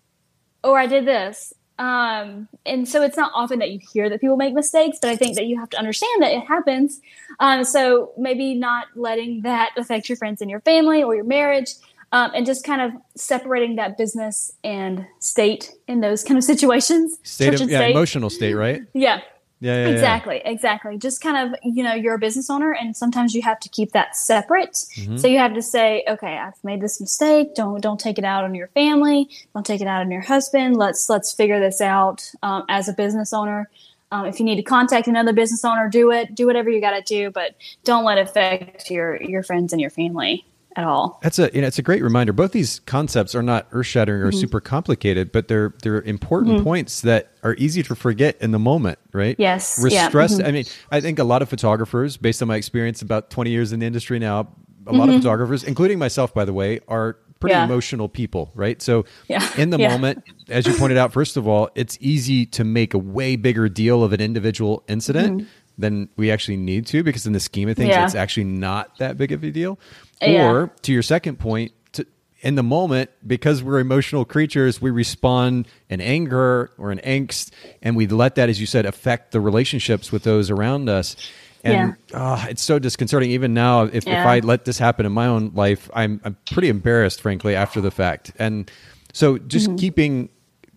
or 0.65 0.79
i 0.79 0.87
did 0.87 1.07
this 1.07 1.53
um, 1.79 2.49
and 2.65 2.89
so 2.89 3.03
it's 3.03 3.17
not 3.17 3.31
often 3.35 3.59
that 3.59 3.71
you 3.71 3.81
hear 3.93 4.09
that 4.09 4.21
people 4.21 4.37
make 4.37 4.55
mistakes 4.55 4.99
but 5.01 5.11
i 5.11 5.17
think 5.17 5.37
that 5.37 5.47
you 5.47 5.59
have 5.59 5.69
to 5.71 5.79
understand 5.79 6.23
that 6.23 6.33
it 6.33 6.45
happens. 6.47 7.01
Um, 7.39 7.65
so 7.65 8.13
maybe 8.17 8.55
not 8.55 8.87
letting 8.95 9.43
that 9.43 9.71
affect 9.77 10.09
your 10.09 10.17
friends 10.17 10.41
and 10.41 10.51
your 10.51 10.61
family 10.61 11.03
or 11.03 11.15
your 11.15 11.25
marriage 11.25 11.71
um, 12.13 12.31
and 12.35 12.47
just 12.47 12.65
kind 12.65 12.81
of 12.81 12.93
separating 13.15 13.77
that 13.77 13.99
business 13.99 14.53
and 14.65 15.07
state 15.19 15.73
in 15.87 16.01
those 16.01 16.23
kind 16.25 16.39
of 16.39 16.45
situations. 16.53 17.19
State 17.23 17.61
of, 17.61 17.69
yeah, 17.69 17.81
state. 17.81 17.91
emotional 17.91 18.31
state 18.31 18.55
right? 18.55 18.83
Yeah 18.95 19.21
yeah, 19.61 19.87
yeah 19.87 19.89
exactly, 19.89 20.43
yeah. 20.45 20.51
exactly. 20.51 20.99
Just 20.99 21.21
kind 21.21 21.55
of, 21.55 21.59
you 21.63 21.83
know, 21.83 21.95
you're 21.95 22.15
a 22.15 22.19
business 22.19 22.51
owner, 22.51 22.73
and 22.73 22.97
sometimes 22.97 23.35
you 23.35 23.43
have 23.43 23.59
to 23.61 23.69
keep 23.69 23.93
that 23.93 24.17
separate. 24.17 24.75
Mm-hmm. 24.97 25.17
So 25.17 25.29
you 25.29 25.39
have 25.39 25.55
to 25.55 25.63
say, 25.63 26.05
okay, 26.09 26.37
I've 26.37 26.63
made 26.63 26.81
this 26.81 27.01
mistake. 27.01 27.55
Don't 27.55 27.81
don't 27.81 27.99
take 27.99 28.19
it 28.19 28.25
out 28.25 28.45
on 28.45 28.55
your 28.55 28.69
family. 28.69 29.29
Don't 29.55 29.65
take 29.65 29.81
it 29.81 29.87
out 29.87 30.03
on 30.03 30.11
your 30.11 30.21
husband. 30.21 30.77
Let's 30.77 31.09
let's 31.09 31.33
figure 31.33 31.61
this 31.61 31.81
out 31.81 32.31
um, 32.43 32.65
as 32.69 32.89
a 32.89 32.93
business 32.93 33.33
owner. 33.33 33.71
Um, 34.13 34.27
if 34.27 34.39
you 34.39 34.45
need 34.45 34.57
to 34.57 34.63
contact 34.63 35.09
another 35.09 35.33
business 35.33 35.65
owner, 35.65 35.89
do 35.89 36.11
it. 36.13 36.35
Do 36.35 36.47
whatever 36.47 36.71
you 36.71 36.81
got 36.81 36.93
to 36.93 37.03
do, 37.03 37.31
but 37.31 37.57
don't 37.85 38.05
let 38.05 38.19
it 38.19 38.29
affect 38.29 38.91
your 38.91 39.23
your 39.23 39.43
friends 39.43 39.73
and 39.73 39.81
your 39.81 39.91
family 39.91 40.45
at 40.77 40.85
all. 40.85 41.19
That's 41.23 41.39
a 41.39 41.51
you 41.55 41.61
know 41.61 41.67
it's 41.67 41.79
a 41.79 41.83
great 41.83 42.03
reminder. 42.03 42.33
Both 42.33 42.53
these 42.53 42.81
concepts 42.81 43.35
are 43.35 43.43
not 43.43 43.67
earth 43.73 43.87
shattering 43.87 44.23
or 44.23 44.31
mm-hmm. 44.31 44.39
super 44.39 44.61
complicated, 44.61 45.33
but 45.33 45.49
they're 45.49 45.75
they're 45.83 46.03
important 46.03 46.57
mm-hmm. 46.57 46.65
points 46.65 47.01
that 47.01 47.33
are 47.43 47.55
easy 47.59 47.83
to 47.85 47.95
forget 47.95 48.37
in 48.41 48.53
the 48.53 48.59
moment, 48.59 48.99
right? 49.13 49.37
Yes. 49.39 49.79
We're 49.83 49.89
yeah. 49.89 50.09
stressed. 50.09 50.39
Mm-hmm. 50.39 50.47
I 50.47 50.53
mean, 50.53 50.65
I 50.91 51.01
think 51.01 51.19
a 51.19 51.25
lot 51.25 51.43
of 51.43 51.49
photographers, 51.49 52.17
based 52.17 52.43
on 52.43 52.49
my 52.49 52.57
experience 52.57 53.03
about 53.03 53.31
twenty 53.31 53.51
years 53.51 53.73
in 53.73 53.81
the 53.81 53.87
industry 53.87 54.19
now, 54.19 54.49
a 54.87 54.93
lot 54.93 55.05
of 55.05 55.15
mm-hmm. 55.15 55.19
photographers, 55.19 55.65
including 55.65 55.99
myself, 55.99 56.35
by 56.35 56.45
the 56.45 56.53
way, 56.53 56.81
are 56.89 57.19
pretty 57.41 57.55
yeah. 57.55 57.65
emotional 57.65 58.09
people, 58.09 58.51
right? 58.55 58.81
So 58.81 59.05
yeah. 59.29 59.47
in 59.57 59.71
the 59.71 59.79
yeah. 59.79 59.91
moment, 59.91 60.25
as 60.49 60.67
you 60.67 60.75
pointed 60.75 60.99
out, 60.99 61.13
first 61.13 61.37
of 61.37 61.47
all, 61.47 61.69
it's 61.75 61.99
easy 62.01 62.47
to 62.47 62.65
make 62.65 62.95
a 62.95 62.99
way 62.99 63.37
bigger 63.37 63.69
deal 63.69 64.03
of 64.03 64.13
an 64.13 64.21
individual 64.21 64.85
incident 64.89 65.43
mm-hmm. 65.43 65.49
Than 65.79 66.09
we 66.17 66.31
actually 66.31 66.57
need 66.57 66.87
to 66.87 67.03
because 67.03 67.27
in 67.27 67.33
the 67.33 67.41
scheme 67.41 67.69
of 67.69 67.77
things, 67.77 67.95
it's 67.95 68.15
actually 68.15 68.45
not 68.45 68.97
that 68.99 69.17
big 69.17 69.33
of 69.33 69.45
a 69.45 69.51
deal. 69.51 69.79
Or 70.23 70.73
to 70.83 70.93
your 70.93 71.03
second 71.03 71.39
point, 71.39 71.73
to, 71.93 72.07
in 72.41 72.55
the 72.55 72.63
moment, 72.63 73.11
because 73.27 73.63
we're 73.63 73.81
emotional 73.81 74.25
creatures, 74.25 74.81
we 74.81 74.91
respond 74.91 75.69
in 75.89 76.01
anger 76.01 76.71
or 76.79 76.91
in 76.93 76.99
angst, 76.99 77.51
and 77.83 77.97
we 77.97 78.07
let 78.07 78.37
that, 78.37 78.49
as 78.49 78.61
you 78.61 78.67
said, 78.67 78.87
affect 78.87 79.33
the 79.33 79.41
relationships 79.41 80.11
with 80.11 80.23
those 80.23 80.51
around 80.51 80.89
us. 80.89 81.17
And 81.65 81.97
yeah. 82.11 82.37
oh, 82.43 82.47
it's 82.49 82.63
so 82.63 82.79
disconcerting. 82.79 83.31
Even 83.33 83.53
now, 83.53 83.83
if, 83.85 84.07
yeah. 84.07 84.21
if 84.21 84.27
I 84.27 84.39
let 84.39 84.65
this 84.65 84.79
happen 84.79 85.05
in 85.05 85.13
my 85.13 85.27
own 85.27 85.51
life, 85.55 85.91
I'm 85.93 86.21
I'm 86.25 86.37
pretty 86.53 86.69
embarrassed, 86.69 87.21
frankly, 87.21 87.57
after 87.57 87.81
the 87.81 87.91
fact. 87.91 88.33
And 88.39 88.71
so, 89.13 89.37
just 89.37 89.67
mm-hmm. 89.67 89.77
keeping 89.77 90.29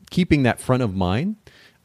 keeping 0.10 0.44
that 0.44 0.60
front 0.60 0.82
of 0.82 0.96
mind 0.96 1.36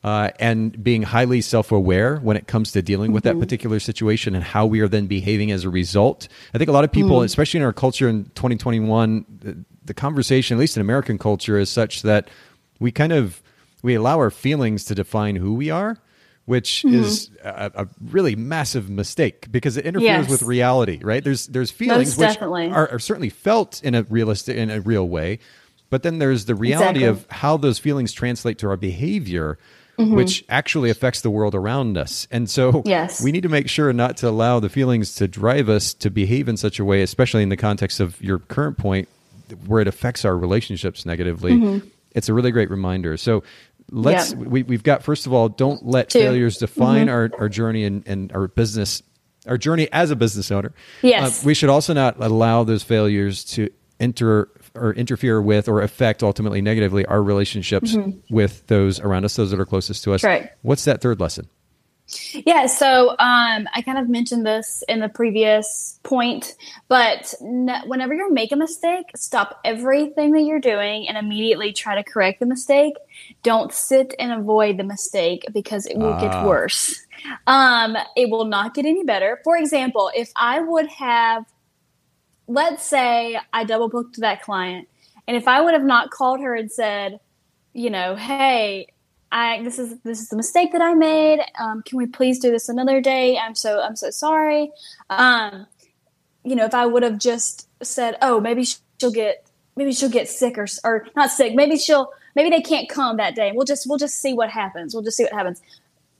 uh, 0.04 0.28
and 0.38 0.84
being 0.84 1.02
highly 1.02 1.40
self 1.40 1.72
aware 1.72 2.18
when 2.18 2.36
it 2.36 2.46
comes 2.46 2.72
to 2.72 2.82
dealing 2.82 3.10
with 3.10 3.24
mm-hmm. 3.24 3.38
that 3.38 3.44
particular 3.44 3.80
situation 3.80 4.34
and 4.34 4.44
how 4.44 4.66
we 4.66 4.80
are 4.80 4.88
then 4.88 5.06
behaving 5.06 5.50
as 5.50 5.64
a 5.64 5.70
result. 5.70 6.28
I 6.52 6.58
think 6.58 6.68
a 6.68 6.72
lot 6.72 6.84
of 6.84 6.92
people, 6.92 7.20
mm. 7.20 7.24
especially 7.24 7.60
in 7.60 7.66
our 7.66 7.72
culture 7.72 8.06
in 8.06 8.26
2021, 8.34 9.24
the, 9.40 9.64
the 9.82 9.94
conversation, 9.94 10.58
at 10.58 10.60
least 10.60 10.76
in 10.76 10.82
American 10.82 11.16
culture, 11.16 11.58
is 11.58 11.70
such 11.70 12.02
that 12.02 12.28
we 12.78 12.92
kind 12.92 13.14
of 13.14 13.42
we 13.82 13.94
allow 13.94 14.18
our 14.18 14.30
feelings 14.30 14.84
to 14.84 14.94
define 14.94 15.36
who 15.36 15.54
we 15.54 15.70
are 15.70 15.98
which 16.46 16.84
mm-hmm. 16.86 16.96
is 16.96 17.30
a, 17.42 17.72
a, 17.74 17.88
really 18.10 18.36
massive 18.36 18.90
mistake 18.90 19.50
because 19.50 19.78
it 19.78 19.86
interferes 19.86 20.28
yes. 20.28 20.30
with 20.30 20.42
reality 20.42 21.00
right 21.02 21.24
there's 21.24 21.46
there's 21.46 21.70
feelings 21.70 22.18
Most 22.18 22.40
which 22.40 22.42
are, 22.42 22.90
are, 22.90 22.98
certainly 22.98 23.30
felt 23.30 23.82
in 23.82 23.94
a 23.94 24.02
realistic 24.02 24.56
in 24.56 24.70
a 24.70 24.80
real 24.80 25.08
way 25.08 25.38
but 25.88 26.02
then 26.02 26.18
there's 26.18 26.44
the 26.44 26.54
reality 26.54 27.04
exactly. 27.04 27.04
of 27.04 27.26
how 27.30 27.56
those 27.56 27.78
feelings 27.78 28.12
translate 28.12 28.58
to 28.58 28.68
our 28.68 28.76
behavior 28.76 29.58
mm-hmm. 29.98 30.14
which 30.14 30.44
actually 30.48 30.90
affects 30.90 31.20
the 31.20 31.30
world 31.30 31.54
around 31.54 31.96
us. 31.96 32.26
And 32.30 32.48
so 32.48 32.82
yes. 32.84 33.22
we 33.22 33.32
need 33.32 33.42
to 33.42 33.48
make 33.48 33.68
sure 33.68 33.92
not 33.92 34.16
to 34.18 34.28
allow 34.28 34.60
the 34.60 34.68
feelings 34.68 35.14
to 35.16 35.28
drive 35.28 35.68
us 35.68 35.94
to 35.94 36.10
behave 36.10 36.48
in 36.48 36.56
such 36.56 36.78
a 36.78 36.84
way, 36.84 37.02
especially 37.02 37.42
in 37.42 37.48
the 37.48 37.56
context 37.56 38.00
of 38.00 38.20
your 38.22 38.38
current 38.38 38.78
point 38.78 39.08
where 39.66 39.80
it 39.80 39.88
affects 39.88 40.24
our 40.24 40.36
relationships 40.36 41.04
negatively. 41.04 41.52
Mm-hmm. 41.52 41.88
It's 42.12 42.28
a 42.28 42.34
really 42.34 42.50
great 42.50 42.70
reminder. 42.70 43.16
So 43.16 43.42
let's 43.90 44.30
yep. 44.30 44.38
we, 44.38 44.62
we've 44.62 44.82
got 44.82 45.02
first 45.02 45.26
of 45.26 45.32
all 45.32 45.48
don't 45.48 45.84
let 45.84 46.10
Two. 46.10 46.20
failures 46.20 46.58
define 46.58 47.06
mm-hmm. 47.06 47.14
our, 47.14 47.30
our 47.38 47.48
journey 47.48 47.84
and, 47.84 48.06
and 48.06 48.32
our 48.32 48.48
business 48.48 49.02
our 49.46 49.58
journey 49.58 49.88
as 49.92 50.10
a 50.10 50.16
business 50.16 50.50
owner 50.50 50.72
yes 51.02 51.42
uh, 51.42 51.46
we 51.46 51.52
should 51.52 51.68
also 51.68 51.92
not 51.92 52.16
allow 52.18 52.64
those 52.64 52.82
failures 52.82 53.44
to 53.44 53.68
enter 54.00 54.48
or 54.74 54.92
interfere 54.94 55.40
with 55.40 55.68
or 55.68 55.80
affect 55.82 56.22
ultimately 56.22 56.60
negatively 56.60 57.06
our 57.06 57.22
relationships 57.22 57.92
mm-hmm. 57.92 58.34
with 58.34 58.66
those 58.66 59.00
around 59.00 59.24
us, 59.24 59.36
those 59.36 59.50
that 59.50 59.60
are 59.60 59.66
closest 59.66 60.04
to 60.04 60.12
us. 60.12 60.24
Right. 60.24 60.50
What's 60.62 60.84
that 60.84 61.00
third 61.00 61.20
lesson? 61.20 61.48
Yeah, 62.32 62.66
so 62.66 63.10
um, 63.10 63.66
I 63.72 63.82
kind 63.82 63.96
of 63.96 64.10
mentioned 64.10 64.44
this 64.44 64.84
in 64.88 65.00
the 65.00 65.08
previous 65.08 65.98
point, 66.02 66.54
but 66.86 67.32
whenever 67.40 68.12
you 68.12 68.30
make 68.30 68.52
a 68.52 68.56
mistake, 68.56 69.06
stop 69.16 69.58
everything 69.64 70.32
that 70.32 70.42
you're 70.42 70.60
doing 70.60 71.08
and 71.08 71.16
immediately 71.16 71.72
try 71.72 71.94
to 71.94 72.04
correct 72.04 72.40
the 72.40 72.46
mistake. 72.46 72.94
Don't 73.42 73.72
sit 73.72 74.14
and 74.18 74.32
avoid 74.32 74.76
the 74.76 74.84
mistake 74.84 75.46
because 75.52 75.86
it 75.86 75.96
will 75.96 76.20
get 76.20 76.34
ah. 76.34 76.46
worse. 76.46 77.06
Um, 77.46 77.96
it 78.16 78.28
will 78.28 78.44
not 78.44 78.74
get 78.74 78.84
any 78.84 79.02
better. 79.02 79.40
For 79.42 79.56
example, 79.56 80.10
if 80.14 80.30
I 80.36 80.60
would 80.60 80.88
have 80.88 81.46
let's 82.46 82.84
say 82.84 83.38
I 83.52 83.64
double 83.64 83.88
booked 83.88 84.20
that 84.20 84.42
client, 84.42 84.88
and 85.26 85.36
if 85.36 85.48
I 85.48 85.60
would 85.60 85.74
have 85.74 85.84
not 85.84 86.10
called 86.10 86.40
her 86.40 86.54
and 86.54 86.70
said, 86.70 87.20
you 87.72 87.90
know, 87.90 88.14
hey, 88.16 88.88
I 89.32 89.62
this 89.62 89.78
is 89.78 89.98
this 90.00 90.20
is 90.20 90.28
the 90.28 90.36
mistake 90.36 90.72
that 90.72 90.80
I 90.80 90.94
made. 90.94 91.40
Um, 91.58 91.82
can 91.82 91.98
we 91.98 92.06
please 92.06 92.38
do 92.38 92.50
this 92.50 92.68
another 92.68 93.00
day? 93.00 93.36
I'm 93.36 93.54
so 93.54 93.80
I'm 93.80 93.96
so 93.96 94.10
sorry. 94.10 94.70
Um, 95.10 95.66
you 96.44 96.54
know, 96.54 96.64
if 96.64 96.74
I 96.74 96.86
would 96.86 97.02
have 97.02 97.18
just 97.18 97.68
said, 97.82 98.16
oh, 98.22 98.40
maybe 98.40 98.64
she'll 99.00 99.10
get 99.10 99.46
maybe 99.76 99.92
she'll 99.92 100.08
get 100.08 100.28
sick 100.28 100.56
or 100.56 100.66
or 100.84 101.06
not 101.16 101.30
sick. 101.30 101.54
Maybe 101.54 101.76
she'll 101.76 102.12
maybe 102.36 102.50
they 102.50 102.60
can't 102.60 102.88
come 102.88 103.16
that 103.16 103.34
day. 103.34 103.52
We'll 103.52 103.66
just 103.66 103.88
we'll 103.88 103.98
just 103.98 104.20
see 104.20 104.34
what 104.34 104.50
happens. 104.50 104.94
We'll 104.94 105.02
just 105.02 105.16
see 105.16 105.24
what 105.24 105.32
happens. 105.32 105.60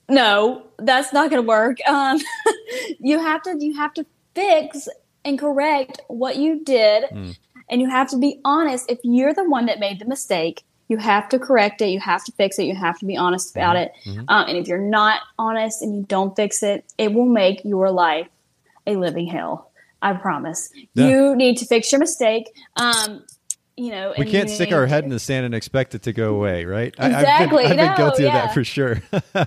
No, 0.09 0.67
that's 0.79 1.13
not 1.13 1.31
going 1.31 1.43
to 1.43 1.49
work. 1.49 1.79
Um, 1.87 2.21
you 2.99 3.21
have 3.21 3.43
to 3.43 3.57
you 3.59 3.77
have 3.77 3.95
to 3.95 4.05
fix 4.35 4.89
and 5.25 5.39
correct 5.39 6.01
what 6.09 6.37
you 6.37 6.65
did. 6.65 7.05
Mm. 7.05 7.39
And 7.71 7.81
you 7.81 7.89
have 7.89 8.09
to 8.11 8.19
be 8.19 8.41
honest. 8.45 8.91
If 8.91 8.99
you're 9.03 9.33
the 9.33 9.49
one 9.49 9.67
that 9.67 9.79
made 9.79 9.99
the 9.99 10.05
mistake, 10.05 10.65
you 10.89 10.99
have 10.99 11.29
to 11.31 11.39
correct 11.39 11.81
it. 11.81 11.89
You 11.89 12.01
have 12.01 12.25
to 12.25 12.33
fix 12.33 12.59
it. 12.59 12.65
You 12.65 12.75
have 12.75 12.99
to 12.99 13.07
be 13.07 13.17
honest 13.17 13.57
about 13.57 13.77
mm-hmm. 13.77 14.11
it. 14.11 14.17
Mm-hmm. 14.17 14.25
Um, 14.29 14.49
and 14.49 14.59
if 14.59 14.69
you're 14.69 14.79
not 14.79 15.21
honest 15.39 15.83
and 15.83 15.97
you 15.97 16.03
don't 16.03 16.37
fix 16.37 16.63
it, 16.63 16.85
it 16.99 17.13
will 17.13 17.27
make 17.27 17.65
your 17.65 17.91
life 17.91 18.29
a 18.87 18.97
living 18.97 19.27
hell. 19.27 19.71
I 20.03 20.13
promise. 20.13 20.71
Yeah. 20.93 21.09
You 21.09 21.37
need 21.37 21.57
to 21.59 21.65
fix 21.65 21.91
your 21.91 21.99
mistake. 21.99 22.55
Um, 22.77 23.25
you 23.77 23.91
know, 23.91 24.15
we 24.17 24.25
can't 24.25 24.49
stick 24.49 24.71
our 24.71 24.87
head 24.87 25.03
in 25.03 25.11
the 25.11 25.19
sand 25.19 25.45
and 25.47 25.53
expect 25.55 25.97
it 25.97 26.03
to 26.03 26.13
go 26.13 26.37
away, 26.37 26.65
right? 26.65 26.95
Exactly. 26.97 27.05
I, 27.05 27.39
have 27.39 27.51
been, 27.51 27.59
I've 27.59 27.77
been 27.77 27.87
no, 27.87 27.97
guilty 27.97 28.23
yeah. 28.23 28.29
of 28.29 28.35
that 28.35 28.55
for 28.55 28.63
sure. 28.63 29.03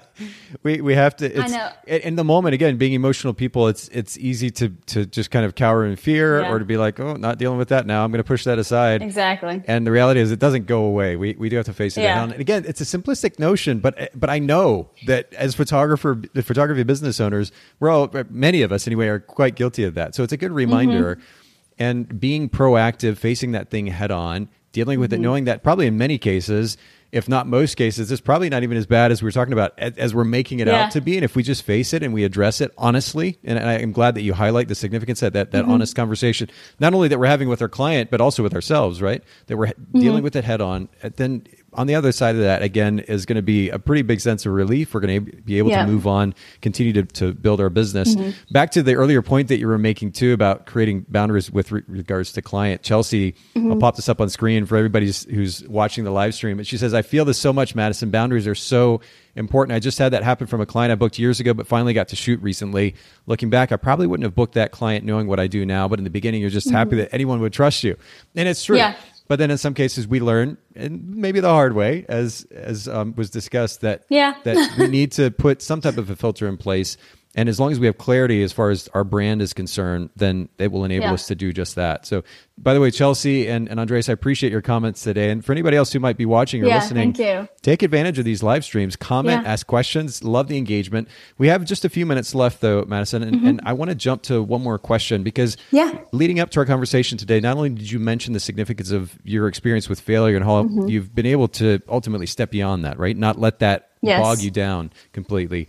we 0.64 0.82
we 0.82 0.96
have 0.96 1.16
to. 1.18 1.26
It's, 1.26 1.54
I 1.54 1.58
know. 1.58 1.96
In 1.98 2.18
the 2.18 2.26
moment, 2.26 2.54
again, 2.54 2.76
being 2.76 2.92
emotional 2.92 3.34
people, 3.34 3.70
it's 3.70 3.88
it's 3.88 4.18
easy 4.18 4.50
to 4.52 4.70
to 4.88 5.06
just 5.06 5.32
kind 5.32 5.46
of 5.46 5.56
cower 5.56 5.86
in 5.86 5.96
fear 5.96 6.42
Yeah. 6.42 6.52
or 6.52 6.60
to 6.60 6.66
be 6.66 6.76
like, 6.76 7.00
oh, 7.00 7.14
not 7.14 7.38
dealing 7.38 7.58
with 7.58 7.70
that 7.70 7.86
now. 7.86 8.04
I'm 8.04 8.12
going 8.12 8.20
to 8.20 8.28
push 8.28 8.44
that 8.44 8.60
aside. 8.60 9.02
Exactly. 9.02 9.64
And 9.66 9.88
the 9.88 9.92
reality 9.92 10.20
is, 10.20 10.30
it 10.30 10.40
doesn't 10.40 10.66
go 10.66 10.82
away. 10.84 11.16
We 11.16 11.36
we 11.40 11.48
do 11.48 11.56
have 11.56 11.66
to 11.68 11.74
face 11.74 11.98
it 11.98 12.02
Yeah. 12.02 12.22
on. 12.22 12.32
And 12.34 12.42
again, 12.42 12.66
it's 12.68 12.82
a 12.82 12.86
simplistic 12.86 13.40
notion, 13.40 13.80
but 13.80 14.10
but 14.14 14.30
I 14.30 14.40
know 14.40 14.90
that 15.06 15.34
as 15.36 15.56
photographer, 15.56 16.22
photography 16.44 16.84
business 16.84 17.22
owners, 17.22 17.54
we're 17.80 17.90
all 17.90 18.12
many 18.30 18.62
of 18.62 18.74
us 18.74 18.88
anyway 18.88 19.08
are 19.08 19.20
quite 19.20 19.56
guilty 19.56 19.86
of 19.86 19.94
that. 19.94 20.16
So 20.16 20.24
it's 20.24 20.34
a 20.34 20.38
good 20.38 20.52
reminder. 20.52 21.16
Mm-hmm. 21.16 21.44
And 21.80 22.20
being 22.20 22.50
proactive, 22.50 23.18
facing 23.18 23.52
that 23.52 23.70
thing 23.70 23.88
head 23.88 24.12
on, 24.12 24.50
dealing 24.72 25.00
with 25.00 25.12
Mm-hmm. 25.12 25.22
it, 25.22 25.24
knowing 25.24 25.44
that 25.46 25.64
probably 25.64 25.88
in 25.88 25.98
many 25.98 26.18
cases, 26.18 26.78
if 27.12 27.30
not 27.30 27.48
most 27.48 27.76
cases, 27.76 28.12
it's 28.12 28.20
probably 28.20 28.50
not 28.50 28.64
even 28.64 28.76
as 28.78 28.86
bad 28.86 29.12
as 29.12 29.24
we 29.24 29.30
are 29.30 29.32
talking 29.32 29.54
about 29.54 29.78
as, 29.80 30.14
we're 30.14 30.24
making 30.26 30.60
it 30.60 30.68
Yeah. 30.68 30.86
out 30.86 30.92
to 30.92 31.02
be. 31.02 31.16
And 31.16 31.24
if 31.24 31.36
we 31.36 31.44
just 31.44 31.64
face 31.64 31.94
it 31.94 32.04
and 32.04 32.14
we 32.14 32.24
address 32.26 32.60
it 32.62 32.72
honestly, 32.78 33.38
and 33.44 33.58
I 33.60 33.74
am 33.76 33.92
glad 33.94 34.16
that 34.16 34.24
you 34.24 34.34
highlight 34.34 34.68
the 34.68 34.76
significance 34.76 35.22
of 35.22 35.34
that 35.34 35.52
that 35.52 35.64
Mm-hmm. 35.64 35.72
honest 35.72 35.96
conversation, 35.96 36.50
not 36.80 36.94
only 36.94 37.08
that 37.08 37.18
we're 37.20 37.28
having 37.28 37.48
with 37.48 37.62
our 37.62 37.70
client, 37.70 38.10
but 38.12 38.20
also 38.22 38.44
with 38.44 38.54
ourselves, 38.54 39.02
right? 39.02 39.24
That 39.48 39.58
we're 39.58 39.68
Mm-hmm. 39.68 40.00
dealing 40.00 40.24
with 40.24 40.36
it 40.36 40.44
head 40.44 40.62
on. 40.62 40.90
And 41.02 41.14
Then 41.14 41.48
on 41.74 41.86
the 41.86 41.96
other 41.96 42.12
side 42.12 42.36
of 42.36 42.42
that, 42.42 42.64
again, 42.64 43.00
is 43.00 43.26
going 43.26 43.36
to 43.36 43.42
be 43.42 43.70
a 43.70 43.78
pretty 43.78 44.02
big 44.02 44.20
sense 44.20 44.46
of 44.46 44.54
relief. 44.54 44.94
We're 44.94 45.02
going 45.02 45.26
to 45.26 45.32
be 45.42 45.58
able 45.60 45.70
Yeah. 45.70 45.86
to 45.86 45.92
move 45.92 46.08
on, 46.08 46.34
continue 46.62 46.94
to, 46.94 47.04
to 47.04 47.34
build 47.34 47.60
our 47.62 47.70
business. 47.70 48.16
Mm-hmm. 48.16 48.32
Back 48.52 48.72
to 48.72 48.82
the 48.82 48.96
earlier 48.96 49.22
point 49.22 49.50
that 49.50 49.60
you 49.60 49.68
were 49.68 49.78
making 49.78 50.14
too 50.14 50.34
about 50.34 50.66
creating 50.66 51.06
boundaries 51.10 51.52
with 51.52 51.72
re- 51.72 51.84
regards 51.88 52.32
to 52.34 52.42
client. 52.42 52.82
Chelsea, 52.84 53.34
Mm-hmm. 53.56 53.72
I'll 53.74 53.78
pop 53.80 53.96
this 53.96 54.08
up 54.10 54.22
on 54.22 54.30
screen 54.30 54.66
for 54.66 54.78
everybody 54.78 55.06
who's- 55.08 55.64
watching 55.68 56.04
the 56.04 56.12
live 56.12 56.34
stream. 56.34 56.58
And 56.58 56.68
she 56.68 56.78
says, 56.78 56.94
I 56.94 57.02
feel 57.02 57.26
this 57.26 57.38
so 57.38 57.52
much, 57.54 57.76
Madison. 57.76 58.10
Boundaries 58.12 58.48
are 58.48 58.56
so 58.56 59.02
important. 59.36 59.76
I 59.76 59.80
just 59.80 60.00
had 60.00 60.14
that 60.14 60.24
happen 60.24 60.48
from 60.48 60.62
a 60.62 60.66
client 60.66 60.92
I 60.92 60.96
booked 60.96 61.20
years 61.20 61.40
ago, 61.40 61.54
but 61.54 61.68
finally 61.68 61.94
got 61.94 62.08
to 62.10 62.16
shoot 62.16 62.42
recently. 62.42 62.96
Looking 63.28 63.50
back, 63.52 63.72
I 63.72 63.76
probably 63.76 64.08
wouldn't 64.08 64.24
have 64.26 64.34
booked 64.36 64.54
that 64.56 64.72
client 64.72 65.06
knowing 65.06 65.28
what 65.28 65.40
I 65.40 65.48
do 65.48 65.66
now. 65.66 65.88
But 65.88 66.00
in 66.00 66.06
the 66.06 66.10
beginning, 66.10 66.42
you're 66.42 66.50
just 66.50 66.72
happy 66.72 66.96
that 66.96 67.10
anyone 67.14 67.40
would 67.42 67.54
trust 67.54 67.84
you. 67.84 67.98
And 68.36 68.48
it's 68.48 68.64
true. 68.64 68.78
Mm-hmm. 68.78 68.94
Yeah. 68.98 69.04
But 69.28 69.40
then 69.40 69.52
in 69.52 69.58
some 69.58 69.74
cases 69.74 70.08
we 70.08 70.20
learn, 70.20 70.58
and 70.76 71.16
maybe 71.16 71.40
the 71.40 71.50
hard 71.50 71.74
way, 71.74 72.06
as 72.08 72.46
as 72.52 72.88
um, 72.88 73.14
was 73.18 73.30
discussed, 73.30 73.82
that 73.82 74.04
Yeah. 74.10 74.36
that 74.44 74.78
we 74.78 74.88
need 74.88 75.12
to 75.14 75.32
put 75.32 75.62
some 75.62 75.82
type 75.82 75.98
of 75.98 76.10
a 76.10 76.16
filter 76.16 76.48
in 76.48 76.58
place. 76.58 76.98
And 77.38 77.48
as 77.48 77.60
long 77.60 77.72
as 77.72 77.80
we 77.80 77.86
have 77.86 78.00
clarity 78.00 78.42
as 78.42 78.52
far 78.52 78.72
as 78.72 78.90
our 78.96 79.04
brand 79.04 79.44
is 79.44 79.54
concerned, 79.54 80.10
then 80.16 80.50
it 80.58 80.72
will 80.72 80.84
enable 80.84 81.06
Yeah. 81.06 81.14
us 81.14 81.28
to 81.28 81.36
do 81.36 81.54
just 81.54 81.76
that. 81.76 82.08
So, 82.08 82.24
by 82.58 82.74
the 82.74 82.82
way, 82.82 82.90
Chelsea 82.90 83.48
and, 83.48 83.70
and 83.70 83.80
Andres, 83.80 84.10
I 84.10 84.14
appreciate 84.14 84.52
your 84.52 84.64
comments 84.64 85.04
today. 85.04 85.30
And 85.30 85.46
for 85.46 85.52
anybody 85.52 85.78
else 85.78 85.94
who 85.94 86.00
might 86.00 86.18
be 86.18 86.26
watching 86.26 86.64
or 86.64 86.68
Yeah, 86.68 86.78
listening, 86.80 87.14
thank 87.14 87.20
you. 87.44 87.48
take 87.62 87.84
advantage 87.84 88.18
of 88.18 88.26
these 88.26 88.42
live 88.42 88.66
streams. 88.66 88.96
Comment, 88.96 89.44
Yeah. 89.44 89.52
ask 89.52 89.68
questions. 89.68 90.24
Love 90.24 90.48
the 90.48 90.58
engagement. 90.58 91.08
We 91.38 91.48
have 91.50 91.64
just 91.64 91.86
a 91.86 91.90
few 91.90 92.08
minutes 92.08 92.34
left, 92.34 92.60
though, 92.60 92.84
Madison, 92.88 93.22
and, 93.22 93.48
and 93.48 93.62
I 93.64 93.74
want 93.74 93.90
to 93.90 93.96
jump 93.96 94.24
to 94.24 94.42
one 94.42 94.64
more 94.64 94.80
question 94.80 95.22
because 95.22 95.56
Mm-hmm. 95.56 95.76
Yeah. 95.76 96.00
leading 96.12 96.40
up 96.40 96.50
to 96.52 96.60
our 96.60 96.66
conversation 96.66 97.20
today, 97.20 97.40
not 97.40 97.56
only 97.56 97.70
did 97.70 97.92
you 97.92 98.00
mention 98.00 98.34
the 98.34 98.40
significance 98.40 98.90
of 98.90 99.16
your 99.24 99.48
experience 99.48 99.88
with 99.88 100.00
failure 100.00 100.36
and 100.36 100.44
how 100.44 100.64
Mm-hmm. 100.64 100.88
you've 100.88 101.14
been 101.14 101.28
able 101.28 101.48
to 101.50 101.80
ultimately 101.88 102.26
step 102.26 102.50
beyond 102.50 102.84
that, 102.84 102.98
right? 102.98 103.16
Not 103.16 103.40
let 103.40 103.60
that 103.60 103.90
Yes. 104.02 104.22
bog 104.22 104.40
you 104.42 104.50
down 104.52 104.92
completely. 105.14 105.68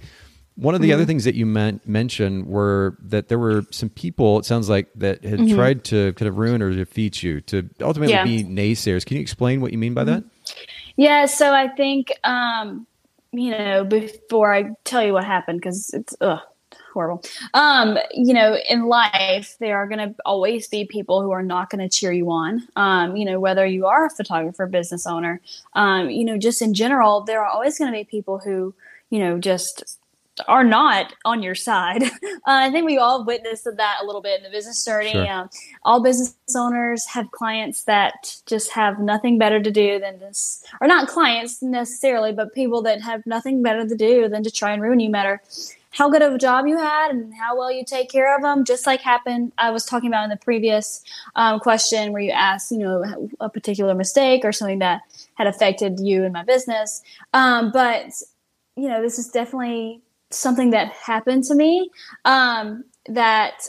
One 0.58 0.74
of 0.74 0.80
the 0.80 0.88
Mm-hmm. 0.88 0.94
other 0.94 1.04
things 1.06 1.24
that 1.24 1.36
you 1.36 1.46
men- 1.46 1.80
mentioned 1.86 2.46
were 2.46 2.96
that 3.00 3.28
there 3.28 3.38
were 3.38 3.64
some 3.70 3.88
people, 3.90 4.38
it 4.40 4.44
sounds 4.44 4.68
like, 4.68 4.88
that 4.96 5.22
had 5.24 5.38
Mm-hmm. 5.40 5.54
tried 5.54 5.84
to 5.84 6.12
kind 6.14 6.28
of 6.28 6.36
ruin 6.36 6.60
or 6.62 6.72
defeat 6.72 7.22
you, 7.22 7.40
to 7.42 7.68
ultimately 7.80 8.16
Yeah. 8.16 8.24
be 8.24 8.42
naysayers. 8.44 9.06
Can 9.06 9.16
you 9.18 9.20
explain 9.22 9.60
what 9.60 9.70
you 9.72 9.78
mean 9.78 9.94
by 9.94 10.04
that? 10.04 10.24
Yeah, 10.96 11.26
so 11.26 11.52
I 11.54 11.68
think 11.68 12.12
um, 12.24 12.86
you 13.32 13.50
know 13.50 13.84
before 13.84 14.52
I 14.52 14.70
tell 14.84 15.04
you 15.04 15.12
what 15.12 15.24
happened 15.24 15.60
because 15.60 15.90
it's 15.94 16.16
ugh, 16.20 16.40
horrible. 16.92 17.22
Um, 17.54 17.98
you 18.12 18.34
know, 18.34 18.56
in 18.68 18.86
life 18.86 19.56
there 19.60 19.76
are 19.76 19.86
going 19.86 19.98
to 20.08 20.14
always 20.24 20.66
be 20.66 20.86
people 20.86 21.22
who 21.22 21.30
are 21.30 21.42
not 21.42 21.70
going 21.70 21.88
to 21.88 21.88
cheer 21.88 22.10
you 22.10 22.30
on. 22.30 22.66
Um, 22.74 23.16
you 23.16 23.24
know, 23.24 23.38
whether 23.38 23.64
you 23.64 23.86
are 23.86 24.06
a 24.06 24.10
photographer, 24.10 24.66
business 24.66 25.06
owner, 25.06 25.40
um, 25.74 26.10
you 26.10 26.24
know, 26.24 26.36
just 26.36 26.62
in 26.62 26.74
general, 26.74 27.20
there 27.20 27.40
are 27.42 27.46
always 27.46 27.78
going 27.78 27.92
to 27.92 27.96
be 27.96 28.04
people 28.04 28.38
who 28.38 28.74
you 29.10 29.20
know 29.20 29.38
just 29.38 29.97
are 30.46 30.64
not 30.64 31.14
on 31.24 31.42
your 31.42 31.54
side. 31.54 32.04
Uh, 32.46 32.64
I 32.64 32.70
think 32.70 32.86
we 32.86 32.96
all 32.96 33.24
witnessed 33.24 33.64
that 33.64 33.98
a 34.00 34.06
little 34.06 34.22
bit 34.22 34.38
in 34.38 34.44
the 34.44 34.48
business 34.48 34.82
journey. 34.82 35.12
Sure. 35.12 35.30
Um, 35.30 35.50
all 35.82 36.02
business 36.02 36.34
owners 36.56 37.04
have 37.06 37.30
clients 37.30 37.84
that 37.84 38.36
just 38.46 38.70
have 38.70 39.00
nothing 39.00 39.38
better 39.38 39.60
to 39.60 39.70
do 39.70 39.98
than 39.98 40.18
this, 40.18 40.64
or 40.80 40.86
not 40.86 41.08
clients 41.08 41.60
necessarily, 41.60 42.32
but 42.32 42.54
people 42.54 42.80
that 42.82 43.02
have 43.02 43.26
nothing 43.26 43.62
better 43.62 43.86
to 43.86 43.94
do 43.94 44.28
than 44.28 44.42
to 44.44 44.50
try 44.50 44.72
and 44.72 44.80
ruin 44.80 45.00
you, 45.00 45.10
matter 45.10 45.42
how 45.90 46.08
good 46.08 46.22
of 46.22 46.34
a 46.34 46.38
job 46.38 46.66
you 46.66 46.76
had 46.78 47.10
and 47.10 47.34
how 47.34 47.56
well 47.56 47.70
you 47.70 47.84
take 47.84 48.10
care 48.10 48.34
of 48.34 48.42
them. 48.42 48.64
Just 48.64 48.86
like 48.86 49.00
happened, 49.00 49.52
I 49.58 49.70
was 49.70 49.84
talking 49.84 50.08
about 50.08 50.24
in 50.24 50.30
the 50.30 50.36
previous 50.36 51.02
um, 51.34 51.60
question 51.60 52.12
where 52.12 52.22
you 52.22 52.30
asked, 52.30 52.70
you 52.70 52.78
know, 52.78 53.28
a 53.40 53.48
particular 53.48 53.94
mistake 53.94 54.44
or 54.44 54.52
something 54.52 54.78
that 54.78 55.02
had 55.34 55.46
affected 55.46 56.00
you 56.00 56.24
and 56.24 56.32
my 56.32 56.44
business. 56.44 57.02
Um, 57.32 57.72
but 57.72 58.12
you 58.76 58.88
know, 58.88 59.02
this 59.02 59.18
is 59.18 59.28
definitely 59.28 60.00
something 60.30 60.70
that 60.70 60.88
happened 60.92 61.44
to 61.44 61.54
me 61.54 61.90
um, 62.24 62.84
that 63.06 63.68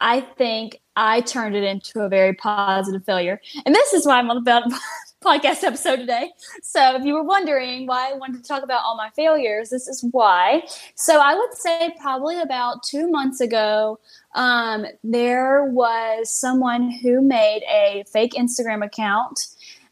I 0.00 0.20
think 0.20 0.80
I 0.96 1.20
turned 1.22 1.56
it 1.56 1.64
into 1.64 2.00
a 2.00 2.08
very 2.08 2.34
positive 2.34 3.04
failure. 3.04 3.40
And 3.66 3.74
this 3.74 3.92
is 3.92 4.06
why 4.06 4.18
I'm 4.18 4.30
on 4.30 4.44
the 4.44 4.80
podcast 5.24 5.64
episode 5.64 5.96
today. 5.96 6.30
So 6.62 6.96
if 6.96 7.04
you 7.04 7.14
were 7.14 7.24
wondering 7.24 7.86
why 7.86 8.10
I 8.10 8.14
wanted 8.14 8.42
to 8.42 8.48
talk 8.48 8.62
about 8.62 8.82
all 8.84 8.96
my 8.96 9.10
failures, 9.16 9.70
this 9.70 9.88
is 9.88 10.04
why. 10.10 10.62
So 10.94 11.20
I 11.20 11.34
would 11.34 11.54
say 11.54 11.94
probably 12.00 12.40
about 12.40 12.82
two 12.82 13.10
months 13.10 13.40
ago, 13.40 13.98
um, 14.34 14.86
there 15.02 15.64
was 15.64 16.30
someone 16.30 16.90
who 16.90 17.22
made 17.22 17.62
a 17.68 18.04
fake 18.12 18.34
Instagram 18.34 18.84
account 18.84 19.48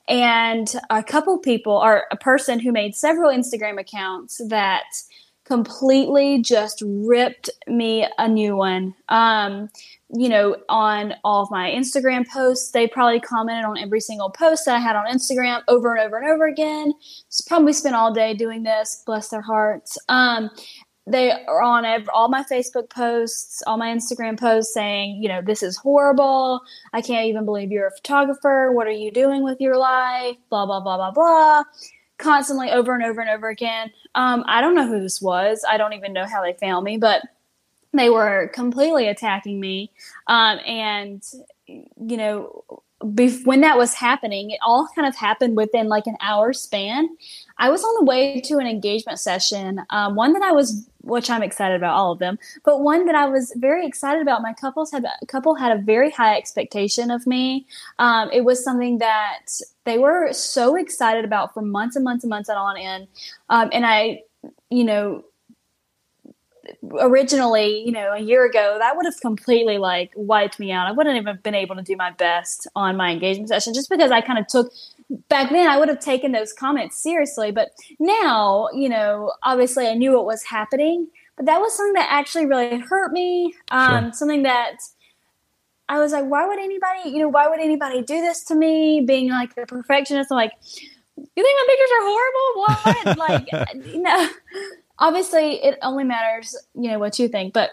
and 0.09 0.75
a 0.91 1.03
couple 1.03 1.39
people 1.39 1.73
or 1.73 2.05
a 2.11 2.17
person 2.17 2.59
who 2.59 2.71
made 2.71 2.95
several 2.95 3.31
Instagram 3.31 3.81
accounts 3.81 4.41
that 4.49 4.85
completely 5.45 6.41
just 6.41 6.83
ripped 6.87 7.51
me 7.67 8.07
a 8.19 8.29
new 8.29 8.57
one. 8.57 8.95
Um, 9.09 9.69
you 10.15 10.29
know, 10.29 10.57
on 10.69 11.15
all 11.25 11.43
of 11.43 11.51
my 11.51 11.71
Instagram 11.71 12.29
posts, 12.29 12.71
they 12.71 12.87
probably 12.87 13.21
commented 13.21 13.65
on 13.65 13.79
every 13.79 14.01
single 14.01 14.31
post 14.31 14.67
that 14.67 14.77
I 14.77 14.79
had 14.79 14.97
on 14.97 15.07
Instagram 15.07 15.63
over 15.69 15.95
and 15.95 16.01
over 16.01 16.19
and 16.19 16.31
over 16.31 16.47
again. 16.47 16.93
Probably 17.47 17.73
spent 17.73 17.95
all 17.95 18.13
day 18.13 18.35
doing 18.35 18.63
this, 18.63 19.03
bless 19.07 19.29
their 19.29 19.41
hearts. 19.41 19.99
Um, 20.09 20.51
they 21.07 21.33
are 21.33 21.63
on 21.63 21.85
all 22.15 22.29
my 22.29 22.45
Facebook 22.45 22.89
posts, 22.89 23.63
all 23.67 23.77
my 23.77 23.89
Instagram 23.89 24.39
posts 24.39 24.73
saying, 24.73 25.21
you 25.21 25.29
know, 25.29 25.43
this 25.43 25.63
is 25.63 25.77
horrible. 25.77 26.61
I 26.93 27.01
can't 27.01 27.27
even 27.27 27.45
believe 27.45 27.73
you're 27.73 27.89
a 27.89 27.97
photographer. 27.97 28.71
What 28.73 28.87
are 28.87 28.93
you 28.93 29.11
doing 29.11 29.43
with 29.43 29.61
your 29.61 29.77
life? 29.77 30.37
Blah, 30.49 30.67
blah, 30.67 30.81
blah, 30.81 30.97
blah, 30.97 31.11
blah. 31.11 31.65
Constantly 32.23 32.71
over 32.71 32.95
and 32.95 33.03
over 33.03 33.21
and 33.21 33.29
over 33.29 33.49
again. 33.49 33.91
Um, 34.15 34.45
I 34.47 34.61
don't 34.61 34.77
know 34.77 34.87
who 34.87 35.01
this 35.01 35.21
was. 35.21 35.65
I 35.69 35.77
don't 35.77 35.93
even 35.93 36.13
know 36.13 36.25
how 36.25 36.41
they 36.41 36.53
found 36.53 36.85
me, 36.85 36.97
but 36.97 37.23
they 37.93 38.11
were 38.11 38.49
completely 38.55 39.09
attacking 39.09 39.59
me. 39.59 39.91
Um, 40.29 40.61
and, 40.65 41.23
you 41.67 42.17
know, 42.17 42.82
when 43.03 43.61
that 43.63 43.77
was 43.77 43.95
happening, 43.95 44.51
it 44.51 44.59
all 44.63 44.89
kind 44.95 45.07
of 45.09 45.17
happened 45.17 45.57
within 45.57 45.89
like 45.89 46.07
an 46.07 46.17
hour 46.21 46.53
span. 46.53 47.09
I 47.59 47.69
was 47.69 47.83
on 47.83 47.95
the 47.99 48.05
way 48.05 48.41
to 48.43 48.59
an 48.59 48.67
engagement 48.67 49.19
session, 49.19 49.83
um, 49.91 50.15
one 50.15 50.33
that 50.35 50.43
I 50.43 50.53
was, 50.53 50.89
which 51.03 51.29
I'm 51.29 51.43
excited 51.43 51.77
about 51.77 51.95
all 51.95 52.13
of 52.13 52.19
them, 52.19 52.39
but 52.65 52.81
one 52.81 53.07
that 53.07 53.15
I 53.15 53.27
was 53.27 53.53
very 53.57 53.87
excited 53.87 54.23
about. 54.23 54.43
My 54.43 54.53
couples 54.53 54.93
had 54.93 55.05
a 55.05 55.27
couple 55.27 55.55
had 55.55 55.77
a 55.77 55.81
very 55.81 56.11
high 56.11 56.37
expectation 56.37 57.11
of 57.11 57.27
me. 57.27 57.67
Um, 57.99 58.31
it 58.33 58.45
was 58.45 58.63
something 58.63 58.99
that 58.99 59.47
they 59.85 59.99
were 59.99 60.33
so 60.33 60.77
excited 60.77 61.25
about 61.25 61.55
for 61.55 61.63
months 61.63 61.97
and 61.97 62.05
months 62.05 62.25
and 62.25 62.31
months 62.31 62.49
on 62.49 62.77
end. 62.77 63.09
Um, 63.49 63.69
and 63.73 63.85
I, 63.85 64.23
you 64.71 64.85
know, 64.85 65.25
originally, 66.93 67.83
you 67.85 67.93
know, 67.93 68.13
a 68.13 68.21
year 68.21 68.45
ago, 68.45 68.77
that 68.79 68.97
would 68.97 69.07
have 69.07 69.21
completely 69.21 69.79
like 69.79 70.13
wiped 70.15 70.59
me 70.59 70.73
out. 70.73 70.87
I 70.87 70.93
wouldn't 70.93 71.17
even 71.17 71.39
been 71.43 71.55
able 71.55 71.77
to 71.77 71.83
do 71.83 71.97
my 71.97 72.11
best 72.13 72.67
on 72.77 72.97
my 72.97 73.11
engagement 73.11 73.49
session 73.49 73.75
just 73.75 73.91
because 73.91 74.11
I 74.11 74.21
kind 74.21 74.39
of 74.39 74.47
took 74.47 74.73
back 75.29 75.51
then 75.51 75.69
I 75.69 75.79
would 75.79 75.89
have 75.89 76.01
taken 76.01 76.33
those 76.33 76.53
comments 76.53 77.03
seriously. 77.03 77.51
But 77.51 77.71
now, 77.99 78.69
you 78.75 78.89
know, 78.89 79.33
obviously 79.43 79.87
I 79.87 79.95
knew 79.95 80.13
what 80.13 80.27
was 80.27 80.43
happening, 80.45 81.09
but 81.37 81.47
that 81.47 81.59
was 81.59 81.77
something 81.77 81.95
that 81.95 82.09
actually 82.11 82.47
really 82.47 82.79
hurt 82.79 83.13
me. 83.13 83.55
Um, 83.71 84.05
Sure. 84.05 84.13
something 84.13 84.43
that 84.45 84.77
I 85.89 85.99
was 85.99 86.13
like, 86.13 86.25
why 86.25 86.47
would 86.47 86.59
anybody, 86.59 87.11
you 87.11 87.19
know, 87.19 87.29
why 87.29 87.49
would 87.49 87.61
anybody 87.61 88.03
do 88.03 88.21
this 88.21 88.45
to 88.45 88.55
me? 88.55 89.03
Being 89.03 89.29
like 89.31 89.55
the 89.55 89.67
perfectionist, 89.67 90.31
I'm 90.31 90.37
like, 90.37 90.53
you 91.17 91.43
think 91.43 91.59
my 91.59 91.67
pictures 91.69 91.91
are 91.99 92.05
horrible? 92.09 92.61
What? 92.63 93.19
like, 93.19 93.87
you 93.93 94.03
know, 94.03 94.29
obviously 94.99 95.63
it 95.63 95.79
only 95.83 96.05
matters, 96.05 96.57
you 96.75 96.91
know, 96.91 96.99
what 96.99 97.19
you 97.19 97.29
think. 97.29 97.53
But 97.53 97.71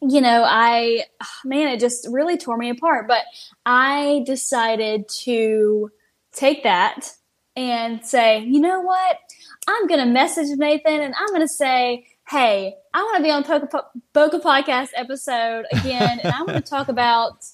you 0.00 0.20
know, 0.20 0.44
I, 0.46 1.04
man, 1.44 1.68
it 1.68 1.80
just 1.80 2.06
really 2.08 2.36
tore 2.36 2.56
me 2.56 2.70
apart. 2.70 3.08
But 3.08 3.24
I 3.66 4.22
decided 4.26 5.08
to 5.24 5.90
take 6.32 6.62
that 6.62 7.12
and 7.56 8.04
say, 8.06 8.38
you 8.44 8.60
know 8.60 8.80
what? 8.80 9.18
I'm 9.66 9.86
going 9.88 10.00
to 10.00 10.06
message 10.06 10.56
Nathan 10.56 11.00
and 11.00 11.14
I'm 11.18 11.28
going 11.28 11.40
to 11.40 11.48
say, 11.48 12.06
hey, 12.28 12.76
I 12.94 13.02
want 13.02 13.16
to 13.16 13.22
be 13.22 13.30
on 13.30 13.42
Bokeh, 13.42 13.82
Bokeh 14.14 14.40
Podcast 14.40 14.90
episode 14.94 15.64
again. 15.72 16.20
and 16.22 16.32
I 16.32 16.42
want 16.42 16.64
to 16.64 16.70
talk 16.70 16.88
about 16.88 17.44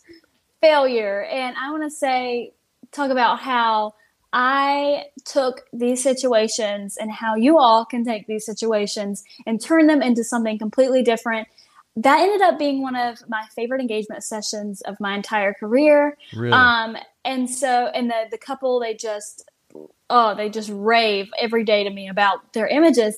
failure. 0.61 1.23
And 1.23 1.57
I 1.57 1.71
want 1.71 1.85
to 1.85 1.91
say, 1.91 2.53
talk 2.93 3.11
about 3.11 3.41
how 3.41 3.95
I 4.37 5.07
took 5.25 5.63
these 5.73 6.03
situations 6.03 6.97
and 6.97 7.11
how 7.11 7.37
you 7.37 7.57
all 7.59 7.85
can 7.85 8.05
take 8.05 8.27
these 8.27 8.45
situations 8.45 9.23
and 9.47 9.61
turn 9.61 9.87
them 9.87 10.03
into 10.03 10.25
something 10.25 10.59
completely 10.59 11.03
different 11.03 11.47
that 11.97 12.19
ended 12.21 12.43
up 12.43 12.59
being 12.59 12.83
one 12.83 12.97
of 12.97 13.23
my 13.29 13.45
favorite 13.55 13.81
engagement 13.81 14.25
sessions 14.25 14.81
of 14.81 14.99
my 14.99 15.15
entire 15.15 15.55
career. 15.55 16.17
Really? 16.35 16.53
Um, 16.53 16.97
and 17.25 17.49
so, 17.49 17.87
and 17.87 18.11
the 18.11 18.25
the 18.31 18.39
couple 18.39 18.81
they 18.81 18.95
just 18.95 19.49
oh 20.11 20.35
they 20.35 20.49
just 20.49 20.71
rave 20.73 21.31
every 21.39 21.65
day 21.65 21.85
to 21.85 21.91
me 21.91 22.09
about 22.09 22.53
their 22.53 22.67
images. 22.67 23.17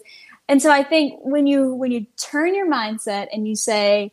And 0.49 0.61
so 0.61 0.71
I 0.71 0.85
think 0.85 1.21
when 1.23 1.47
you 1.47 1.75
when 1.75 1.91
you 1.91 2.07
turn 2.19 2.55
your 2.55 2.71
mindset 2.71 3.29
and 3.33 3.49
you 3.49 3.57
say, 3.57 4.13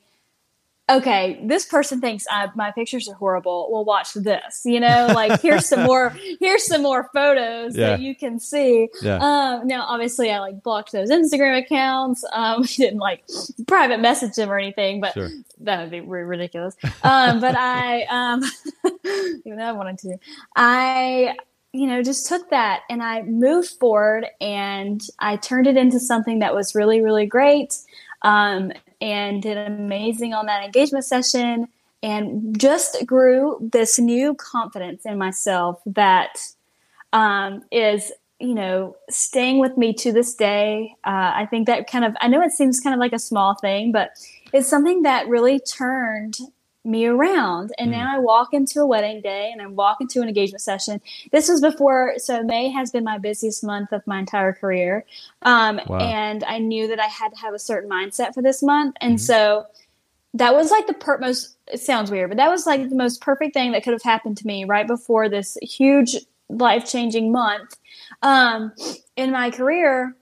okay, 0.97 1.39
this 1.43 1.65
person 1.65 2.01
thinks 2.01 2.25
I, 2.29 2.49
my 2.55 2.71
pictures 2.71 3.07
are 3.07 3.15
horrible. 3.15 3.69
Well, 3.71 3.85
watch 3.85 4.13
this. 4.13 4.61
You 4.65 4.79
know, 4.79 5.07
like 5.13 5.41
here's 5.41 5.67
some 5.67 5.83
more 5.83 6.09
here's 6.39 6.65
some 6.65 6.81
more 6.81 7.09
photos 7.13 7.75
yeah. 7.75 7.89
that 7.89 8.01
you 8.01 8.15
can 8.15 8.39
see. 8.39 8.89
Yeah. 9.01 9.17
Um, 9.17 9.67
now, 9.67 9.83
obviously, 9.83 10.31
I 10.31 10.39
like 10.39 10.63
blocked 10.63 10.91
those 10.91 11.09
Instagram 11.09 11.59
accounts. 11.59 12.23
Um, 12.31 12.63
didn't 12.77 12.99
like 12.99 13.23
private 13.67 13.99
message 13.99 14.35
them 14.35 14.49
or 14.49 14.57
anything, 14.57 15.01
but 15.01 15.13
sure. 15.13 15.29
that 15.61 15.81
would 15.81 15.91
be 15.91 16.01
ridiculous. 16.01 16.75
Um, 17.03 17.39
but 17.39 17.55
I, 17.57 18.03
um, 18.09 18.43
even 19.45 19.57
though 19.57 19.65
I 19.65 19.71
wanted 19.71 19.97
to, 19.99 20.17
I 20.55 21.35
you 21.75 21.87
know, 21.87 22.03
just 22.03 22.27
took 22.27 22.51
that 22.51 22.81
and 22.87 23.01
I 23.01 23.23
moved 23.23 23.69
forward 23.79 24.27
and 24.39 25.01
I 25.17 25.37
turned 25.37 25.65
it 25.65 25.75
into 25.75 25.99
something 25.99 26.39
that 26.39 26.53
was 26.53 26.75
really, 26.75 27.01
really 27.01 27.25
great 27.25 27.75
um, 28.23 28.71
and 29.03 29.41
did 29.41 29.57
amazing 29.57 30.33
on 30.33 30.45
that 30.45 30.63
engagement 30.63 31.03
session 31.03 31.67
and 32.01 32.57
just 32.57 33.05
grew 33.05 33.57
this 33.73 33.99
new 33.99 34.33
confidence 34.33 35.05
in 35.05 35.17
myself 35.17 35.81
that 35.85 36.37
um, 37.11 37.63
is 37.69 38.13
you 38.39 38.55
know 38.55 38.95
staying 39.09 39.59
with 39.59 39.77
me 39.77 39.93
to 39.93 40.13
this 40.13 40.33
day. 40.33 40.95
Uh, 41.03 41.31
i 41.35 41.45
think 41.49 41.67
that 41.67 41.89
kind 41.89 42.05
of 42.05 42.15
i 42.21 42.27
know 42.29 42.41
it 42.41 42.51
seems 42.51 42.79
kind 42.79 42.93
of 42.93 42.99
like 42.99 43.13
a 43.13 43.19
small 43.19 43.55
thing 43.55 43.91
but 43.91 44.11
it's 44.53 44.67
something 44.69 45.01
that 45.01 45.27
really 45.27 45.59
turned 45.59 46.37
me 46.85 47.05
around. 47.05 47.71
And 47.77 47.89
mm. 47.89 47.97
now 47.97 48.15
I 48.15 48.19
walk 48.19 48.53
into 48.53 48.81
a 48.81 48.85
wedding 48.85 49.21
day 49.21 49.49
and 49.51 49.61
I 49.61 49.67
walk 49.67 49.97
into 50.01 50.21
an 50.21 50.27
engagement 50.27 50.61
session. 50.61 51.01
This 51.31 51.47
was 51.47 51.61
before, 51.61 52.15
so 52.17 52.43
May 52.43 52.69
has 52.69 52.91
been 52.91 53.03
my 53.03 53.17
busiest 53.17 53.63
month 53.63 53.91
of 53.91 54.05
my 54.05 54.19
entire 54.19 54.53
career. 54.53 55.05
Um, 55.43 55.79
wow. 55.87 55.99
And 55.99 56.43
I 56.43 56.57
knew 56.59 56.87
that 56.87 56.99
I 56.99 57.05
had 57.05 57.29
to 57.29 57.39
have 57.39 57.53
a 57.53 57.59
certain 57.59 57.89
mindset 57.89 58.33
for 58.33 58.41
this 58.41 58.61
month. 58.61 58.95
And 58.99 59.13
mm-hmm. 59.13 59.23
so 59.23 59.65
that 60.33 60.53
was 60.53 60.71
like 60.71 60.87
the 60.87 60.93
per- 60.93 61.19
most, 61.19 61.55
it 61.71 61.79
sounds 61.79 62.11
weird, 62.11 62.29
but 62.29 62.37
that 62.37 62.49
was 62.49 62.65
like 62.65 62.89
the 62.89 62.95
most 62.95 63.21
perfect 63.21 63.53
thing 63.53 63.71
that 63.71 63.83
could 63.83 63.93
have 63.93 64.03
happened 64.03 64.37
to 64.37 64.47
me 64.47 64.65
right 64.65 64.87
before 64.87 65.29
this 65.29 65.57
huge 65.61 66.17
life 66.49 66.85
changing 66.85 67.31
month 67.31 67.77
um, 68.21 68.73
in 69.15 69.31
my 69.31 69.51
career. 69.51 70.15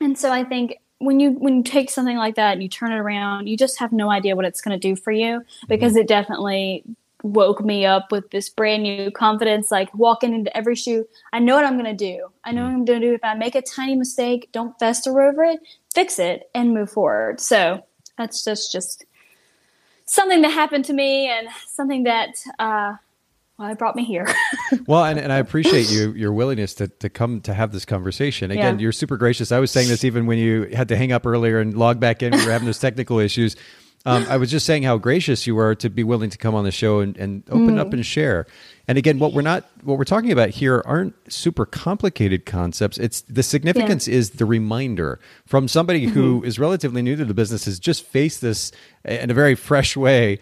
And 0.00 0.18
so 0.18 0.30
I 0.30 0.44
think 0.44 0.76
when 0.98 1.20
you 1.20 1.32
when 1.32 1.58
you 1.58 1.62
take 1.62 1.90
something 1.90 2.16
like 2.16 2.36
that 2.36 2.54
and 2.54 2.62
you 2.62 2.68
turn 2.68 2.92
it 2.92 2.96
around, 2.96 3.48
you 3.48 3.56
just 3.56 3.78
have 3.78 3.92
no 3.92 4.10
idea 4.10 4.36
what 4.36 4.44
it's 4.44 4.60
going 4.60 4.78
to 4.78 4.88
do 4.88 4.96
for 4.96 5.12
you 5.12 5.42
because 5.68 5.92
mm-hmm. 5.92 6.00
it 6.00 6.08
definitely 6.08 6.84
woke 7.22 7.64
me 7.64 7.84
up 7.84 8.12
with 8.12 8.30
this 8.30 8.48
brand 8.48 8.82
new 8.82 9.10
confidence 9.10 9.70
like 9.70 9.92
walking 9.94 10.34
into 10.34 10.54
every 10.56 10.76
shoe. 10.76 11.06
I 11.32 11.38
know 11.40 11.56
what 11.56 11.64
i'm 11.64 11.78
going 11.78 11.96
to 11.96 12.04
do. 12.14 12.28
I 12.44 12.52
know 12.52 12.62
what 12.62 12.72
i'm 12.72 12.84
going 12.84 13.00
to 13.00 13.06
do. 13.08 13.14
If 13.14 13.24
i 13.24 13.34
make 13.34 13.54
a 13.54 13.62
tiny 13.62 13.96
mistake 13.96 14.50
don't 14.52 14.78
fester 14.78 15.20
over 15.20 15.44
it 15.44 15.60
fix 15.94 16.18
it 16.18 16.48
and 16.54 16.74
move 16.74 16.90
forward. 16.90 17.40
So 17.40 17.82
that's 18.18 18.44
just 18.44 18.70
just 18.70 19.04
something 20.04 20.42
that 20.42 20.50
happened 20.50 20.84
to 20.84 20.92
me 20.92 21.28
and 21.28 21.48
something 21.66 22.04
that 22.04 22.36
uh, 22.58 22.94
well, 23.58 23.70
it 23.70 23.78
brought 23.78 23.96
me 23.96 24.04
here. 24.04 24.26
well, 24.86 25.04
and, 25.04 25.18
and 25.18 25.32
I 25.32 25.38
appreciate 25.38 25.90
you 25.90 26.12
your 26.12 26.32
willingness 26.32 26.74
to, 26.74 26.88
to 26.88 27.08
come 27.08 27.40
to 27.42 27.54
have 27.54 27.72
this 27.72 27.84
conversation. 27.84 28.50
Again, 28.50 28.78
yeah. 28.78 28.82
you're 28.82 28.92
super 28.92 29.16
gracious. 29.16 29.50
I 29.50 29.58
was 29.58 29.70
saying 29.70 29.88
this 29.88 30.04
even 30.04 30.26
when 30.26 30.38
you 30.38 30.64
had 30.74 30.88
to 30.88 30.96
hang 30.96 31.12
up 31.12 31.26
earlier 31.26 31.58
and 31.58 31.76
log 31.76 31.98
back 31.98 32.22
in. 32.22 32.32
We 32.32 32.44
were 32.44 32.52
having 32.52 32.66
those 32.66 32.78
technical 32.78 33.18
issues. 33.18 33.56
Um, 34.04 34.24
I 34.28 34.36
was 34.36 34.52
just 34.52 34.66
saying 34.66 34.84
how 34.84 34.98
gracious 34.98 35.48
you 35.48 35.56
were 35.56 35.74
to 35.76 35.90
be 35.90 36.04
willing 36.04 36.30
to 36.30 36.38
come 36.38 36.54
on 36.54 36.62
the 36.62 36.70
show 36.70 37.00
and, 37.00 37.16
and 37.16 37.42
open 37.48 37.74
mm. 37.74 37.80
up 37.80 37.92
and 37.92 38.06
share. 38.06 38.46
And 38.86 38.98
again, 38.98 39.18
what 39.18 39.32
we're 39.32 39.42
not 39.42 39.64
what 39.82 39.98
we're 39.98 40.04
talking 40.04 40.30
about 40.30 40.50
here 40.50 40.80
aren't 40.86 41.14
super 41.32 41.66
complicated 41.66 42.46
concepts. 42.46 42.98
It's 42.98 43.22
the 43.22 43.42
significance 43.42 44.06
yeah. 44.06 44.14
is 44.14 44.30
the 44.30 44.44
reminder 44.44 45.18
from 45.44 45.66
somebody 45.66 46.04
mm-hmm. 46.04 46.14
who 46.14 46.44
is 46.44 46.56
relatively 46.56 47.02
new 47.02 47.16
to 47.16 47.24
the 47.24 47.34
business 47.34 47.64
has 47.64 47.80
just 47.80 48.04
faced 48.04 48.42
this 48.42 48.70
in 49.04 49.28
a 49.28 49.34
very 49.34 49.56
fresh 49.56 49.96
way 49.96 50.38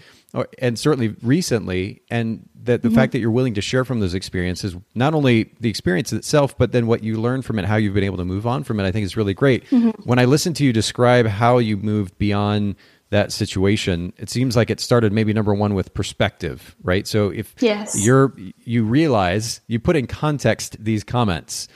and 0.59 0.79
certainly 0.79 1.15
recently 1.23 2.03
and 2.11 2.47
that 2.65 2.83
the 2.83 2.89
mm-hmm. 2.89 2.97
fact 2.97 3.13
that 3.13 3.19
you're 3.19 3.31
willing 3.31 3.55
to 3.55 3.61
share 3.61 3.85
from 3.85 4.01
those 4.01 4.15
experiences 4.15 4.77
not 4.95 5.15
only 5.15 5.53
the 5.61 5.69
experience 5.69 6.13
itself 6.13 6.57
but 6.57 6.73
then 6.73 6.87
what 6.87 7.03
you 7.03 7.21
learn 7.21 7.43
from 7.43 7.59
it 7.59 7.65
how 7.65 7.77
you've 7.77 7.95
been 7.95 8.05
able 8.05 8.17
to 8.17 8.25
move 8.25 8.47
on 8.47 8.65
from 8.65 8.81
it 8.81 8.85
i 8.85 8.93
think 8.93 9.05
is 9.05 9.17
really 9.17 9.35
great 9.35 9.65
mm-hmm. 9.67 9.91
when 10.03 10.19
i 10.19 10.25
listen 10.25 10.53
to 10.53 10.65
you 10.65 10.73
describe 10.73 11.27
how 11.27 11.59
you 11.59 11.77
moved 11.77 12.17
beyond 12.19 12.75
that 13.11 13.31
situation 13.31 14.13
it 14.17 14.29
seems 14.29 14.57
like 14.57 14.71
it 14.71 14.81
started 14.81 15.13
maybe 15.13 15.33
number 15.33 15.55
one 15.55 15.75
with 15.75 15.93
perspective 15.95 16.75
right 16.83 17.07
so 17.07 17.29
if 17.31 17.55
yes. 17.61 18.05
you're 18.05 18.35
you 18.65 18.85
realize 18.85 19.61
you 19.67 19.79
put 19.79 19.95
in 19.97 20.07
context 20.07 20.77
these 20.83 21.05
comments 21.05 21.69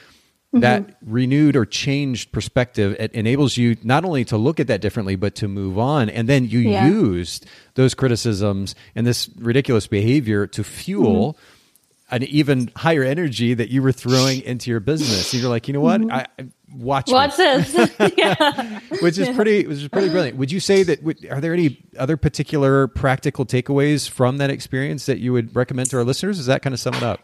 Mm-hmm. 0.49 0.61
that 0.61 0.97
renewed 1.05 1.57
or 1.57 1.67
changed 1.67 2.33
perspective 2.33 2.97
it 2.99 3.13
enables 3.13 3.59
you 3.59 3.77
not 3.83 4.07
only 4.07 4.25
to 4.25 4.39
look 4.39 4.59
at 4.59 4.69
that 4.69 4.81
differently 4.81 5.15
but 5.15 5.35
to 5.35 5.47
move 5.47 5.79
on. 5.79 6.09
And 6.09 6.27
then 6.27 6.49
you 6.49 6.61
yeah. 6.61 6.87
used 6.87 7.45
those 7.75 7.93
criticisms 7.93 8.75
and 8.95 9.07
this 9.07 9.29
ridiculous 9.37 9.87
behavior 9.87 10.47
to 10.47 10.65
fuel 10.65 11.35
mm-hmm. 11.35 12.15
an 12.15 12.23
even 12.23 12.71
higher 12.77 13.03
energy 13.03 13.53
that 13.53 13.69
you 13.69 13.83
were 13.83 13.93
throwing 13.93 14.41
into 14.41 14.71
your 14.71 14.81
business. 14.81 15.35
And 15.35 15.43
you're 15.43 15.51
like 15.51 15.69
you 15.69 15.75
know 15.75 15.83
what? 15.83 16.01
Mm-hmm. 16.01 16.13
I, 16.13 16.27
watch 16.75 17.11
watch 17.11 17.37
this. 17.37 17.75
Which 19.03 19.19
is 19.19 19.29
pretty 19.37 19.67
which 19.67 19.77
is 19.77 19.89
pretty 19.89 20.09
brilliant. 20.09 20.39
Would 20.39 20.51
you 20.51 20.61
say 20.61 20.83
that 20.83 21.01
are 21.31 21.43
there 21.43 21.53
any 21.53 21.77
other 21.99 22.17
particular 22.17 22.87
practical 22.89 23.45
takeaways 23.45 24.09
from 24.09 24.39
that 24.39 24.49
experience 24.49 25.05
that 25.05 25.19
you 25.19 25.35
would 25.35 25.55
recommend 25.55 25.91
to 25.91 25.99
our 25.99 26.05
listeners? 26.05 26.39
Does 26.39 26.47
that 26.47 26.63
kind 26.63 26.73
of 26.73 26.81
sum 26.81 26.95
it 26.95 27.03
up 27.03 27.21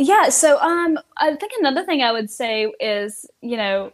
yeah. 0.00 0.30
So 0.30 0.58
um, 0.58 0.98
I 1.18 1.34
think 1.34 1.52
another 1.58 1.84
thing 1.84 2.02
I 2.02 2.10
would 2.10 2.30
say 2.30 2.72
is, 2.80 3.26
you 3.42 3.56
know, 3.56 3.92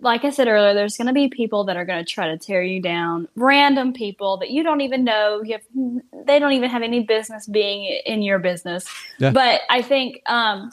like 0.00 0.24
I 0.24 0.30
said 0.30 0.48
earlier, 0.48 0.74
there's 0.74 0.96
going 0.96 1.08
to 1.08 1.12
be 1.12 1.28
people 1.28 1.64
that 1.64 1.76
are 1.76 1.84
going 1.84 2.02
to 2.04 2.10
try 2.10 2.28
to 2.28 2.38
tear 2.38 2.62
you 2.62 2.80
down. 2.80 3.28
Random 3.34 3.92
people 3.92 4.38
that 4.38 4.50
you 4.50 4.62
don't 4.62 4.80
even 4.80 5.04
know. 5.04 5.42
You 5.42 5.52
have, 5.54 6.26
they 6.26 6.38
don't 6.38 6.52
even 6.52 6.70
have 6.70 6.82
any 6.82 7.02
business 7.02 7.46
being 7.46 8.00
in 8.06 8.22
your 8.22 8.38
business. 8.38 8.86
Yeah. 9.18 9.32
But 9.32 9.62
I 9.68 9.82
think, 9.82 10.22
um, 10.26 10.70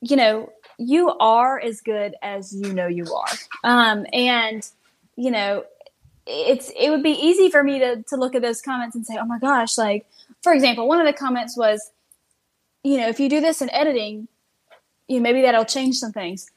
you 0.00 0.16
know, 0.16 0.52
you 0.78 1.10
are 1.18 1.58
as 1.58 1.80
good 1.80 2.14
as 2.22 2.54
you 2.54 2.72
know 2.72 2.86
you 2.86 3.12
are. 3.12 3.36
Um, 3.64 4.06
and 4.12 4.68
you 5.16 5.30
know, 5.30 5.64
it's 6.26 6.70
it 6.78 6.90
would 6.90 7.02
be 7.02 7.12
easy 7.12 7.50
for 7.50 7.62
me 7.62 7.78
to 7.78 8.02
to 8.02 8.16
look 8.16 8.34
at 8.34 8.42
those 8.42 8.60
comments 8.60 8.94
and 8.96 9.06
say, 9.06 9.16
oh 9.18 9.24
my 9.24 9.38
gosh, 9.38 9.76
like 9.78 10.06
for 10.42 10.52
example, 10.52 10.86
one 10.86 11.00
of 11.00 11.06
the 11.06 11.12
comments 11.12 11.56
was 11.56 11.90
you 12.84 12.98
know, 12.98 13.08
if 13.08 13.18
you 13.18 13.28
do 13.28 13.40
this 13.40 13.60
in 13.60 13.70
editing, 13.70 14.28
you 15.08 15.16
know, 15.16 15.22
maybe 15.22 15.42
that'll 15.42 15.64
change 15.64 15.96
some 15.96 16.12
things. 16.12 16.50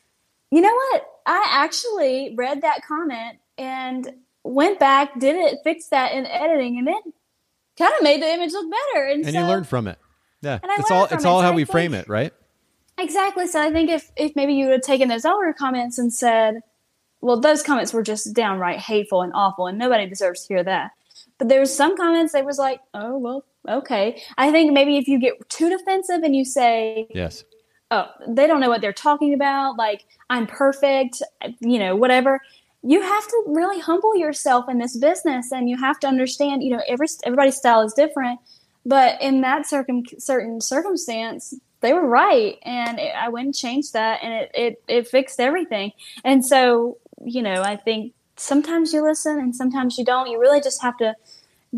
You 0.51 0.61
know 0.61 0.73
what? 0.73 1.05
I 1.25 1.45
actually 1.49 2.35
read 2.35 2.61
that 2.61 2.81
comment 2.87 3.39
and 3.57 4.07
went 4.43 4.79
back, 4.79 5.19
did 5.19 5.35
it, 5.35 5.59
fixed 5.63 5.89
that 5.89 6.13
in 6.13 6.25
editing, 6.25 6.77
and 6.77 6.87
it 6.87 7.03
kind 7.77 7.93
of 7.97 8.03
made 8.03 8.21
the 8.21 8.31
image 8.31 8.51
look 8.51 8.71
better. 8.71 9.05
And, 9.05 9.25
and 9.25 9.33
so, 9.33 9.39
you 9.39 9.45
learned 9.45 9.67
from 9.67 9.87
it. 9.87 9.97
Yeah, 10.41 10.59
it's 10.63 10.91
all 10.91 11.05
it's 11.05 11.25
all 11.25 11.41
how 11.41 11.53
we 11.53 11.63
think, 11.63 11.71
frame 11.71 11.93
it, 11.93 12.07
right? 12.07 12.31
Exactly. 12.97 13.47
So 13.47 13.61
I 13.61 13.71
think 13.71 13.89
if 13.89 14.11
if 14.15 14.35
maybe 14.35 14.53
you 14.53 14.65
would 14.65 14.73
have 14.73 14.81
taken 14.81 15.09
those 15.09 15.25
older 15.25 15.53
comments 15.53 15.97
and 15.97 16.13
said, 16.13 16.61
well, 17.21 17.39
those 17.39 17.63
comments 17.63 17.91
were 17.91 18.03
just 18.03 18.33
downright 18.33 18.79
hateful 18.79 19.21
and 19.21 19.33
awful, 19.33 19.67
and 19.67 19.77
nobody 19.77 20.07
deserves 20.07 20.45
to 20.45 20.53
hear 20.53 20.63
that. 20.63 20.91
But 21.37 21.49
there 21.49 21.59
was 21.59 21.75
some 21.75 21.97
comments 21.97 22.33
that 22.33 22.45
was 22.45 22.59
like, 22.59 22.79
oh 22.93 23.17
well, 23.17 23.45
okay. 23.67 24.21
I 24.37 24.51
think 24.51 24.73
maybe 24.73 24.97
if 24.97 25.07
you 25.07 25.19
get 25.19 25.49
too 25.49 25.69
defensive 25.69 26.23
and 26.23 26.35
you 26.35 26.45
say, 26.45 27.07
yes, 27.13 27.43
oh, 27.91 28.07
they 28.27 28.47
don't 28.47 28.59
know 28.59 28.69
what 28.69 28.81
they're 28.81 28.93
talking 28.93 29.33
about, 29.33 29.77
like 29.77 30.05
I'm 30.29 30.47
perfect, 30.47 31.21
you 31.59 31.79
know, 31.79 31.95
whatever. 31.95 32.41
You 32.83 33.01
have 33.01 33.27
to 33.27 33.43
really 33.47 33.79
humble 33.79 34.15
yourself 34.15 34.69
in 34.69 34.77
this 34.77 34.95
business, 34.95 35.51
and 35.51 35.69
you 35.69 35.77
have 35.77 35.99
to 36.01 36.07
understand, 36.07 36.63
you 36.63 36.71
know, 36.71 36.81
every 36.87 37.07
everybody's 37.25 37.57
style 37.57 37.81
is 37.81 37.93
different. 37.93 38.39
But 38.85 39.21
in 39.21 39.41
that 39.41 39.67
circum 39.67 40.03
certain 40.19 40.61
circumstance, 40.61 41.53
they 41.81 41.93
were 41.93 42.07
right, 42.07 42.57
and 42.63 42.99
it, 42.99 43.13
I 43.15 43.29
went 43.29 43.45
and 43.45 43.55
changed 43.55 43.93
that, 43.93 44.23
and 44.23 44.33
it, 44.33 44.51
it 44.53 44.83
it 44.87 45.07
fixed 45.07 45.39
everything. 45.39 45.91
And 46.23 46.45
so, 46.45 46.97
you 47.25 47.41
know, 47.41 47.61
I 47.61 47.75
think 47.75 48.13
sometimes 48.37 48.93
you 48.93 49.03
listen 49.03 49.39
and 49.39 49.55
sometimes 49.55 49.97
you 49.97 50.05
don't. 50.05 50.29
You 50.29 50.39
really 50.39 50.61
just 50.61 50.81
have 50.81 50.97
to 50.97 51.15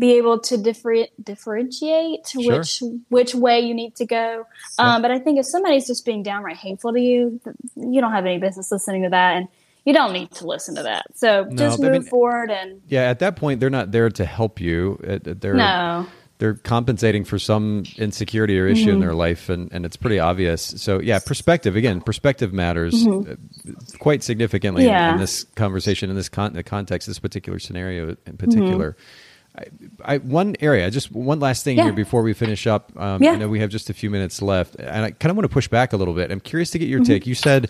be 0.00 0.14
able 0.14 0.40
to 0.40 0.56
differ- 0.56 1.06
differentiate 1.22 2.26
Sure. 2.26 2.58
which 2.58 2.82
which 3.10 3.34
way 3.34 3.60
you 3.60 3.74
need 3.74 3.94
to 3.96 4.06
go. 4.06 4.46
Um, 4.78 5.02
but 5.02 5.10
I 5.10 5.18
think 5.18 5.38
if 5.38 5.46
somebody's 5.46 5.86
just 5.86 6.04
being 6.04 6.22
downright 6.22 6.56
hateful 6.56 6.92
to 6.92 7.00
you, 7.00 7.40
you 7.76 8.00
don't 8.00 8.12
have 8.12 8.24
any 8.26 8.38
business 8.38 8.72
listening 8.72 9.02
to 9.02 9.10
that, 9.10 9.36
and 9.36 9.48
you 9.84 9.92
don't 9.92 10.12
need 10.12 10.30
to 10.32 10.46
listen 10.46 10.74
to 10.76 10.82
that. 10.84 11.04
So 11.14 11.44
No, 11.44 11.56
just 11.56 11.80
I 11.80 11.82
move 11.84 11.92
mean- 11.92 12.02
forward 12.02 12.50
and 12.50 12.80
Yeah, 12.88 13.10
at 13.10 13.18
that 13.20 13.36
point, 13.36 13.60
they're 13.60 13.70
not 13.70 13.92
there 13.92 14.08
to 14.10 14.24
help 14.24 14.60
you. 14.60 14.98
Uh, 15.06 15.18
They're 15.22 15.54
no. 15.54 16.06
they're 16.38 16.54
compensating 16.54 17.24
for 17.24 17.38
some 17.38 17.84
insecurity 17.98 18.58
or 18.58 18.66
issue 18.66 18.86
Mm-hmm. 18.86 18.90
in 18.94 19.00
their 19.00 19.14
life, 19.14 19.50
and, 19.50 19.70
and 19.72 19.84
it's 19.84 19.96
pretty 19.96 20.18
obvious. 20.18 20.62
So 20.62 20.98
yeah, 21.00 21.18
perspective 21.18 21.76
again. 21.76 22.00
Perspective 22.00 22.52
matters 22.54 23.06
uh, 23.06 23.36
quite 23.98 24.22
significantly 24.22 24.84
in- 24.84 24.90
in, 24.90 24.96
Mm-hmm. 24.96 25.18
This 25.20 25.44
conversation, 25.44 26.08
in 26.10 26.16
this 26.16 26.30
con- 26.30 26.54
the 26.54 26.62
context, 26.62 27.06
this 27.08 27.18
particular 27.18 27.58
scenario 27.58 28.08
in 28.10 28.16
Mm-hmm. 28.16 28.36
particular. 28.36 28.96
I, 28.98 29.02
I, 30.04 30.18
one 30.18 30.56
area, 30.60 30.90
just 30.90 31.12
one 31.12 31.40
last 31.40 31.64
thing 31.64 31.76
Yeah. 31.76 31.84
here 31.84 31.92
before 31.92 32.22
we 32.22 32.32
finish 32.32 32.66
up. 32.66 32.92
Um, 32.96 33.22
Yeah. 33.22 33.32
I 33.32 33.36
know 33.36 33.48
we 33.48 33.60
have 33.60 33.70
just 33.70 33.90
a 33.90 33.94
few 33.94 34.10
minutes 34.10 34.40
left, 34.42 34.76
and 34.76 35.04
I 35.04 35.10
kind 35.10 35.30
of 35.30 35.36
want 35.36 35.44
to 35.44 35.52
push 35.52 35.68
back 35.68 35.92
a 35.92 35.96
little 35.96 36.14
bit. 36.14 36.30
I'm 36.30 36.40
curious 36.40 36.70
to 36.70 36.78
get 36.78 36.86
Mm-hmm. 36.86 36.90
your 36.92 37.04
take. 37.04 37.26
You 37.26 37.34
said 37.34 37.68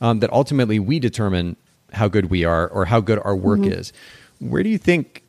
um, 0.00 0.20
that 0.20 0.32
ultimately 0.32 0.78
we 0.78 0.98
determine 0.98 1.56
how 1.92 2.08
good 2.08 2.30
we 2.30 2.44
are 2.44 2.68
or 2.68 2.84
how 2.86 3.00
good 3.00 3.18
our 3.24 3.36
work 3.36 3.60
Mm-hmm. 3.60 3.72
is. 3.80 3.92
Where 4.38 4.62
do 4.62 4.68
you 4.68 4.78
think 4.78 5.22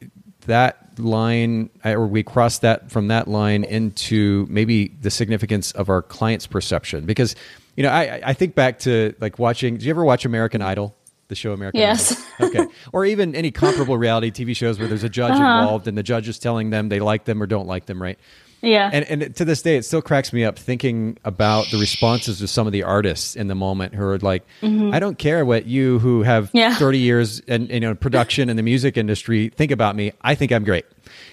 that 0.47 0.78
line, 0.99 1.70
or 1.86 2.08
we 2.08 2.24
cross 2.24 2.60
that 2.60 2.91
from 2.91 3.08
that 3.08 3.28
line 3.28 3.64
into 3.64 4.45
maybe 4.49 4.89
the 5.01 5.10
significance 5.12 5.72
of 5.72 5.89
our 5.89 6.01
client's 6.01 6.47
perception? 6.47 7.06
Because 7.06 7.36
you 7.76 7.82
know, 7.84 7.89
I, 7.89 8.22
I 8.24 8.34
think 8.34 8.54
back 8.56 8.80
to 8.80 9.16
like 9.20 9.39
watching. 9.39 9.78
Do 9.78 9.86
you 9.86 9.89
ever 9.89 10.04
watch 10.06 10.26
American 10.26 10.62
Idol? 10.62 10.95
The 11.30 11.36
show 11.36 11.53
American 11.53 11.80
Yes. 11.82 12.21
Idol. 12.39 12.49
Okay. 12.61 12.71
Or 12.93 13.05
even 13.05 13.36
any 13.36 13.49
comparable 13.51 13.97
reality 13.97 14.30
TV 14.32 14.55
shows 14.55 14.78
where 14.78 14.88
there's 14.88 15.03
a 15.03 15.09
judge 15.09 15.32
Uh-huh. 15.34 15.59
involved 15.61 15.88
and 15.88 15.97
the 15.97 16.03
judge 16.03 16.28
is 16.28 16.38
telling 16.39 16.69
them 16.69 16.89
they 16.89 16.99
like 16.99 17.26
them 17.26 17.41
or 17.41 17.47
don't 17.47 17.67
like 17.67 17.86
them, 17.86 18.01
right? 18.01 18.19
Yeah. 18.61 18.89
And, 18.93 19.24
and 19.24 19.36
to 19.36 19.43
this 19.45 19.61
day, 19.61 19.76
it 19.76 19.84
still 19.84 20.01
cracks 20.01 20.32
me 20.32 20.45
up 20.45 20.57
thinking 20.57 21.17
about 21.26 21.65
the 21.69 21.78
responses 21.78 22.41
of 22.41 22.49
some 22.49 22.65
of 22.65 22.71
the 22.71 22.84
artists 22.84 23.36
in 23.36 23.47
the 23.47 23.55
moment 23.55 23.93
who 23.93 24.03
are 24.05 24.17
like, 24.19 24.43
I 24.61 24.99
don't 24.99 25.17
care 25.17 25.43
what 25.45 25.65
you 25.65 25.99
who 25.99 26.24
have 26.24 26.45
Mm-hmm. 26.47 26.57
Yeah. 26.57 26.76
30 26.76 26.97
years 26.99 27.41
and 27.47 27.69
you 27.69 27.80
know 27.82 27.93
production 27.95 28.49
in 28.49 28.55
the 28.55 28.63
music 28.63 28.95
industry 28.97 29.49
think 29.49 29.71
about 29.71 29.95
me. 29.97 30.13
I 30.21 30.36
think 30.36 30.51
I'm 30.53 30.63
great. 30.63 30.86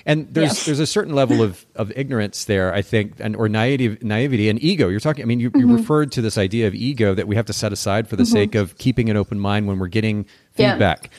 And 0.06 0.26
there's 0.32 0.58
Yeah. 0.58 0.64
there's 0.66 0.80
a 0.80 0.86
certain 0.86 1.14
level 1.14 1.42
of, 1.42 1.66
of 1.74 1.92
ignorance 1.96 2.44
there, 2.46 2.72
I 2.74 2.82
think, 2.82 3.14
and 3.20 3.36
or 3.36 3.48
naivety, 3.48 3.98
naivety 4.02 4.48
and 4.48 4.62
ego. 4.62 4.88
You're 4.88 5.00
talking. 5.00 5.22
I 5.22 5.26
mean, 5.26 5.40
you, 5.40 5.50
Mm-hmm. 5.50 5.68
you 5.68 5.76
referred 5.76 6.12
to 6.12 6.22
this 6.22 6.38
idea 6.38 6.66
of 6.66 6.74
ego 6.74 7.14
that 7.14 7.26
we 7.28 7.36
have 7.36 7.46
to 7.46 7.52
set 7.52 7.72
aside 7.72 8.08
for 8.08 8.16
the 8.16 8.26
sake 8.26 8.54
of 8.54 8.78
keeping 8.78 9.10
an 9.10 9.16
open 9.16 9.38
mind 9.38 9.66
when 9.66 9.78
we're 9.78 9.88
getting 9.88 10.26
Yeah. 10.56 10.72
feedback. 10.72 11.10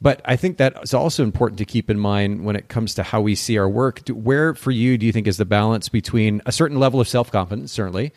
But 0.00 0.20
I 0.24 0.34
think 0.34 0.56
that 0.56 0.76
is 0.82 0.92
also 0.94 1.22
important 1.22 1.58
to 1.58 1.64
keep 1.64 1.88
in 1.88 1.96
mind 1.98 2.44
when 2.44 2.56
it 2.56 2.68
comes 2.68 2.94
to 2.94 3.04
how 3.04 3.20
we 3.20 3.34
see 3.36 3.56
our 3.56 3.68
work. 3.68 4.00
Where, 4.08 4.52
for 4.54 4.72
you, 4.72 4.98
do 4.98 5.06
you 5.06 5.12
think 5.12 5.26
is 5.28 5.36
the 5.36 5.44
balance 5.44 5.88
between 5.88 6.42
a 6.44 6.50
certain 6.52 6.80
level 6.80 7.00
of 7.00 7.06
self 7.06 7.30
confidence, 7.30 7.70
certainly, 7.70 8.12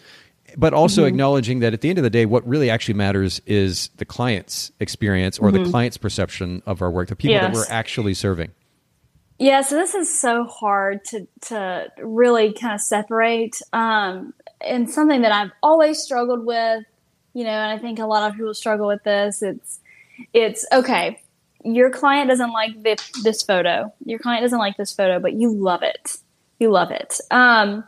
but 0.57 0.73
also 0.73 1.01
Mm-hmm. 1.01 1.09
acknowledging 1.09 1.59
that 1.59 1.73
at 1.73 1.81
the 1.81 1.89
end 1.89 1.99
of 1.99 2.03
the 2.03 2.09
day, 2.09 2.25
what 2.25 2.45
really 2.47 2.71
actually 2.71 2.95
matters 2.95 3.39
is 3.45 3.91
the 3.97 4.05
client's 4.05 4.71
experience 4.79 5.37
or 5.37 5.51
Mm-hmm. 5.51 5.63
the 5.63 5.69
client's 5.69 5.97
perception 5.97 6.63
of 6.65 6.81
our 6.81 6.89
work, 6.89 7.07
the 7.09 7.15
people 7.15 7.35
that 7.39 7.53
we're 7.53 7.65
actually 7.69 8.15
serving? 8.15 8.49
Yeah, 9.38 9.61
so 9.61 9.75
this 9.75 9.93
is 9.95 10.17
so 10.19 10.45
hard 10.45 11.03
to 11.05 11.27
to 11.43 11.91
really 11.97 12.53
kind 12.53 12.73
of 12.73 12.81
separate, 12.81 13.61
um, 13.73 14.33
and 14.61 14.89
something 14.89 15.21
that 15.23 15.31
I've 15.33 15.51
always 15.61 15.99
struggled 15.99 16.45
with, 16.45 16.86
you 17.33 17.43
know, 17.43 17.49
and 17.49 17.71
I 17.71 17.77
think 17.77 17.99
a 17.99 18.05
lot 18.05 18.29
of 18.29 18.38
people 18.38 18.53
struggle 18.53 18.88
with 18.88 19.03
this. 19.03 19.41
It's 19.41 19.79
it's 20.33 20.65
okay. 20.71 21.21
Your 21.65 21.89
client 21.89 22.29
doesn't 22.29 22.51
like 22.51 22.81
this, 22.83 23.11
this 23.23 23.41
photo. 23.41 23.91
Your 24.05 24.19
client 24.19 24.43
doesn't 24.43 24.59
like 24.59 24.77
this 24.77 24.93
photo, 24.93 25.19
but 25.19 25.33
you 25.33 25.51
love 25.51 25.81
it. 25.83 26.17
You 26.59 26.71
love 26.71 26.91
it. 26.91 27.19
Um, 27.31 27.83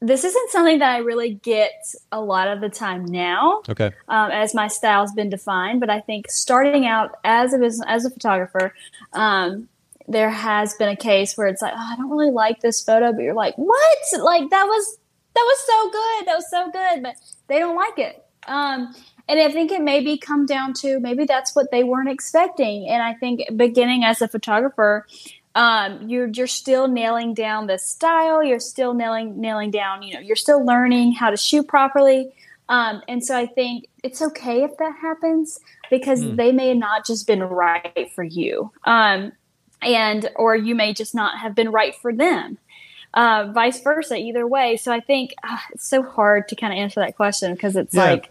this 0.00 0.22
isn't 0.22 0.50
something 0.50 0.78
that 0.78 0.94
I 0.94 0.98
really 0.98 1.34
get 1.34 1.72
a 2.12 2.20
lot 2.20 2.48
of 2.48 2.60
the 2.60 2.68
time 2.68 3.04
now 3.04 3.62
Okay. 3.68 3.90
um, 4.08 4.30
as 4.30 4.54
my 4.54 4.68
style's 4.68 5.12
been 5.12 5.30
defined. 5.30 5.80
But 5.80 5.90
I 5.90 6.00
think 6.00 6.30
starting 6.30 6.86
out 6.86 7.16
as 7.24 7.52
a 7.52 7.58
business, 7.58 7.86
as 7.88 8.04
a 8.04 8.10
photographer, 8.10 8.74
um, 9.14 9.68
there 10.10 10.30
has 10.30 10.74
been 10.74 10.88
a 10.88 10.96
case 10.96 11.36
where 11.36 11.46
it's 11.46 11.62
like, 11.62 11.72
oh, 11.74 11.92
I 11.92 11.96
don't 11.96 12.10
really 12.10 12.32
like 12.32 12.60
this 12.60 12.82
photo, 12.82 13.12
but 13.12 13.22
you're 13.22 13.34
like, 13.34 13.54
what? 13.56 13.98
Like 14.18 14.50
that 14.50 14.64
was 14.64 14.98
that 15.34 15.42
was 15.42 15.58
so 15.66 15.90
good, 15.90 16.26
that 16.26 16.34
was 16.34 16.50
so 16.50 16.70
good, 16.70 17.02
but 17.02 17.14
they 17.46 17.60
don't 17.60 17.76
like 17.76 17.98
it. 17.98 18.24
Um, 18.46 18.92
and 19.28 19.38
I 19.38 19.52
think 19.52 19.70
it 19.70 19.80
maybe 19.80 20.18
come 20.18 20.44
down 20.44 20.74
to 20.74 20.98
maybe 20.98 21.24
that's 21.24 21.54
what 21.54 21.70
they 21.70 21.84
weren't 21.84 22.08
expecting. 22.08 22.88
And 22.88 23.00
I 23.00 23.14
think 23.14 23.42
beginning 23.56 24.02
as 24.02 24.20
a 24.20 24.26
photographer, 24.26 25.06
um, 25.54 26.08
you're 26.08 26.28
you're 26.28 26.48
still 26.48 26.88
nailing 26.88 27.32
down 27.34 27.68
the 27.68 27.78
style. 27.78 28.42
You're 28.42 28.58
still 28.58 28.94
nailing 28.94 29.40
nailing 29.40 29.70
down. 29.70 30.02
You 30.02 30.14
know, 30.14 30.20
you're 30.20 30.36
still 30.36 30.64
learning 30.64 31.12
how 31.12 31.30
to 31.30 31.36
shoot 31.36 31.68
properly. 31.68 32.32
Um, 32.68 33.02
and 33.08 33.24
so 33.24 33.36
I 33.36 33.46
think 33.46 33.88
it's 34.04 34.22
okay 34.22 34.62
if 34.62 34.76
that 34.78 34.96
happens 35.00 35.58
because 35.90 36.20
they 36.36 36.52
may 36.52 36.72
not 36.72 37.04
just 37.04 37.26
been 37.26 37.42
right 37.42 38.08
for 38.14 38.22
you, 38.22 38.70
um, 38.84 39.32
and 39.82 40.30
or 40.36 40.56
you 40.56 40.74
may 40.74 40.92
just 40.92 41.14
not 41.14 41.38
have 41.38 41.54
been 41.54 41.70
right 41.70 41.94
for 41.94 42.12
them. 42.12 42.58
Uh, 43.12 43.50
vice 43.52 43.80
versa, 43.82 44.16
either 44.16 44.46
way. 44.46 44.76
So 44.76 44.92
I 44.92 45.00
think 45.00 45.34
ah, 45.42 45.64
it's 45.72 45.84
so 45.86 46.02
hard 46.02 46.46
to 46.48 46.54
kind 46.56 46.72
of 46.72 46.78
answer 46.78 47.00
that 47.00 47.16
question 47.16 47.52
because 47.54 47.74
it's 47.76 47.94
Yeah. 47.94 48.04
like, 48.04 48.30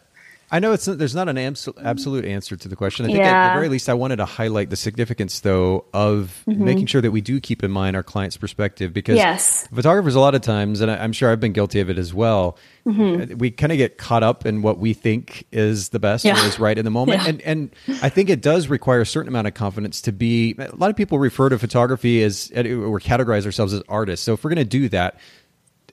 I 0.51 0.59
know 0.59 0.71
it's 0.73 0.85
there's 0.85 1.13
not 1.13 1.29
an 1.29 1.37
absolute 1.37 2.25
answer 2.25 2.55
to 2.55 2.67
the 2.67 2.75
question. 2.75 3.05
I 3.05 3.09
think 3.09 3.19
at 3.19 3.49
the 3.53 3.59
very 3.59 3.69
least, 3.69 3.87
I 3.87 3.93
wanted 3.93 4.15
to 4.15 4.25
highlight 4.25 4.69
the 4.71 4.75
significance, 4.75 5.39
though, 5.41 5.85
of 5.93 6.43
Mm-hmm. 6.47 6.63
making 6.65 6.85
sure 6.87 7.01
that 7.01 7.11
we 7.11 7.21
do 7.21 7.39
keep 7.39 7.63
in 7.63 7.69
mind 7.69 7.95
our 7.95 8.01
client's 8.03 8.35
perspective 8.37 8.91
because 8.91 9.17
Yes. 9.17 9.67
photographers 9.73 10.15
a 10.15 10.19
lot 10.19 10.33
of 10.33 10.41
times, 10.41 10.81
and 10.81 10.89
I'm 10.89 11.13
sure 11.13 11.31
I've 11.31 11.39
been 11.39 11.53
guilty 11.53 11.79
of 11.79 11.89
it 11.91 11.97
as 11.99 12.13
well. 12.13 12.57
Mm-hmm. 12.87 13.37
We 13.37 13.51
kind 13.51 13.71
of 13.71 13.77
get 13.77 13.97
caught 13.99 14.23
up 14.23 14.45
in 14.47 14.63
what 14.63 14.79
we 14.79 14.93
think 14.93 15.45
is 15.51 15.89
the 15.89 15.99
best 15.99 16.25
or 16.25 16.33
is 16.33 16.57
right 16.59 16.77
in 16.77 16.85
the 16.85 16.91
moment, 16.91 17.21
Yeah. 17.21 17.29
and 17.29 17.41
and 17.41 17.75
I 18.01 18.09
think 18.09 18.29
it 18.31 18.41
does 18.41 18.67
require 18.67 19.01
a 19.01 19.05
certain 19.05 19.27
amount 19.29 19.47
of 19.47 19.53
confidence 19.53 20.01
to 20.01 20.11
be. 20.11 20.55
A 20.57 20.75
lot 20.75 20.89
of 20.89 20.95
people 20.95 21.19
refer 21.19 21.49
to 21.49 21.59
photography 21.59 22.23
as 22.23 22.49
or 22.55 22.99
categorize 22.99 23.45
ourselves 23.45 23.73
as 23.73 23.83
artists. 23.87 24.25
So 24.25 24.33
if 24.33 24.43
we're 24.43 24.49
going 24.49 24.57
to 24.57 24.65
do 24.65 24.89
that 24.89 25.19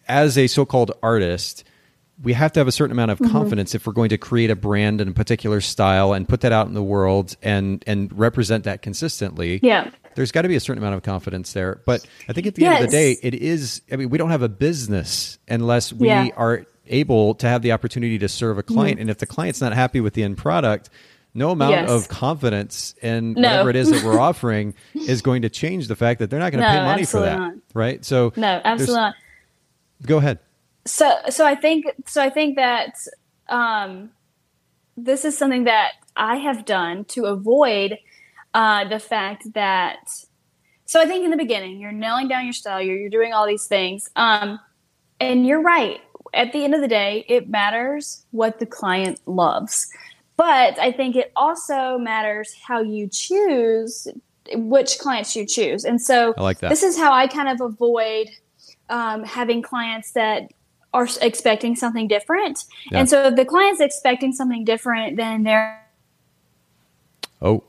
as 0.09 0.39
a 0.39 0.47
so-called 0.47 0.93
artist 1.03 1.65
we 2.23 2.33
have 2.33 2.53
to 2.53 2.61
have 2.61 2.67
a 2.69 2.73
certain 2.73 2.93
amount 2.93 3.11
of 3.11 3.19
Mm-hmm. 3.19 3.33
confidence 3.33 3.75
if 3.75 3.87
we're 3.87 3.93
going 3.93 4.09
to 4.11 4.19
create 4.19 4.51
a 4.51 4.57
brand 4.57 5.01
in 5.01 5.09
a 5.09 5.13
particular 5.13 5.61
style 5.61 6.13
and 6.15 6.29
put 6.29 6.41
that 6.41 6.53
out 6.53 6.67
in 6.67 6.75
the 6.75 6.83
world 6.83 7.37
and 7.43 7.83
and 7.87 8.11
represent 8.19 8.65
that 8.65 8.81
consistently 8.83 9.61
Yeah. 9.63 9.91
there's 10.15 10.33
got 10.33 10.43
to 10.43 10.49
be 10.49 10.57
a 10.57 10.61
certain 10.61 10.83
amount 10.83 10.95
of 10.97 11.03
confidence 11.03 11.53
there 11.53 11.81
but 11.85 12.07
i 12.29 12.33
think 12.33 12.47
at 12.47 12.55
the 12.55 12.65
end 12.67 12.85
of 12.85 12.91
the 12.91 12.97
day 12.97 13.17
it 13.23 13.35
is 13.35 13.83
i 13.93 13.97
mean 13.97 14.09
we 14.09 14.17
don't 14.19 14.31
have 14.31 14.43
a 14.43 14.49
business 14.49 15.39
unless 15.49 15.93
we 15.93 16.09
Yeah. 16.09 16.29
are 16.37 16.65
able 16.87 17.35
to 17.35 17.49
have 17.49 17.63
the 17.63 17.73
opportunity 17.73 18.19
to 18.19 18.29
serve 18.29 18.59
a 18.59 18.63
client 18.63 18.99
and 19.01 19.11
if 19.11 19.19
the 19.19 19.27
client's 19.27 19.61
not 19.61 19.73
happy 19.75 20.01
with 20.01 20.15
the 20.15 20.23
end 20.23 20.39
product 20.39 20.89
no 21.35 21.51
amount 21.51 21.73
Yes. 21.73 21.91
of 21.91 22.09
confidence 22.09 22.95
in 23.03 23.33
No. 23.35 23.41
whatever 23.43 23.71
it 23.71 23.77
is 23.77 23.91
that 23.91 24.03
we're 24.05 24.19
offering 24.31 24.73
is 24.95 25.21
going 25.21 25.43
to 25.43 25.51
change 25.51 25.89
the 25.89 25.97
fact 25.97 26.21
that 26.21 26.31
they're 26.31 26.41
not 26.41 26.51
going 26.53 26.63
to 26.65 26.69
No, 26.73 26.79
pay 26.79 26.85
money 26.85 27.05
for 27.05 27.21
that 27.21 27.39
not. 27.39 27.55
right 27.75 28.05
so 28.05 28.33
No, 28.37 28.61
absolutely 28.65 28.95
not. 28.97 29.15
go 30.07 30.17
ahead 30.19 30.39
so 30.87 31.17
so 31.29 31.45
i 31.45 31.55
think 31.55 31.85
so 32.07 32.23
i 32.23 32.31
think 32.31 32.57
that 32.57 32.97
um 33.49 34.11
this 34.97 35.25
is 35.25 35.37
something 35.37 35.65
that 35.65 35.93
i 36.17 36.37
have 36.37 36.65
done 36.65 37.05
to 37.05 37.25
avoid 37.27 37.99
uh 38.55 38.89
the 38.89 38.99
fact 38.99 39.53
that 39.53 40.09
so 40.87 41.01
i 41.01 41.05
think 41.05 41.25
in 41.25 41.31
the 41.31 41.37
beginning 41.37 41.79
you're 41.79 41.93
nailing 41.93 42.29
down 42.29 42.45
your 42.45 42.53
style 42.53 42.81
you're, 42.81 42.97
you're 42.97 43.11
doing 43.11 43.33
all 43.33 43.47
these 43.47 43.67
things 43.67 44.09
um 44.17 44.59
and 45.21 45.47
you're 45.47 45.63
right 45.63 46.01
at 46.35 46.53
the 46.53 46.65
end 46.65 46.75
of 46.75 46.81
the 46.81 46.89
day 46.89 47.25
it 47.29 47.49
matters 47.49 48.25
what 48.31 48.59
the 48.59 48.67
client 48.67 49.21
loves 49.27 49.89
but 50.37 50.79
i 50.79 50.93
think 50.93 51.17
it 51.17 51.33
also 51.37 51.99
matters 51.99 52.55
how 52.67 52.81
you 52.81 53.09
choose 53.09 54.07
which 54.53 55.01
clients 55.01 55.35
you 55.35 55.45
choose 55.45 55.85
and 55.85 56.01
so 56.01 56.33
I 56.39 56.43
like 56.43 56.59
that. 56.61 56.71
this 56.71 56.85
is 56.85 56.97
how 56.97 57.13
i 57.13 57.27
kind 57.27 57.49
of 57.49 57.61
avoid 57.61 58.29
um, 58.89 59.25
having 59.25 59.63
clients 59.63 60.13
that 60.13 60.53
are 60.97 61.09
expecting 61.21 61.77
something 61.77 62.09
different. 62.09 62.65
Yeah. 62.91 63.01
And 63.01 63.09
so 63.09 63.31
the 63.31 63.45
client's 63.45 63.81
expecting 63.81 64.33
something 64.33 64.65
different, 64.65 65.17
then 65.17 65.43
they're 65.43 65.83
Oh, 67.43 67.65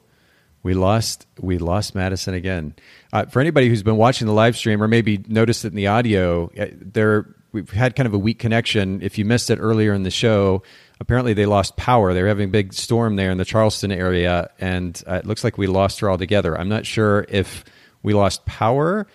we 0.63 0.73
lost 0.73 1.27
we 1.39 1.57
lost 1.57 1.93
Madison 1.93 2.33
again. 2.33 2.75
Uh, 3.13 3.25
for 3.25 3.39
anybody 3.39 3.69
who's 3.69 3.83
been 3.83 3.97
watching 3.97 4.27
the 4.27 4.33
live 4.33 4.57
stream 4.57 4.81
or 4.81 4.87
maybe 4.87 5.23
noticed 5.27 5.65
it 5.65 5.69
in 5.69 5.75
the 5.75 5.87
audio, 5.87 6.49
uh, 6.59 6.67
there 6.73 7.35
we've 7.51 7.69
had 7.69 7.95
kind 7.95 8.07
of 8.07 8.13
a 8.13 8.17
weak 8.17 8.39
connection. 8.39 9.01
If 9.01 9.17
you 9.17 9.25
missed 9.25 9.49
it 9.49 9.59
earlier 9.59 9.93
in 9.93 10.03
the 10.03 10.11
show, 10.11 10.63
apparently 10.99 11.33
they 11.33 11.45
lost 11.45 11.75
power. 11.77 12.13
They 12.13 12.21
were 12.21 12.27
having 12.27 12.49
a 12.49 12.51
big 12.51 12.73
storm 12.73 13.15
there 13.15 13.31
in 13.31 13.37
the 13.37 13.45
Charleston 13.45 13.91
area, 13.91 14.49
and 14.59 15.01
uh, 15.07 15.15
it 15.15 15.25
looks 15.25 15.43
like 15.43 15.57
we 15.57 15.67
lost 15.67 15.99
her 15.99 16.09
altogether. 16.09 16.57
I'm 16.57 16.69
not 16.69 16.85
sure 16.85 17.25
if 17.29 17.63
we 18.03 18.13
lost 18.13 18.45
power. 18.45 19.07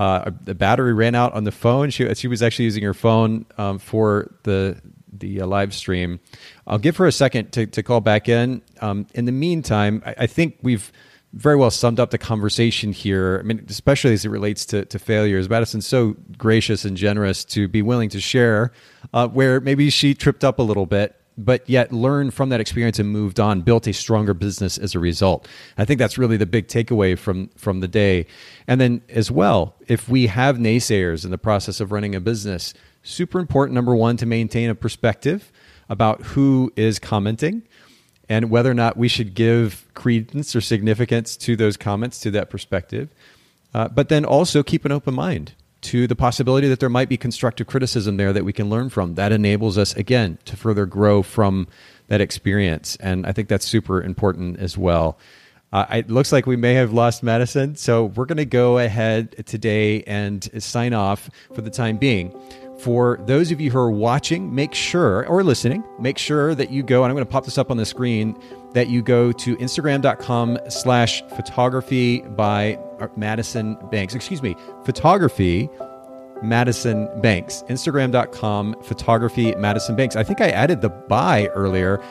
Uh, 0.00 0.30
the 0.44 0.54
battery 0.54 0.94
ran 0.94 1.14
out 1.14 1.34
on 1.34 1.44
the 1.44 1.52
phone. 1.52 1.90
She 1.90 2.14
she 2.14 2.26
was 2.26 2.42
actually 2.42 2.64
using 2.64 2.82
her 2.84 2.94
phone 2.94 3.44
um, 3.58 3.78
for 3.78 4.34
the 4.44 4.80
the 5.12 5.42
uh, 5.42 5.46
live 5.46 5.74
stream. 5.74 6.20
I'll 6.66 6.78
give 6.78 6.96
her 6.96 7.06
a 7.06 7.12
second 7.12 7.52
to, 7.52 7.66
to 7.66 7.82
call 7.82 8.00
back 8.00 8.26
in. 8.26 8.62
Um, 8.80 9.06
in 9.12 9.26
the 9.26 9.32
meantime, 9.32 10.02
I, 10.06 10.14
I 10.20 10.26
think 10.26 10.56
we've 10.62 10.90
very 11.34 11.56
well 11.56 11.70
summed 11.70 12.00
up 12.00 12.12
the 12.12 12.18
conversation 12.18 12.92
here. 12.92 13.40
I 13.40 13.42
mean, 13.42 13.62
especially 13.68 14.14
as 14.14 14.24
it 14.24 14.30
relates 14.30 14.64
to, 14.66 14.86
to 14.86 14.98
failures. 14.98 15.50
Madison's 15.50 15.86
so 15.86 16.16
gracious 16.38 16.86
and 16.86 16.96
generous 16.96 17.44
to 17.44 17.68
be 17.68 17.82
willing 17.82 18.08
to 18.08 18.20
share 18.20 18.72
uh, 19.12 19.28
where 19.28 19.60
maybe 19.60 19.90
she 19.90 20.14
tripped 20.14 20.44
up 20.44 20.58
a 20.58 20.62
little 20.62 20.86
bit, 20.86 21.19
but 21.44 21.68
yet 21.68 21.92
learned 21.92 22.34
from 22.34 22.48
that 22.50 22.60
experience 22.60 22.98
and 22.98 23.10
moved 23.10 23.40
on, 23.40 23.62
built 23.62 23.86
a 23.86 23.92
stronger 23.92 24.34
business 24.34 24.78
as 24.78 24.94
a 24.94 24.98
result. 24.98 25.48
I 25.78 25.84
think 25.84 25.98
that's 25.98 26.18
really 26.18 26.36
the 26.36 26.46
big 26.46 26.68
takeaway 26.68 27.18
from 27.18 27.48
from 27.56 27.80
the 27.80 27.88
day. 27.88 28.26
And 28.66 28.80
then 28.80 29.02
as 29.08 29.30
well, 29.30 29.74
if 29.88 30.08
we 30.08 30.26
have 30.26 30.56
naysayers 30.56 31.24
in 31.24 31.30
the 31.30 31.38
process 31.38 31.80
of 31.80 31.92
running 31.92 32.14
a 32.14 32.20
business, 32.20 32.74
super 33.02 33.38
important 33.38 33.74
number 33.74 33.94
one 33.94 34.16
to 34.18 34.26
maintain 34.26 34.70
a 34.70 34.74
perspective 34.74 35.50
about 35.88 36.22
who 36.22 36.72
is 36.76 36.98
commenting 36.98 37.62
and 38.28 38.48
whether 38.50 38.70
or 38.70 38.74
not 38.74 38.96
we 38.96 39.08
should 39.08 39.34
give 39.34 39.86
credence 39.94 40.54
or 40.54 40.60
significance 40.60 41.36
to 41.36 41.56
those 41.56 41.76
comments, 41.76 42.20
to 42.20 42.30
that 42.30 42.48
perspective. 42.48 43.08
Uh, 43.74 43.88
but 43.88 44.08
then 44.08 44.24
also 44.24 44.62
keep 44.62 44.84
an 44.84 44.92
open 44.92 45.14
mind 45.14 45.52
to 45.82 46.06
the 46.06 46.16
possibility 46.16 46.68
that 46.68 46.80
there 46.80 46.88
might 46.88 47.08
be 47.08 47.16
constructive 47.16 47.66
criticism 47.66 48.16
there 48.16 48.32
that 48.32 48.44
we 48.44 48.52
can 48.52 48.68
learn 48.68 48.90
from. 48.90 49.14
That 49.14 49.32
enables 49.32 49.78
us, 49.78 49.94
again, 49.96 50.38
to 50.44 50.56
further 50.56 50.86
grow 50.86 51.22
from 51.22 51.68
that 52.08 52.20
experience. 52.20 52.96
And 52.96 53.26
I 53.26 53.32
think 53.32 53.48
that's 53.48 53.64
super 53.64 54.02
important 54.02 54.58
as 54.58 54.76
well. 54.76 55.18
Uh, 55.72 55.86
it 55.90 56.10
looks 56.10 56.32
like 56.32 56.46
we 56.46 56.56
may 56.56 56.74
have 56.74 56.92
lost 56.92 57.22
Madison, 57.22 57.76
so 57.76 58.06
we're 58.06 58.24
going 58.26 58.38
to 58.38 58.44
go 58.44 58.78
ahead 58.78 59.46
today 59.46 60.02
and 60.02 60.48
sign 60.60 60.92
off 60.92 61.30
for 61.54 61.62
the 61.62 61.70
time 61.70 61.96
being. 61.96 62.34
For 62.80 63.20
those 63.26 63.52
of 63.52 63.60
you 63.60 63.70
who 63.70 63.78
are 63.78 63.90
watching, 63.90 64.54
make 64.54 64.74
sure, 64.74 65.26
or 65.26 65.44
listening, 65.44 65.84
make 66.00 66.18
sure 66.18 66.54
that 66.54 66.70
you 66.70 66.82
go, 66.82 67.04
and 67.04 67.10
I'm 67.10 67.14
going 67.14 67.26
to 67.26 67.30
pop 67.30 67.44
this 67.44 67.58
up 67.58 67.70
on 67.70 67.76
the 67.76 67.86
screen, 67.86 68.36
that 68.72 68.88
you 68.88 69.02
go 69.02 69.32
to 69.32 69.56
instagram.com 69.56 70.58
slash 70.68 71.22
photography 71.28 72.20
by 72.20 72.78
Madison 73.16 73.76
Banks. 73.90 74.14
Excuse 74.14 74.42
me, 74.42 74.56
photography 74.84 75.68
Madison 76.42 77.08
Banks. 77.20 77.62
Instagram.com 77.68 78.76
photography 78.82 79.54
Madison 79.56 79.96
Banks. 79.96 80.16
I 80.16 80.24
think 80.24 80.40
I 80.40 80.50
added 80.50 80.80
the 80.80 80.88
by 80.88 81.46
earlier 81.48 82.02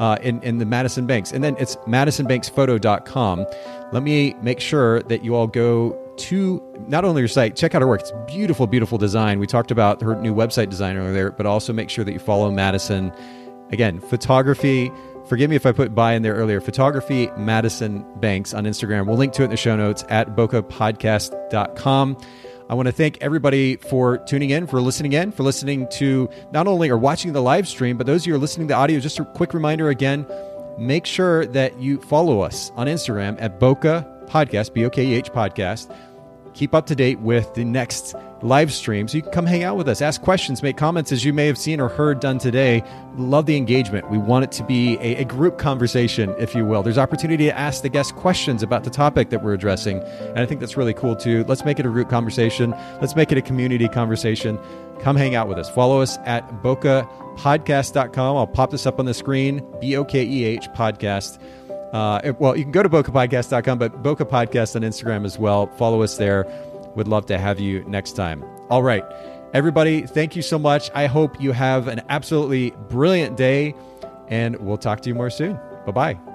uh, 0.00 0.16
in, 0.22 0.42
in 0.42 0.58
the 0.58 0.66
Madison 0.66 1.06
Banks. 1.06 1.32
And 1.32 1.42
then 1.42 1.56
it's 1.58 1.76
madisonbanksphoto.com. 1.76 3.46
Let 3.92 4.02
me 4.02 4.34
make 4.42 4.60
sure 4.60 5.02
that 5.04 5.24
you 5.24 5.34
all 5.34 5.46
go 5.46 5.98
to 6.18 6.62
not 6.88 7.04
only 7.04 7.20
your 7.22 7.28
site, 7.28 7.56
check 7.56 7.74
out 7.74 7.82
her 7.82 7.88
work. 7.88 8.00
It's 8.00 8.12
beautiful, 8.26 8.66
beautiful 8.66 8.98
design. 8.98 9.38
We 9.38 9.46
talked 9.46 9.70
about 9.70 10.02
her 10.02 10.16
new 10.16 10.34
website 10.34 10.68
design 10.68 10.96
earlier, 10.96 11.30
but 11.30 11.46
also 11.46 11.72
make 11.72 11.90
sure 11.90 12.04
that 12.04 12.12
you 12.12 12.18
follow 12.18 12.50
Madison. 12.50 13.12
Again, 13.70 14.00
photography. 14.00 14.90
Forgive 15.28 15.50
me 15.50 15.56
if 15.56 15.66
I 15.66 15.72
put 15.72 15.94
by 15.94 16.14
in 16.14 16.22
there 16.22 16.34
earlier. 16.34 16.58
Photography 16.60 17.30
Madison 17.36 18.04
Banks 18.18 18.54
on 18.54 18.64
Instagram. 18.64 19.06
We'll 19.06 19.18
link 19.18 19.34
to 19.34 19.42
it 19.42 19.46
in 19.46 19.50
the 19.50 19.58
show 19.58 19.76
notes 19.76 20.02
at 20.08 20.34
bokehpodcast.com. 20.34 22.16
I 22.70 22.74
want 22.74 22.86
to 22.86 22.92
thank 22.92 23.18
everybody 23.20 23.76
for 23.76 24.18
tuning 24.18 24.50
in, 24.50 24.66
for 24.66 24.80
listening 24.80 25.12
in, 25.12 25.32
for 25.32 25.42
listening 25.42 25.86
to 25.92 26.28
not 26.52 26.66
only 26.66 26.88
or 26.88 26.96
watching 26.96 27.32
the 27.32 27.42
live 27.42 27.68
stream, 27.68 27.98
but 27.98 28.06
those 28.06 28.22
of 28.22 28.26
you 28.26 28.32
who 28.32 28.38
are 28.38 28.40
listening 28.40 28.68
to 28.68 28.72
the 28.72 28.78
audio, 28.78 29.00
just 29.00 29.18
a 29.18 29.24
quick 29.24 29.52
reminder 29.52 29.90
again, 29.90 30.26
make 30.78 31.04
sure 31.04 31.44
that 31.46 31.78
you 31.78 32.00
follow 32.00 32.40
us 32.40 32.70
on 32.76 32.86
Instagram 32.86 33.36
at 33.40 33.60
Bokeh 33.60 34.28
Podcast, 34.28 34.72
B 34.72 34.84
O 34.84 34.90
K 34.90 35.06
E 35.06 35.14
H 35.14 35.30
Podcast 35.30 35.94
keep 36.54 36.74
up 36.74 36.86
to 36.86 36.94
date 36.94 37.20
with 37.20 37.54
the 37.54 37.64
next 37.64 38.14
live 38.42 38.72
stream. 38.72 39.08
So 39.08 39.16
you 39.16 39.22
can 39.22 39.32
come 39.32 39.46
hang 39.46 39.64
out 39.64 39.76
with 39.76 39.88
us, 39.88 40.00
ask 40.00 40.22
questions, 40.22 40.62
make 40.62 40.76
comments 40.76 41.12
as 41.12 41.24
you 41.24 41.32
may 41.32 41.46
have 41.46 41.58
seen 41.58 41.80
or 41.80 41.88
heard 41.88 42.20
done 42.20 42.38
today. 42.38 42.82
Love 43.16 43.46
the 43.46 43.56
engagement. 43.56 44.10
We 44.10 44.18
want 44.18 44.44
it 44.44 44.52
to 44.52 44.64
be 44.64 44.96
a, 44.98 45.16
a 45.16 45.24
group 45.24 45.58
conversation, 45.58 46.34
if 46.38 46.54
you 46.54 46.64
will. 46.64 46.82
There's 46.82 46.98
opportunity 46.98 47.46
to 47.46 47.58
ask 47.58 47.82
the 47.82 47.88
guests 47.88 48.12
questions 48.12 48.62
about 48.62 48.84
the 48.84 48.90
topic 48.90 49.30
that 49.30 49.42
we're 49.42 49.54
addressing. 49.54 50.00
And 50.00 50.38
I 50.38 50.46
think 50.46 50.60
that's 50.60 50.76
really 50.76 50.94
cool 50.94 51.16
too. 51.16 51.44
Let's 51.48 51.64
make 51.64 51.78
it 51.78 51.86
a 51.86 51.90
group 51.90 52.08
conversation. 52.08 52.70
Let's 53.00 53.16
make 53.16 53.32
it 53.32 53.38
a 53.38 53.42
community 53.42 53.88
conversation. 53.88 54.58
Come 55.00 55.16
hang 55.16 55.34
out 55.34 55.48
with 55.48 55.58
us. 55.58 55.70
Follow 55.70 56.00
us 56.00 56.18
at 56.24 56.48
bokehpodcast.com. 56.62 58.36
I'll 58.36 58.46
pop 58.46 58.70
this 58.70 58.86
up 58.86 58.98
on 58.98 59.06
the 59.06 59.14
screen. 59.14 59.64
B 59.80 59.96
O 59.96 60.04
K 60.04 60.24
E 60.24 60.44
H 60.44 60.68
podcast. 60.70 61.40
Uh, 61.92 62.32
well, 62.38 62.56
you 62.56 62.64
can 62.64 62.72
go 62.72 62.82
to 62.82 62.88
bokehpodcast.com, 62.88 63.78
but 63.78 64.02
Bokeh 64.02 64.28
Podcast 64.28 64.76
on 64.76 64.82
Instagram 64.82 65.24
as 65.24 65.38
well. 65.38 65.66
Follow 65.78 66.02
us 66.02 66.16
there. 66.16 66.46
Would 66.96 67.08
love 67.08 67.26
to 67.26 67.38
have 67.38 67.60
you 67.60 67.84
next 67.84 68.12
time. 68.12 68.44
All 68.70 68.82
right. 68.82 69.04
Everybody, 69.54 70.02
thank 70.02 70.36
you 70.36 70.42
so 70.42 70.58
much. 70.58 70.90
I 70.94 71.06
hope 71.06 71.40
you 71.40 71.52
have 71.52 71.88
an 71.88 72.02
absolutely 72.10 72.72
brilliant 72.90 73.36
day, 73.36 73.74
and 74.28 74.56
we'll 74.56 74.76
talk 74.76 75.00
to 75.02 75.08
you 75.08 75.14
more 75.14 75.30
soon. 75.30 75.58
Bye 75.86 75.92
bye. 75.92 76.27